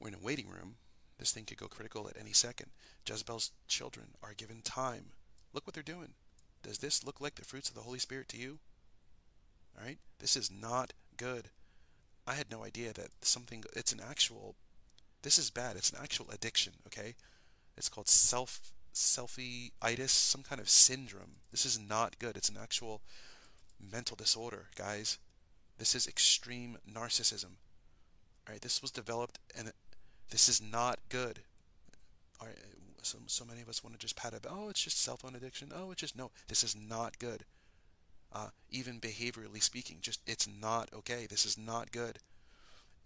We're 0.00 0.08
in 0.08 0.14
a 0.14 0.24
waiting 0.24 0.48
room. 0.48 0.76
This 1.18 1.32
thing 1.32 1.44
could 1.44 1.58
go 1.58 1.66
critical 1.66 2.08
at 2.08 2.16
any 2.18 2.32
second. 2.32 2.70
Jezebel's 3.06 3.50
children 3.66 4.08
are 4.22 4.34
given 4.34 4.62
time. 4.62 5.06
Look 5.52 5.66
what 5.66 5.74
they're 5.74 5.82
doing. 5.82 6.10
Does 6.62 6.78
this 6.78 7.04
look 7.04 7.20
like 7.20 7.34
the 7.34 7.44
fruits 7.44 7.68
of 7.68 7.74
the 7.74 7.82
Holy 7.82 7.98
Spirit 7.98 8.28
to 8.28 8.36
you? 8.36 8.58
All 9.76 9.84
right? 9.84 9.98
This 10.20 10.36
is 10.36 10.50
not 10.50 10.92
good. 11.16 11.48
I 12.26 12.34
had 12.34 12.50
no 12.50 12.64
idea 12.64 12.92
that 12.92 13.08
something, 13.22 13.64
it's 13.74 13.92
an 13.92 14.00
actual, 14.06 14.54
this 15.22 15.38
is 15.38 15.50
bad. 15.50 15.76
It's 15.76 15.90
an 15.90 15.98
actual 16.00 16.26
addiction, 16.30 16.74
okay? 16.86 17.14
It's 17.76 17.88
called 17.88 18.08
self, 18.08 18.60
selfie-itis, 18.94 20.12
some 20.12 20.42
kind 20.42 20.60
of 20.60 20.68
syndrome. 20.68 21.36
This 21.50 21.64
is 21.66 21.78
not 21.78 22.18
good. 22.18 22.36
It's 22.36 22.48
an 22.48 22.56
actual 22.60 23.00
mental 23.80 24.16
disorder, 24.16 24.66
guys. 24.76 25.18
This 25.78 25.94
is 25.94 26.06
extreme 26.06 26.78
narcissism. 26.90 27.56
All 28.46 28.52
right, 28.52 28.60
this 28.60 28.82
was 28.82 28.90
developed, 28.90 29.38
and 29.56 29.72
this 30.30 30.48
is 30.48 30.60
not 30.60 30.98
good. 31.08 31.40
All 32.40 32.46
right, 32.46 32.56
so, 33.02 33.18
so 33.26 33.44
many 33.44 33.60
of 33.60 33.68
us 33.68 33.82
want 33.82 33.94
to 33.94 34.00
just 34.00 34.16
pat 34.16 34.32
it. 34.32 34.46
Oh, 34.48 34.68
it's 34.68 34.82
just 34.82 35.00
cell 35.00 35.16
phone 35.16 35.36
addiction. 35.36 35.70
Oh, 35.74 35.90
it's 35.92 36.00
just 36.00 36.16
no. 36.16 36.30
This 36.48 36.64
is 36.64 36.76
not 36.76 37.18
good. 37.18 37.44
Uh, 38.32 38.48
even 38.70 39.00
behaviorally 39.00 39.62
speaking, 39.62 39.98
just 40.00 40.20
it's 40.26 40.48
not 40.60 40.90
okay. 40.92 41.26
This 41.28 41.46
is 41.46 41.56
not 41.56 41.92
good. 41.92 42.18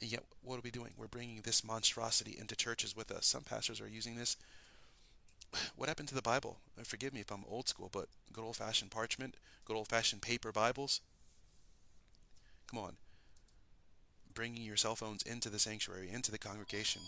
And 0.00 0.10
yet, 0.10 0.24
what 0.42 0.56
are 0.56 0.62
we 0.64 0.70
doing? 0.70 0.92
We're 0.96 1.06
bringing 1.06 1.42
this 1.42 1.62
monstrosity 1.62 2.36
into 2.38 2.56
churches 2.56 2.96
with 2.96 3.12
us. 3.12 3.26
Some 3.26 3.42
pastors 3.42 3.80
are 3.80 3.88
using 3.88 4.16
this. 4.16 4.36
What 5.76 5.88
happened 5.88 6.08
to 6.08 6.14
the 6.14 6.22
Bible? 6.22 6.58
Forgive 6.84 7.12
me 7.12 7.20
if 7.20 7.30
I'm 7.30 7.44
old 7.48 7.68
school, 7.68 7.90
but 7.92 8.08
good 8.32 8.44
old-fashioned 8.44 8.90
parchment, 8.90 9.36
good 9.64 9.76
old-fashioned 9.76 10.22
paper 10.22 10.52
Bibles. 10.52 11.00
Come 12.70 12.78
on. 12.78 12.96
Bringing 14.34 14.62
your 14.62 14.76
cell 14.76 14.96
phones 14.96 15.22
into 15.22 15.50
the 15.50 15.58
sanctuary, 15.58 16.10
into 16.10 16.30
the 16.30 16.38
congregation. 16.38 17.02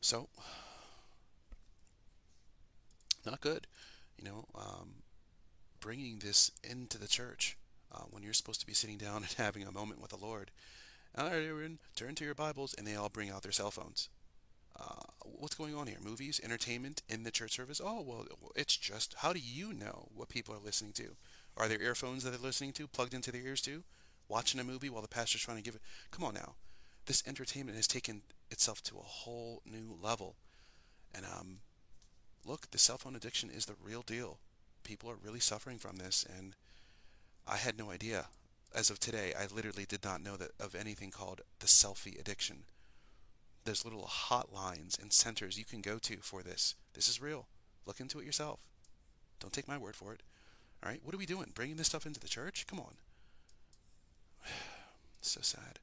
So, 0.00 0.28
not 3.24 3.40
good. 3.40 3.66
You 4.18 4.24
know, 4.24 4.44
um, 4.54 4.96
bringing 5.80 6.18
this 6.18 6.50
into 6.62 6.98
the 6.98 7.08
church 7.08 7.56
uh, 7.94 8.04
when 8.10 8.22
you're 8.22 8.32
supposed 8.32 8.60
to 8.60 8.66
be 8.66 8.74
sitting 8.74 8.98
down 8.98 9.16
and 9.22 9.34
having 9.36 9.64
a 9.64 9.72
moment 9.72 10.00
with 10.00 10.10
the 10.10 10.24
Lord. 10.24 10.50
All 11.16 11.26
right, 11.26 11.44
everyone, 11.44 11.78
turn 11.94 12.14
to 12.16 12.24
your 12.24 12.34
Bibles, 12.34 12.74
and 12.74 12.86
they 12.86 12.96
all 12.96 13.08
bring 13.08 13.30
out 13.30 13.42
their 13.42 13.52
cell 13.52 13.70
phones. 13.70 14.08
Uh, 14.78 15.02
what's 15.24 15.54
going 15.54 15.74
on 15.74 15.86
here? 15.86 15.98
Movies, 16.02 16.40
entertainment 16.42 17.02
in 17.08 17.22
the 17.22 17.30
church 17.30 17.52
service? 17.52 17.80
Oh, 17.82 18.00
well, 18.00 18.26
it's 18.56 18.76
just, 18.76 19.14
how 19.18 19.32
do 19.32 19.38
you 19.38 19.72
know 19.72 20.08
what 20.14 20.28
people 20.28 20.52
are 20.54 20.64
listening 20.64 20.92
to? 20.94 21.14
Are 21.56 21.68
there 21.68 21.80
earphones 21.80 22.24
that 22.24 22.30
they're 22.30 22.40
listening 22.40 22.72
to 22.72 22.88
plugged 22.88 23.14
into 23.14 23.30
their 23.30 23.42
ears 23.42 23.60
too? 23.60 23.84
Watching 24.28 24.58
a 24.58 24.64
movie 24.64 24.90
while 24.90 25.02
the 25.02 25.08
pastor's 25.08 25.42
trying 25.42 25.58
to 25.58 25.62
give 25.62 25.76
it? 25.76 25.82
Come 26.10 26.24
on 26.24 26.34
now. 26.34 26.54
This 27.06 27.22
entertainment 27.26 27.76
has 27.76 27.86
taken 27.86 28.22
itself 28.50 28.82
to 28.84 28.96
a 28.96 29.02
whole 29.02 29.62
new 29.64 29.96
level. 30.02 30.34
And 31.14 31.24
um, 31.24 31.58
look, 32.44 32.72
the 32.72 32.78
cell 32.78 32.98
phone 32.98 33.14
addiction 33.14 33.50
is 33.50 33.66
the 33.66 33.76
real 33.80 34.02
deal. 34.02 34.38
People 34.82 35.08
are 35.10 35.16
really 35.22 35.40
suffering 35.40 35.78
from 35.78 35.96
this, 35.96 36.26
and 36.36 36.56
I 37.46 37.56
had 37.56 37.78
no 37.78 37.90
idea. 37.90 38.26
As 38.74 38.90
of 38.90 38.98
today, 38.98 39.32
I 39.38 39.46
literally 39.54 39.84
did 39.86 40.02
not 40.02 40.22
know 40.22 40.36
that 40.36 40.50
of 40.58 40.74
anything 40.74 41.10
called 41.10 41.42
the 41.60 41.66
selfie 41.66 42.18
addiction. 42.18 42.64
There's 43.64 43.84
little 43.84 44.10
hotlines 44.10 45.00
and 45.00 45.12
centers 45.12 45.58
you 45.58 45.64
can 45.64 45.80
go 45.80 45.98
to 45.98 46.16
for 46.18 46.42
this. 46.42 46.74
This 46.94 47.08
is 47.08 47.22
real. 47.22 47.46
Look 47.86 48.00
into 48.00 48.18
it 48.18 48.26
yourself. 48.26 48.60
Don't 49.40 49.52
take 49.52 49.68
my 49.68 49.78
word 49.78 49.96
for 49.96 50.12
it. 50.12 50.22
All 50.82 50.90
right, 50.90 51.00
what 51.02 51.14
are 51.14 51.18
we 51.18 51.26
doing? 51.26 51.52
Bringing 51.54 51.76
this 51.76 51.86
stuff 51.86 52.06
into 52.06 52.20
the 52.20 52.28
church? 52.28 52.66
Come 52.66 52.80
on. 52.80 52.94
so 55.20 55.40
sad. 55.42 55.78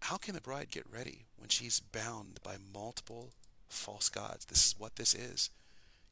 How 0.00 0.16
can 0.18 0.34
the 0.34 0.40
bride 0.40 0.70
get 0.70 0.84
ready 0.92 1.24
when 1.38 1.48
she's 1.48 1.80
bound 1.80 2.40
by 2.42 2.56
multiple 2.74 3.30
false 3.68 4.10
gods? 4.10 4.44
This 4.44 4.66
is 4.66 4.74
what 4.78 4.96
this 4.96 5.14
is. 5.14 5.48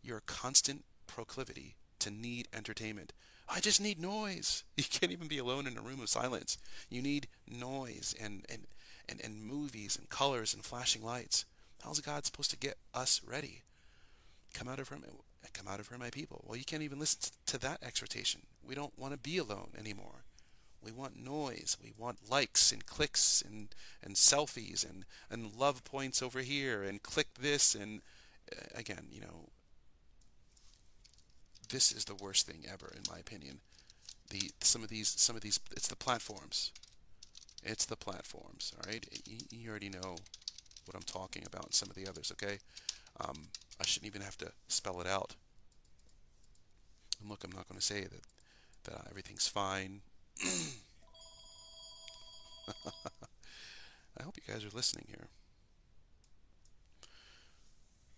Your 0.03 0.20
constant 0.25 0.85
proclivity 1.07 1.77
to 1.98 2.11
need 2.11 2.48
entertainment. 2.55 3.12
I 3.48 3.61
just 3.61 3.81
need 3.81 4.00
noise. 4.00 4.64
You 4.76 4.85
can't 4.90 5.12
even 5.12 5.28
be 5.28 5.38
alone 5.38 5.66
in 5.66 5.78
a 5.78 5.83
room 5.83 6.00
of 6.00 6.09
silence. 6.09 6.59
You 6.88 7.02
need 7.02 7.28
noise 7.48 8.14
and, 8.20 8.44
and, 8.48 8.66
and, 9.09 9.20
and 9.22 9.44
movies 9.44 9.96
and 9.96 10.09
colors 10.09 10.55
and 10.55 10.64
flashing 10.64 11.05
lights. 11.05 11.44
How's 11.83 12.00
God 12.00 12.24
supposed 12.24 12.50
to 12.50 12.57
get 12.57 12.78
us 12.94 13.20
ready? 13.24 13.62
Come 14.55 14.68
out 14.68 14.78
of 14.78 14.88
her, 14.88 14.98
come 15.52 15.68
out 15.68 15.81
of 15.81 15.88
her, 15.88 15.98
my 15.98 16.11
people. 16.11 16.44
Well, 16.46 16.57
you 16.57 16.64
can't 16.64 16.83
even 16.83 16.98
listen 16.98 17.33
to 17.46 17.59
that 17.59 17.83
exhortation. 17.83 18.42
We 18.66 18.74
don't 18.74 18.96
want 18.98 19.12
to 19.12 19.18
be 19.18 19.38
alone 19.38 19.70
anymore. 19.78 20.24
We 20.83 20.92
want 20.92 21.22
noise. 21.22 21.76
We 21.83 21.92
want 21.96 22.31
likes 22.31 22.72
and 22.72 22.85
clicks 22.87 23.42
and, 23.42 23.68
and 24.02 24.14
selfies 24.14 24.88
and, 24.88 25.05
and 25.31 25.55
love 25.57 25.85
points 25.85 26.22
over 26.22 26.40
here 26.40 26.83
and 26.83 27.02
click 27.02 27.28
this. 27.40 27.74
And 27.74 28.00
uh, 28.50 28.64
again, 28.74 29.07
you 29.11 29.20
know, 29.20 29.48
this 31.72 31.90
is 31.90 32.04
the 32.04 32.14
worst 32.14 32.46
thing 32.46 32.64
ever, 32.70 32.92
in 32.94 33.02
my 33.11 33.18
opinion. 33.18 33.58
The 34.30 34.50
some 34.61 34.85
of 34.85 34.88
these 34.88 35.08
some 35.08 35.35
of 35.35 35.42
these 35.42 35.58
it's 35.72 35.88
the 35.88 35.96
platforms. 35.96 36.70
It's 37.64 37.85
the 37.85 37.96
platforms. 37.96 38.72
All 38.76 38.90
right, 38.90 39.04
you, 39.50 39.70
already 39.70 39.88
know 39.88 40.16
what 40.85 40.94
I'm 40.94 41.02
talking 41.02 41.44
about. 41.46 41.66
And 41.66 41.74
some 41.74 41.88
of 41.90 41.96
the 41.96 42.08
others, 42.08 42.32
okay. 42.32 42.58
Um, 43.20 43.48
I 43.80 43.87
shouldn't 43.87 44.08
even 44.08 44.22
have 44.22 44.37
to 44.38 44.52
spell 44.68 45.00
it 45.00 45.06
out. 45.06 45.37
And 47.20 47.30
look, 47.30 47.44
I'm 47.44 47.52
not 47.52 47.68
going 47.68 47.78
to 47.78 47.85
say 47.85 48.02
that 48.02 48.22
that 48.85 49.06
everything's 49.08 49.46
fine 49.46 50.00
I 54.18 54.22
hope 54.22 54.37
you 54.37 54.52
guys 54.52 54.64
are 54.64 54.74
listening 54.74 55.06
here. 55.08 55.28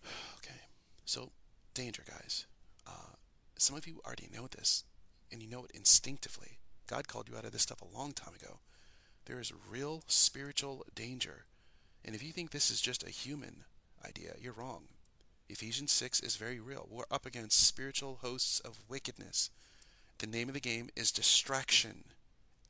Okay, 0.37 0.61
so 1.05 1.31
danger, 1.73 2.03
guys. 2.07 2.45
Some 3.57 3.75
of 3.75 3.87
you 3.87 4.01
already 4.05 4.29
know 4.33 4.47
this, 4.47 4.83
and 5.31 5.41
you 5.41 5.49
know 5.49 5.63
it 5.63 5.71
instinctively. 5.71 6.59
God 6.87 7.07
called 7.07 7.29
you 7.29 7.37
out 7.37 7.45
of 7.45 7.51
this 7.51 7.63
stuff 7.63 7.81
a 7.81 7.97
long 7.97 8.11
time 8.11 8.33
ago. 8.35 8.59
There 9.25 9.39
is 9.39 9.53
real 9.69 10.03
spiritual 10.07 10.85
danger. 10.93 11.45
And 12.03 12.13
if 12.13 12.21
you 12.21 12.31
think 12.31 12.51
this 12.51 12.69
is 12.69 12.81
just 12.81 13.03
a 13.03 13.09
human 13.09 13.63
idea, 14.05 14.33
you're 14.39 14.53
wrong. 14.53 14.83
Ephesians 15.49 15.91
6 15.91 16.19
is 16.21 16.35
very 16.35 16.59
real. 16.59 16.87
We're 16.89 17.03
up 17.09 17.25
against 17.25 17.65
spiritual 17.65 18.19
hosts 18.21 18.59
of 18.59 18.79
wickedness. 18.89 19.49
The 20.19 20.27
name 20.27 20.47
of 20.47 20.53
the 20.53 20.59
game 20.59 20.89
is 20.95 21.11
distraction, 21.11 22.05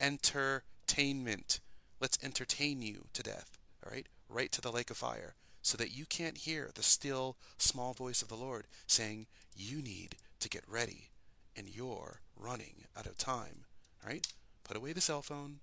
entertainment. 0.00 1.60
Let's 2.00 2.18
entertain 2.22 2.82
you 2.82 3.06
to 3.12 3.22
death, 3.22 3.58
all 3.84 3.92
right? 3.92 4.06
Right 4.28 4.52
to 4.52 4.60
the 4.60 4.72
lake 4.72 4.90
of 4.90 4.96
fire, 4.96 5.34
so 5.62 5.76
that 5.78 5.96
you 5.96 6.06
can't 6.06 6.38
hear 6.38 6.70
the 6.74 6.82
still, 6.82 7.36
small 7.58 7.92
voice 7.92 8.22
of 8.22 8.28
the 8.28 8.34
Lord 8.34 8.66
saying, 8.86 9.26
You 9.54 9.82
need 9.82 10.16
to 10.46 10.58
get 10.58 10.64
ready, 10.68 11.10
and 11.56 11.68
you're 11.68 12.20
running 12.36 12.84
out 12.96 13.06
of 13.06 13.18
time, 13.18 13.64
all 14.02 14.10
right? 14.10 14.24
Put 14.62 14.76
away 14.76 14.92
the 14.92 15.00
cell 15.00 15.20
phone, 15.20 15.56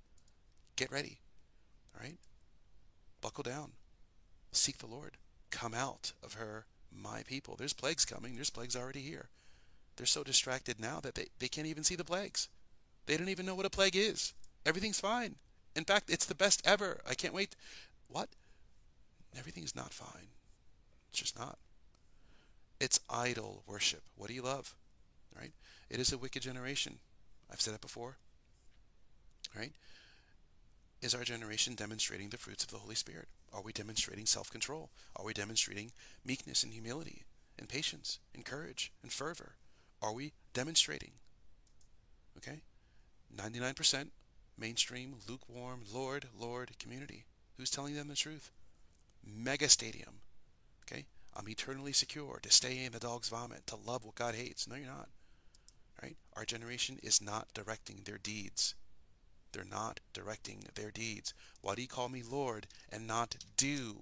get 0.75 0.91
ready, 0.91 1.19
all 1.95 2.03
right? 2.03 2.17
Buckle 3.21 3.43
down, 3.43 3.71
seek 4.51 4.79
the 4.79 4.87
Lord, 4.87 5.15
come 5.51 5.73
out 5.73 6.11
of 6.21 6.33
her, 6.33 6.65
my 6.91 7.23
people. 7.25 7.55
There's 7.55 7.71
plagues 7.71 8.03
coming, 8.03 8.35
there's 8.35 8.49
plagues 8.49 8.75
already 8.75 8.99
here. 8.99 9.29
They're 9.95 10.05
so 10.05 10.21
distracted 10.21 10.81
now 10.81 10.99
that 10.99 11.15
they, 11.15 11.27
they 11.39 11.47
can't 11.47 11.67
even 11.67 11.85
see 11.85 11.95
the 11.95 12.03
plagues. 12.03 12.49
They 13.05 13.15
don't 13.15 13.29
even 13.29 13.45
know 13.45 13.55
what 13.55 13.65
a 13.65 13.69
plague 13.69 13.95
is. 13.95 14.33
Everything's 14.65 14.99
fine. 14.99 15.35
In 15.77 15.85
fact, 15.85 16.09
it's 16.09 16.25
the 16.25 16.35
best 16.35 16.61
ever. 16.65 16.99
I 17.09 17.13
can't 17.13 17.33
wait. 17.33 17.55
What? 18.09 18.29
Everything's 19.37 19.75
not 19.75 19.93
fine. 19.93 20.27
It's 21.09 21.19
just 21.19 21.39
not. 21.39 21.57
It's 22.83 22.99
idol 23.09 23.63
worship. 23.65 24.01
What 24.17 24.27
do 24.27 24.33
you 24.33 24.41
love? 24.41 24.75
Right? 25.33 25.53
It 25.89 26.01
is 26.01 26.11
a 26.11 26.17
wicked 26.17 26.41
generation. 26.41 26.99
I've 27.49 27.61
said 27.61 27.73
it 27.73 27.79
before. 27.79 28.17
Right? 29.57 29.71
Is 31.01 31.15
our 31.15 31.23
generation 31.23 31.75
demonstrating 31.75 32.27
the 32.27 32.37
fruits 32.37 32.65
of 32.65 32.71
the 32.71 32.79
Holy 32.79 32.95
Spirit? 32.95 33.29
Are 33.53 33.61
we 33.61 33.71
demonstrating 33.71 34.25
self 34.25 34.51
control? 34.51 34.89
Are 35.15 35.23
we 35.23 35.31
demonstrating 35.33 35.93
meekness 36.25 36.61
and 36.61 36.73
humility 36.73 37.23
and 37.57 37.69
patience 37.69 38.19
and 38.35 38.43
courage 38.43 38.91
and 39.01 39.13
fervor? 39.13 39.53
Are 40.01 40.13
we 40.13 40.33
demonstrating? 40.53 41.11
Okay? 42.35 42.63
99% 43.33 44.07
mainstream, 44.57 45.15
lukewarm, 45.29 45.83
Lord, 45.89 46.25
Lord 46.37 46.71
community. 46.79 47.23
Who's 47.57 47.71
telling 47.71 47.95
them 47.95 48.09
the 48.09 48.15
truth? 48.15 48.51
Mega 49.25 49.69
stadium. 49.69 50.19
I'm 51.35 51.49
eternally 51.49 51.93
secure 51.93 52.39
to 52.41 52.51
stay 52.51 52.85
in 52.85 52.91
the 52.91 52.99
dog's 52.99 53.29
vomit, 53.29 53.65
to 53.67 53.75
love 53.75 54.05
what 54.05 54.15
God 54.15 54.35
hates. 54.35 54.67
No, 54.67 54.75
you're 54.75 54.87
not. 54.87 55.09
Right? 56.01 56.17
Our 56.33 56.45
generation 56.45 56.99
is 57.01 57.21
not 57.21 57.47
directing 57.53 58.01
their 58.03 58.17
deeds. 58.17 58.75
They're 59.51 59.63
not 59.63 59.99
directing 60.13 60.65
their 60.75 60.91
deeds. 60.91 61.33
Why 61.61 61.75
do 61.75 61.81
you 61.81 61.87
call 61.87 62.09
me 62.09 62.23
Lord 62.23 62.67
and 62.91 63.07
not 63.07 63.37
do 63.55 63.97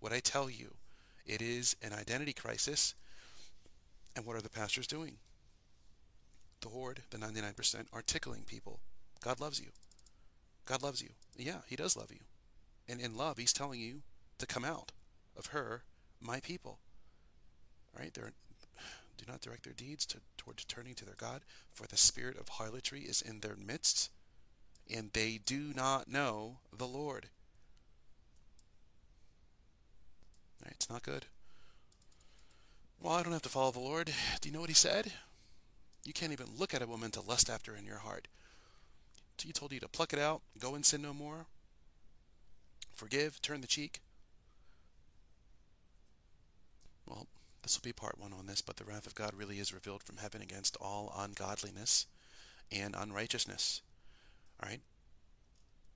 what 0.00 0.12
I 0.12 0.20
tell 0.20 0.50
you? 0.50 0.74
It 1.24 1.42
is 1.42 1.76
an 1.82 1.92
identity 1.92 2.32
crisis. 2.32 2.94
And 4.14 4.24
what 4.24 4.36
are 4.36 4.42
the 4.42 4.48
pastors 4.48 4.86
doing? 4.86 5.18
The 6.62 6.68
horde, 6.68 7.02
the 7.10 7.18
99%, 7.18 7.86
are 7.92 8.02
tickling 8.02 8.44
people. 8.46 8.80
God 9.22 9.40
loves 9.40 9.60
you. 9.60 9.68
God 10.64 10.82
loves 10.82 11.02
you. 11.02 11.10
Yeah, 11.36 11.60
He 11.66 11.76
does 11.76 11.96
love 11.96 12.10
you. 12.10 12.20
And 12.88 13.00
in 13.00 13.16
love, 13.16 13.36
He's 13.36 13.52
telling 13.52 13.80
you 13.80 14.02
to 14.38 14.46
come 14.46 14.64
out 14.64 14.92
of 15.36 15.46
her, 15.46 15.82
my 16.20 16.40
people. 16.40 16.78
Right? 17.98 18.12
They're, 18.12 18.32
do 19.16 19.24
not 19.28 19.40
direct 19.40 19.64
their 19.64 19.72
deeds 19.72 20.04
to, 20.06 20.18
toward 20.36 20.58
turning 20.68 20.94
to 20.94 21.04
their 21.04 21.14
God, 21.18 21.42
for 21.72 21.86
the 21.86 21.96
spirit 21.96 22.38
of 22.38 22.48
harlotry 22.48 23.00
is 23.00 23.22
in 23.22 23.40
their 23.40 23.56
midst, 23.56 24.10
and 24.92 25.10
they 25.12 25.40
do 25.44 25.72
not 25.74 26.10
know 26.10 26.58
the 26.76 26.86
Lord. 26.86 27.26
Right? 30.62 30.74
It's 30.74 30.90
not 30.90 31.02
good. 31.02 31.26
Well, 33.00 33.14
I 33.14 33.22
don't 33.22 33.32
have 33.32 33.42
to 33.42 33.48
follow 33.48 33.70
the 33.70 33.78
Lord. 33.78 34.12
Do 34.40 34.48
you 34.48 34.54
know 34.54 34.60
what 34.60 34.70
he 34.70 34.74
said? 34.74 35.12
You 36.04 36.12
can't 36.12 36.32
even 36.32 36.46
look 36.56 36.72
at 36.72 36.82
a 36.82 36.86
woman 36.86 37.10
to 37.12 37.20
lust 37.20 37.50
after 37.50 37.74
in 37.74 37.84
your 37.84 37.98
heart. 37.98 38.28
He 39.42 39.52
told 39.52 39.72
you 39.72 39.80
to 39.80 39.88
pluck 39.88 40.12
it 40.12 40.18
out, 40.18 40.40
go 40.58 40.74
and 40.74 40.84
sin 40.84 41.02
no 41.02 41.12
more, 41.12 41.46
forgive, 42.94 43.42
turn 43.42 43.60
the 43.60 43.66
cheek. 43.66 44.00
Well, 47.06 47.26
this 47.66 47.76
will 47.76 47.88
be 47.88 47.92
part 47.92 48.16
one 48.16 48.32
on 48.32 48.46
this, 48.46 48.62
but 48.62 48.76
the 48.76 48.84
wrath 48.84 49.08
of 49.08 49.16
God 49.16 49.32
really 49.34 49.58
is 49.58 49.74
revealed 49.74 50.04
from 50.04 50.18
heaven 50.18 50.40
against 50.40 50.76
all 50.80 51.12
ungodliness 51.18 52.06
and 52.70 52.94
unrighteousness. 52.96 53.82
All 54.62 54.68
right? 54.68 54.80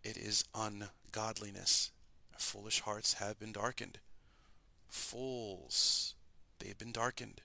It 0.03 0.17
is 0.17 0.45
ungodliness. 0.53 1.93
Foolish 2.37 2.81
hearts 2.81 3.15
have 3.15 3.39
been 3.39 3.53
darkened. 3.53 3.99
Fools, 4.89 6.15
they 6.59 6.67
have 6.67 6.79
been 6.79 6.91
darkened. 6.91 7.41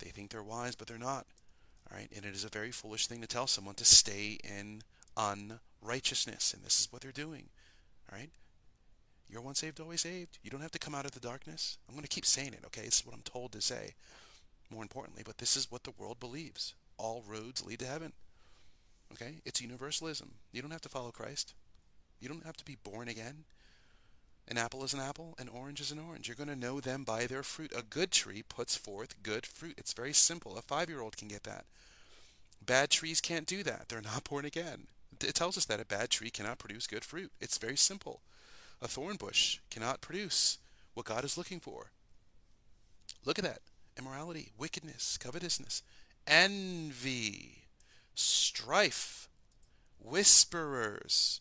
They 0.00 0.10
think 0.10 0.30
they're 0.30 0.42
wise, 0.42 0.74
but 0.74 0.88
they're 0.88 0.98
not. 0.98 1.26
All 1.88 1.96
right? 1.96 2.10
And 2.16 2.24
it 2.24 2.34
is 2.34 2.44
a 2.44 2.48
very 2.48 2.72
foolish 2.72 3.06
thing 3.06 3.20
to 3.20 3.28
tell 3.28 3.46
someone 3.46 3.76
to 3.76 3.84
stay 3.84 4.38
in 4.42 4.82
unrighteousness. 5.16 6.54
And 6.54 6.64
this 6.64 6.80
is 6.80 6.88
what 6.90 7.02
they're 7.02 7.12
doing. 7.12 7.50
All 8.10 8.18
right? 8.18 8.30
You're 9.30 9.42
once 9.42 9.60
saved, 9.60 9.80
always 9.80 10.00
saved. 10.00 10.38
You 10.42 10.50
don't 10.50 10.60
have 10.60 10.72
to 10.72 10.78
come 10.78 10.94
out 10.94 11.04
of 11.04 11.12
the 11.12 11.20
darkness. 11.20 11.78
I'm 11.88 11.94
going 11.94 12.02
to 12.02 12.08
keep 12.08 12.26
saying 12.26 12.52
it, 12.52 12.64
okay? 12.66 12.82
This 12.82 13.00
is 13.00 13.06
what 13.06 13.14
I'm 13.14 13.22
told 13.22 13.52
to 13.52 13.60
say, 13.60 13.94
more 14.70 14.82
importantly. 14.82 15.22
But 15.24 15.38
this 15.38 15.56
is 15.56 15.70
what 15.70 15.84
the 15.84 15.92
world 15.96 16.18
believes. 16.18 16.74
All 16.98 17.22
roads 17.26 17.64
lead 17.64 17.78
to 17.80 17.86
heaven. 17.86 18.12
Okay? 19.12 19.36
It's 19.44 19.60
universalism. 19.60 20.32
You 20.52 20.62
don't 20.62 20.72
have 20.72 20.80
to 20.82 20.88
follow 20.88 21.10
Christ. 21.10 21.54
You 22.20 22.28
don't 22.28 22.44
have 22.44 22.56
to 22.56 22.64
be 22.64 22.76
born 22.82 23.08
again. 23.08 23.44
An 24.48 24.58
apple 24.58 24.82
is 24.82 24.92
an 24.92 25.00
apple, 25.00 25.36
an 25.38 25.48
orange 25.48 25.80
is 25.80 25.92
an 25.92 26.00
orange. 26.00 26.26
You're 26.26 26.34
going 26.34 26.48
to 26.48 26.56
know 26.56 26.80
them 26.80 27.04
by 27.04 27.26
their 27.26 27.44
fruit. 27.44 27.72
A 27.76 27.82
good 27.82 28.10
tree 28.10 28.42
puts 28.42 28.76
forth 28.76 29.22
good 29.22 29.46
fruit. 29.46 29.74
It's 29.78 29.92
very 29.92 30.12
simple. 30.12 30.58
A 30.58 30.62
five 30.62 30.88
year 30.88 31.00
old 31.00 31.16
can 31.16 31.28
get 31.28 31.44
that. 31.44 31.66
Bad 32.64 32.90
trees 32.90 33.20
can't 33.20 33.46
do 33.46 33.62
that. 33.62 33.88
They're 33.88 34.02
not 34.02 34.24
born 34.28 34.44
again. 34.44 34.88
It 35.20 35.34
tells 35.34 35.56
us 35.56 35.66
that 35.66 35.80
a 35.80 35.84
bad 35.84 36.10
tree 36.10 36.30
cannot 36.30 36.58
produce 36.58 36.86
good 36.86 37.04
fruit. 37.04 37.30
It's 37.40 37.58
very 37.58 37.76
simple. 37.76 38.22
A 38.82 38.88
thorn 38.88 39.16
bush 39.16 39.58
cannot 39.70 40.00
produce 40.00 40.58
what 40.94 41.06
God 41.06 41.24
is 41.24 41.36
looking 41.36 41.60
for. 41.60 41.90
Look 43.24 43.38
at 43.38 43.44
that 43.44 43.60
immorality, 43.98 44.52
wickedness, 44.56 45.18
covetousness, 45.18 45.82
envy, 46.26 47.64
strife, 48.14 49.28
whisperers, 49.98 51.40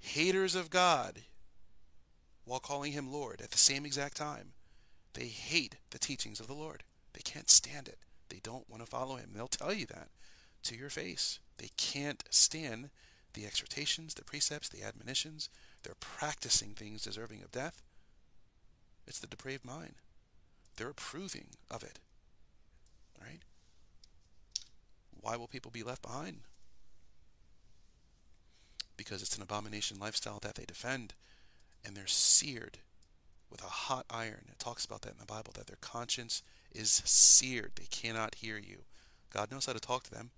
haters 0.00 0.54
of 0.54 0.70
God, 0.70 1.22
while 2.44 2.60
calling 2.60 2.92
him 2.92 3.12
Lord 3.12 3.40
at 3.40 3.50
the 3.50 3.58
same 3.58 3.86
exact 3.86 4.16
time. 4.16 4.52
They 5.14 5.26
hate 5.26 5.76
the 5.90 5.98
teachings 5.98 6.40
of 6.40 6.48
the 6.48 6.54
Lord. 6.54 6.82
They 7.12 7.20
can't 7.22 7.48
stand 7.48 7.86
it. 7.86 7.98
They 8.28 8.40
don't 8.42 8.68
want 8.68 8.84
to 8.84 8.90
follow 8.90 9.16
him. 9.16 9.30
They'll 9.32 9.46
tell 9.46 9.72
you 9.72 9.86
that 9.86 10.08
to 10.64 10.76
your 10.76 10.90
face. 10.90 11.38
They 11.58 11.70
can't 11.76 12.24
stand 12.30 12.90
the 13.34 13.46
exhortations, 13.46 14.14
the 14.14 14.24
precepts, 14.24 14.68
the 14.68 14.82
admonitions. 14.82 15.48
They're 15.84 15.94
practicing 16.00 16.70
things 16.70 17.02
deserving 17.02 17.42
of 17.42 17.52
death. 17.52 17.82
It's 19.06 19.18
the 19.18 19.26
depraved 19.26 19.64
mind. 19.64 19.94
They're 20.76 20.88
approving 20.88 21.48
of 21.70 21.82
it. 21.82 22.00
Right? 23.20 23.40
Why 25.20 25.36
will 25.36 25.46
people 25.46 25.70
be 25.70 25.82
left 25.82 26.02
behind? 26.02 26.38
Because 28.96 29.22
it's 29.22 29.36
an 29.36 29.42
abomination 29.42 29.98
lifestyle 29.98 30.38
that 30.42 30.54
they 30.54 30.64
defend, 30.64 31.14
and 31.84 31.96
they're 31.96 32.06
seared 32.06 32.78
with 33.50 33.62
a 33.62 33.68
hot 33.68 34.06
iron. 34.10 34.46
It 34.48 34.58
talks 34.58 34.84
about 34.84 35.02
that 35.02 35.12
in 35.12 35.18
the 35.18 35.26
Bible, 35.26 35.52
that 35.54 35.66
their 35.66 35.78
conscience 35.80 36.42
is 36.72 37.02
seared. 37.04 37.72
They 37.76 37.86
cannot 37.90 38.36
hear 38.36 38.58
you. 38.58 38.78
God 39.30 39.50
knows 39.50 39.66
how 39.66 39.72
to 39.72 39.80
talk 39.80 40.04
to 40.04 40.10
them 40.10 40.30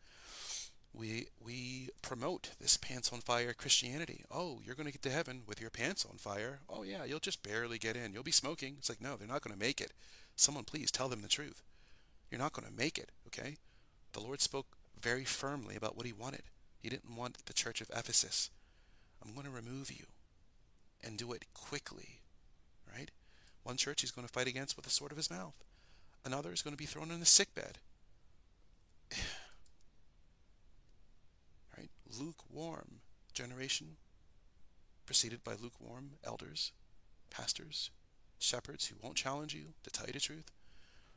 we 0.97 1.27
we 1.45 1.91
promote 2.03 2.51
this 2.61 2.77
pants 2.77 3.13
on 3.13 3.21
fire 3.21 3.53
Christianity. 3.53 4.25
Oh, 4.31 4.61
you're 4.65 4.75
going 4.75 4.87
to 4.87 4.93
get 4.93 5.03
to 5.03 5.11
heaven 5.11 5.43
with 5.47 5.61
your 5.61 5.71
pants 5.71 6.07
on 6.09 6.17
fire. 6.17 6.61
Oh 6.69 6.83
yeah, 6.83 7.05
you'll 7.05 7.19
just 7.19 7.43
barely 7.43 7.79
get 7.79 7.97
in. 7.97 8.13
You'll 8.13 8.23
be 8.23 8.31
smoking. 8.31 8.77
It's 8.79 8.89
like 8.89 9.01
no, 9.01 9.17
they're 9.17 9.29
not 9.29 9.43
going 9.43 9.55
to 9.55 9.65
make 9.65 9.81
it. 9.81 9.93
Someone 10.35 10.65
please 10.65 10.91
tell 10.91 11.09
them 11.09 11.23
the 11.23 11.29
truth. 11.29 11.63
You're 12.31 12.41
not 12.41 12.53
going 12.53 12.67
to 12.67 12.75
make 12.77 12.99
it, 12.99 13.11
okay? 13.27 13.57
The 14.13 14.21
Lord 14.21 14.41
spoke 14.41 14.67
very 15.01 15.25
firmly 15.25 15.77
about 15.77 15.97
what 15.97 16.07
he 16.07 16.13
wanted. 16.13 16.43
He 16.81 16.89
didn't 16.89 17.17
want 17.17 17.45
the 17.47 17.53
church 17.53 17.81
of 17.81 17.91
Ephesus. 17.95 18.51
I'm 19.25 19.35
going 19.35 19.47
to 19.47 19.53
remove 19.53 19.91
you 19.91 20.07
and 21.05 21.17
do 21.17 21.33
it 21.33 21.45
quickly, 21.55 22.21
right? 22.93 23.11
One 23.63 23.77
church 23.77 24.01
he's 24.01 24.11
going 24.11 24.27
to 24.27 24.33
fight 24.33 24.49
against 24.49 24.77
with 24.77 24.85
the 24.85 24.91
sword 24.91 25.13
of 25.13 25.17
his 25.17 25.31
mouth. 25.31 25.55
Another 26.25 26.53
is 26.53 26.63
going 26.63 26.75
to 26.75 26.79
be 26.79 26.87
thrown 26.87 27.11
in 27.11 27.23
a 27.23 27.27
sick 27.27 27.55
bed. 27.55 27.79
Lukewarm 32.19 33.01
generation, 33.33 33.97
preceded 35.05 35.45
by 35.45 35.53
lukewarm 35.53 36.13
elders, 36.25 36.73
pastors, 37.31 37.91
shepherds 38.39 38.87
who 38.87 38.97
won't 39.03 39.17
challenge 39.17 39.55
you 39.55 39.75
to 39.83 39.91
tell 39.91 40.07
you 40.07 40.13
the 40.13 40.21
truth. 40.21 40.51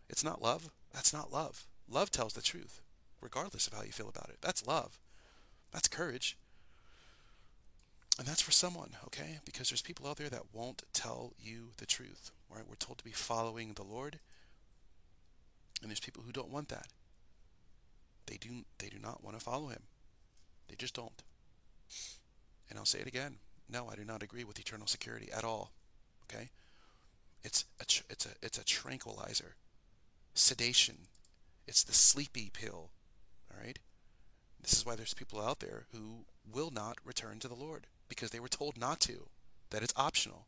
It's 0.10 0.24
not 0.24 0.41
love. 0.41 0.70
That's 0.93 1.14
not 1.14 1.32
love. 1.32 1.66
Love 1.89 2.12
tells 2.12 2.34
the 2.34 2.41
truth, 2.41 2.82
regardless 3.22 3.68
of 3.68 3.74
how 3.74 3.84
you 3.84 3.91
feel 3.91 4.10
about 4.10 4.30
it. 4.30 4.38
That's 4.41 4.66
love. 4.68 5.00
That's 5.72 5.88
courage. 5.88 6.38
And 8.18 8.28
that's 8.28 8.41
for 8.41 8.52
someone, 8.52 8.89
okay? 9.06 9.39
Because 9.45 9.70
there's 9.70 9.82
people 9.82 10.08
out 10.08 10.18
there 10.18 10.30
that 10.30 10.54
won't 10.54 10.84
tell 10.93 11.34
you 11.39 11.70
the 11.78 11.86
truth. 11.86 12.32
Right? 12.54 12.66
We're 12.68 12.76
told 12.76 12.97
to 12.97 13.04
be 13.04 13.12
following 13.12 13.74
the 13.74 13.84
Lord. 13.84 14.20
And 15.82 15.89
there's 15.89 16.00
people 16.00 16.24
who 16.26 16.32
don't 16.32 16.52
want 16.52 16.70
that. 16.70 16.88
They 18.26 18.38
do 18.38 18.50
they 18.78 18.89
do 18.89 18.97
not 19.02 19.24
want 19.24 19.38
to 19.39 19.43
follow 19.43 19.68
him. 19.68 19.82
They 20.70 20.76
just 20.76 20.95
don't. 20.95 21.24
And 22.70 22.78
I'll 22.78 22.86
say 22.86 22.99
it 22.99 23.07
again. 23.07 23.36
No, 23.67 23.89
I 23.91 23.95
do 23.95 24.05
not 24.05 24.24
agree 24.24 24.43
with 24.43 24.59
eternal 24.59 24.88
security 24.88 25.30
at 25.36 25.43
all. 25.43 25.72
Okay? 26.24 26.49
It's 27.43 27.65
a 27.80 27.84
it's 28.09 28.26
a 28.26 28.30
it's 28.41 28.57
a 28.57 28.63
tranquilizer. 28.63 29.55
Sedation. 30.34 31.07
It's 31.67 31.84
the 31.84 31.93
sleepy 31.93 32.49
pill. 32.53 32.91
All 33.51 33.59
right? 33.63 33.80
This 34.61 34.74
is 34.74 34.86
why 34.86 34.95
there's 34.95 35.13
people 35.13 35.41
out 35.41 35.59
there 35.59 35.86
who 35.91 36.26
will 36.51 36.72
not 36.72 36.97
return 37.05 37.39
to 37.39 37.47
the 37.47 37.55
Lord 37.55 37.88
because 38.07 38.32
they 38.32 38.39
were 38.39 38.47
told 38.47 38.78
not 38.78 38.99
to, 39.01 39.28
that 39.70 39.84
it's 39.84 39.93
optional. 39.95 40.47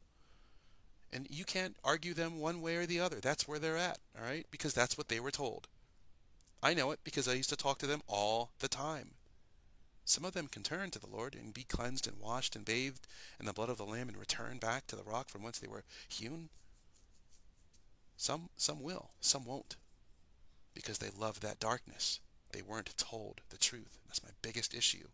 And 1.13 1.27
you 1.29 1.45
can't 1.45 1.77
argue 1.83 2.13
them 2.13 2.39
one 2.39 2.61
way 2.61 2.75
or 2.77 2.85
the 2.85 2.99
other. 2.99 3.17
That's 3.17 3.47
where 3.47 3.59
they're 3.59 3.77
at, 3.77 3.99
all 4.17 4.25
right? 4.25 4.45
Because 4.49 4.73
that's 4.73 4.97
what 4.97 5.09
they 5.09 5.19
were 5.19 5.31
told. 5.31 5.67
I 6.63 6.73
know 6.73 6.91
it 6.91 6.99
because 7.03 7.27
I 7.27 7.33
used 7.33 7.49
to 7.49 7.55
talk 7.55 7.79
to 7.79 7.87
them 7.87 8.01
all 8.07 8.51
the 8.59 8.67
time. 8.67 9.11
Some 10.05 10.25
of 10.25 10.33
them 10.33 10.47
can 10.47 10.63
turn 10.63 10.89
to 10.91 10.99
the 10.99 11.09
Lord 11.09 11.35
and 11.35 11.53
be 11.53 11.63
cleansed 11.63 12.07
and 12.07 12.19
washed 12.19 12.55
and 12.55 12.65
bathed 12.65 13.07
in 13.39 13.45
the 13.45 13.53
blood 13.53 13.69
of 13.69 13.77
the 13.77 13.85
Lamb 13.85 14.09
and 14.09 14.17
return 14.17 14.57
back 14.57 14.87
to 14.87 14.95
the 14.95 15.03
rock 15.03 15.29
from 15.29 15.43
whence 15.43 15.59
they 15.59 15.67
were 15.67 15.83
hewn. 16.07 16.49
Some, 18.17 18.49
some 18.55 18.81
will, 18.81 19.11
some 19.19 19.45
won't, 19.45 19.77
because 20.73 20.99
they 20.99 21.09
love 21.17 21.39
that 21.39 21.59
darkness. 21.59 22.19
They 22.51 22.61
weren't 22.61 22.95
told 22.97 23.41
the 23.49 23.57
truth. 23.57 23.99
That's 24.07 24.23
my 24.23 24.31
biggest 24.41 24.73
issue 24.73 25.07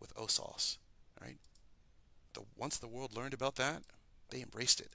with 0.00 0.14
OSAS. 0.14 0.78
Right? 1.20 1.38
The, 2.34 2.42
once 2.56 2.78
the 2.78 2.88
world 2.88 3.16
learned 3.16 3.34
about 3.34 3.56
that, 3.56 3.82
they 4.30 4.42
embraced 4.42 4.80
it. 4.80 4.92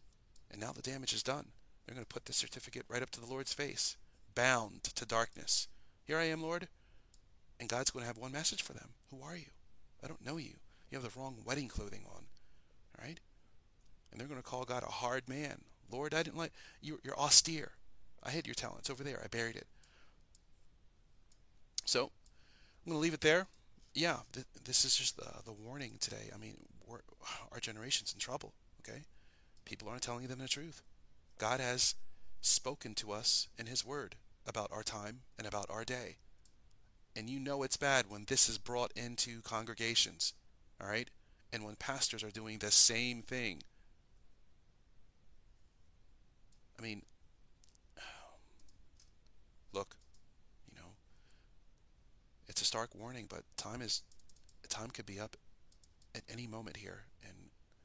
And 0.49 0.59
now 0.59 0.72
the 0.72 0.82
damage 0.82 1.14
is 1.14 1.24
done. 1.24 1.47
They're 1.86 1.95
going 1.95 2.05
to 2.05 2.14
put 2.14 2.26
this 2.26 2.38
certificate 2.38 2.86
right 2.88 3.01
up 3.01 3.12
to 3.12 3.22
the 3.22 3.28
Lord's 3.28 3.53
face, 3.53 3.95
bound 4.36 4.84
to 4.84 5.05
darkness. 5.05 5.68
Here 6.03 6.18
I 6.18 6.26
am, 6.26 6.41
Lord. 6.41 6.68
And 7.59 7.70
God's 7.70 7.91
going 7.91 8.03
to 8.03 8.07
have 8.07 8.18
one 8.18 8.32
message 8.32 8.62
for 8.62 8.74
them. 8.74 8.89
Who 9.12 9.24
are 9.24 9.36
you? 9.36 9.51
I 10.03 10.07
don't 10.07 10.26
know 10.26 10.38
you. 10.38 10.53
You 10.89 10.99
have 10.99 11.03
the 11.03 11.20
wrong 11.20 11.38
wedding 11.45 11.68
clothing 11.68 12.01
on. 12.07 12.24
All 12.97 13.05
right? 13.05 13.20
And 14.12 14.20
they're 14.20 14.28
going 14.28 14.41
to 14.41 14.47
call 14.47 14.64
God 14.64 14.84
a 14.84 14.91
hard 14.91 15.30
man. 15.30 15.62
Lord, 15.91 16.14
I 16.14 16.24
didn't 16.24 16.38
like 16.38 16.53
you. 16.82 16.99
You're 17.03 17.18
austere. 17.18 17.72
I 18.24 18.32
hid 18.32 18.47
your 18.47 18.55
talents 18.55 18.89
over 18.89 19.03
there. 19.03 19.22
I 19.24 19.28
buried 19.28 19.55
it. 19.55 19.68
So 21.86 22.03
I'm 22.86 22.91
going 22.91 22.97
to 22.97 23.01
leave 23.01 23.14
it 23.14 23.22
there. 23.22 23.47
Yeah, 23.93 24.18
th- 24.32 24.45
this 24.64 24.86
is 24.86 24.95
just 24.95 25.18
the, 25.18 25.28
the 25.45 25.51
warning 25.51 25.97
today. 25.99 26.30
I 26.34 26.38
mean, 26.38 26.55
our 27.51 27.59
generation's 27.59 28.14
in 28.14 28.20
trouble. 28.20 28.53
Okay, 28.80 29.01
people 29.66 29.89
aren't 29.89 30.01
telling 30.01 30.28
them 30.28 30.39
the 30.39 30.47
truth. 30.47 30.82
God 31.38 31.59
has 31.59 31.95
spoken 32.41 32.95
to 32.95 33.12
us 33.12 33.47
in 33.57 33.66
His 33.68 33.86
Word 33.86 34.16
about 34.47 34.72
our 34.72 34.84
time 34.84 35.22
and 35.38 35.47
about 35.47 35.68
our 35.70 35.84
day. 35.84 36.18
And 37.16 37.30
you 37.30 37.39
know 37.39 37.64
it's 37.64 37.78
bad 37.78 38.05
when 38.09 38.26
this 38.28 38.47
is 38.47 38.57
brought 38.57 38.91
into 38.95 39.41
congregations, 39.41 40.34
all 40.82 40.88
right? 40.88 41.09
And 41.51 41.66
when 41.66 41.76
pastors 41.76 42.24
are 42.24 42.32
doing 42.32 42.59
the 42.59 42.72
same 42.72 43.22
thing. 43.22 43.64
I 46.80 46.82
mean, 46.82 47.03
look, 49.74 49.95
you 50.70 50.80
know, 50.80 50.88
it's 52.47 52.62
a 52.62 52.66
stark 52.66 52.95
warning, 52.95 53.28
but 53.30 53.43
time 53.57 53.82
is 53.82 54.03
time 54.72 54.89
could 54.89 55.05
be 55.05 55.20
up 55.20 55.36
at 56.16 56.24
any 56.30 56.47
moment 56.47 56.78
here, 56.78 57.03
and 57.24 57.34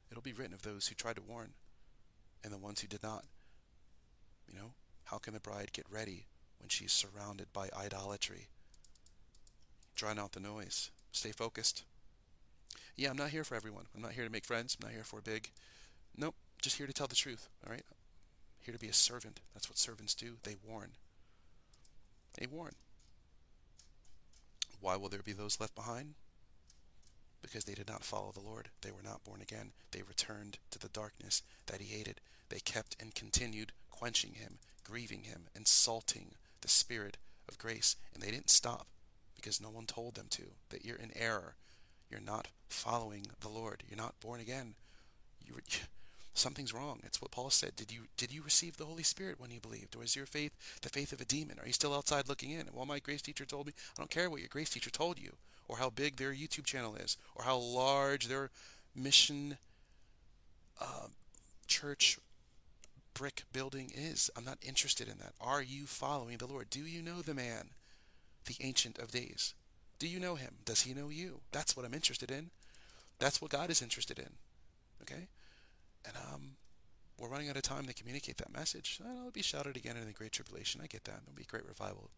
it'll 0.09 0.23
be 0.23 0.33
written 0.33 0.53
of 0.53 0.63
those 0.63 0.87
who 0.87 0.95
tried 0.95 1.17
to 1.17 1.21
warn 1.21 1.53
and 2.43 2.53
the 2.53 2.57
ones 2.57 2.79
who 2.79 2.87
did 2.87 3.03
not. 3.03 3.25
You 4.47 4.57
know, 4.57 4.71
how 5.05 5.17
can 5.17 5.33
the 5.33 5.39
bride 5.39 5.73
get 5.73 5.85
ready 5.91 6.27
when 6.59 6.69
she's 6.69 6.93
surrounded 6.93 7.51
by 7.53 7.69
idolatry? 7.77 8.47
Drown 9.97 10.19
out 10.19 10.33
the 10.33 10.39
noise. 10.39 10.91
Stay 11.11 11.31
focused. 11.31 11.83
Yeah, 12.95 13.09
I'm 13.09 13.17
not 13.17 13.31
here 13.31 13.43
for 13.43 13.55
everyone. 13.55 13.85
I'm 13.95 14.01
not 14.01 14.11
here 14.11 14.23
to 14.23 14.31
make 14.31 14.45
friends. 14.45 14.77
I'm 14.79 14.87
not 14.87 14.93
here 14.93 15.03
for 15.03 15.17
a 15.17 15.23
big. 15.23 15.49
Nope, 16.15 16.35
just 16.61 16.77
here 16.77 16.85
to 16.85 16.93
tell 16.93 17.07
the 17.07 17.15
truth. 17.15 17.49
All 17.65 17.73
right? 17.73 17.83
Here 18.61 18.73
to 18.73 18.79
be 18.79 18.89
a 18.89 18.93
servant. 18.93 19.39
That's 19.55 19.67
what 19.67 19.79
servants 19.79 20.13
do. 20.13 20.35
They 20.43 20.55
warn. 20.63 20.91
They 22.39 22.45
warn. 22.45 22.73
Why 24.81 24.95
will 24.97 25.09
there 25.09 25.23
be 25.23 25.33
those 25.33 25.59
left 25.59 25.73
behind? 25.73 26.13
Because 27.41 27.65
they 27.65 27.73
did 27.73 27.87
not 27.87 28.03
follow 28.03 28.31
the 28.31 28.47
Lord. 28.47 28.69
They 28.81 28.91
were 28.91 29.03
not 29.03 29.23
born 29.23 29.41
again. 29.41 29.71
They 29.91 30.03
returned 30.03 30.59
to 30.69 30.77
the 30.77 30.89
darkness 30.89 31.41
that 31.65 31.81
he 31.81 31.97
hated. 31.97 32.21
They 32.49 32.59
kept 32.59 32.95
and 32.99 33.15
continued 33.15 33.71
quenching 33.89 34.33
him, 34.33 34.59
grieving 34.83 35.23
him, 35.23 35.47
insulting 35.55 36.35
the 36.61 36.67
Spirit 36.67 37.17
of 37.49 37.57
grace. 37.57 37.95
And 38.13 38.21
they 38.21 38.29
didn't 38.29 38.51
stop 38.51 38.85
because 39.47 39.61
no 39.61 39.69
one 39.69 39.85
told 39.85 40.15
them 40.15 40.25
to. 40.29 40.43
That 40.69 40.83
you're 40.83 40.97
in 40.97 41.11
error. 41.15 41.55
You're 42.11 42.19
not 42.19 42.49
following 42.67 43.27
the 43.39 43.47
Lord. 43.47 43.81
You're 43.87 43.97
not 43.97 44.19
born 44.19 44.41
again. 44.41 44.73
You, 45.45 45.53
something's 46.33 46.73
wrong. 46.73 46.99
It's 47.05 47.21
what 47.21 47.31
Paul 47.31 47.49
said. 47.49 47.77
Did 47.77 47.89
you 47.89 48.01
did 48.17 48.33
you 48.33 48.43
receive 48.43 48.75
the 48.75 48.83
Holy 48.83 49.03
Spirit 49.03 49.39
when 49.39 49.49
you 49.49 49.61
believed, 49.61 49.95
or 49.95 50.03
is 50.03 50.17
your 50.17 50.25
faith 50.25 50.51
the 50.81 50.89
faith 50.89 51.13
of 51.13 51.21
a 51.21 51.25
demon? 51.25 51.59
Are 51.61 51.65
you 51.65 51.71
still 51.71 51.95
outside 51.95 52.27
looking 52.27 52.51
in? 52.51 52.67
Well, 52.73 52.85
my 52.85 52.99
grace 52.99 53.21
teacher 53.21 53.45
told 53.45 53.67
me. 53.67 53.73
I 53.97 54.01
don't 54.01 54.09
care 54.09 54.29
what 54.29 54.41
your 54.41 54.49
grace 54.49 54.69
teacher 54.69 54.89
told 54.89 55.17
you, 55.17 55.31
or 55.69 55.77
how 55.77 55.89
big 55.89 56.17
their 56.17 56.33
YouTube 56.33 56.65
channel 56.65 56.95
is, 56.95 57.15
or 57.33 57.45
how 57.45 57.55
large 57.55 58.27
their 58.27 58.49
mission 58.93 59.57
uh, 60.81 61.07
church 61.67 62.19
brick 63.13 63.43
building 63.53 63.93
is. 63.95 64.29
I'm 64.35 64.43
not 64.43 64.57
interested 64.61 65.07
in 65.07 65.19
that. 65.19 65.31
Are 65.39 65.61
you 65.61 65.85
following 65.85 66.37
the 66.37 66.47
Lord? 66.47 66.69
Do 66.69 66.81
you 66.81 67.01
know 67.01 67.21
the 67.21 67.33
man, 67.33 67.69
the 68.47 68.57
Ancient 68.61 68.97
of 68.97 69.11
Days? 69.11 69.53
Do 69.99 70.07
you 70.07 70.19
know 70.19 70.35
him? 70.35 70.55
Does 70.65 70.81
he 70.81 70.93
know 70.93 71.09
you? 71.09 71.41
That's 71.51 71.75
what 71.75 71.85
I'm 71.85 71.93
interested 71.93 72.31
in. 72.31 72.49
That's 73.19 73.41
what 73.41 73.51
God 73.51 73.69
is 73.69 73.81
interested 73.81 74.19
in. 74.19 74.29
Okay? 75.01 75.27
And 76.05 76.15
um, 76.17 76.51
we're 77.19 77.29
running 77.29 77.49
out 77.49 77.55
of 77.55 77.63
time 77.63 77.85
to 77.85 77.93
communicate 77.93 78.37
that 78.37 78.53
message. 78.53 78.99
It'll 78.99 79.31
be 79.31 79.41
shouted 79.41 79.75
again 79.75 79.97
in 79.97 80.05
the 80.05 80.13
Great 80.13 80.33
Tribulation. 80.33 80.81
I 80.83 80.87
get 80.87 81.05
that. 81.05 81.21
It'll 81.23 81.35
be 81.35 81.43
a 81.43 81.51
great 81.51 81.65
revival. 81.65 82.09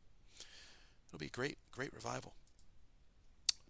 It'll 1.08 1.20
be 1.20 1.28
a 1.28 1.30
great, 1.30 1.58
great 1.72 1.94
revival. 1.94 2.34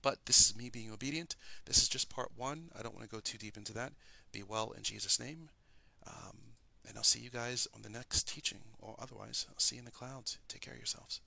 But 0.02 0.26
this 0.26 0.40
is 0.40 0.58
me 0.58 0.70
being 0.70 0.92
obedient. 0.92 1.36
This 1.66 1.82
is 1.82 1.90
just 1.90 2.10
part 2.10 2.32
one. 2.36 2.70
I 2.78 2.82
don't 2.82 2.96
want 2.96 3.08
to 3.08 3.16
go 3.16 3.20
too 3.20 3.38
deep 3.38 3.58
into 3.58 3.74
that. 3.74 3.94
Be 4.32 4.44
well 4.44 4.72
in 4.72 4.84
Jesus' 4.84 5.20
name. 5.20 5.50
Um, 6.08 6.38
and 6.88 6.98
I'll 6.98 7.04
see 7.04 7.20
you 7.20 7.30
guys 7.30 7.68
on 7.76 7.82
the 7.82 7.90
next 7.90 8.28
teaching, 8.28 8.62
or 8.80 8.96
otherwise, 8.98 9.46
I'll 9.50 9.60
see 9.60 9.76
you 9.76 9.82
in 9.82 9.86
the 9.86 9.92
clouds. 9.92 10.38
Take 10.48 10.62
care 10.62 10.74
of 10.74 10.80
yourselves. 10.80 11.22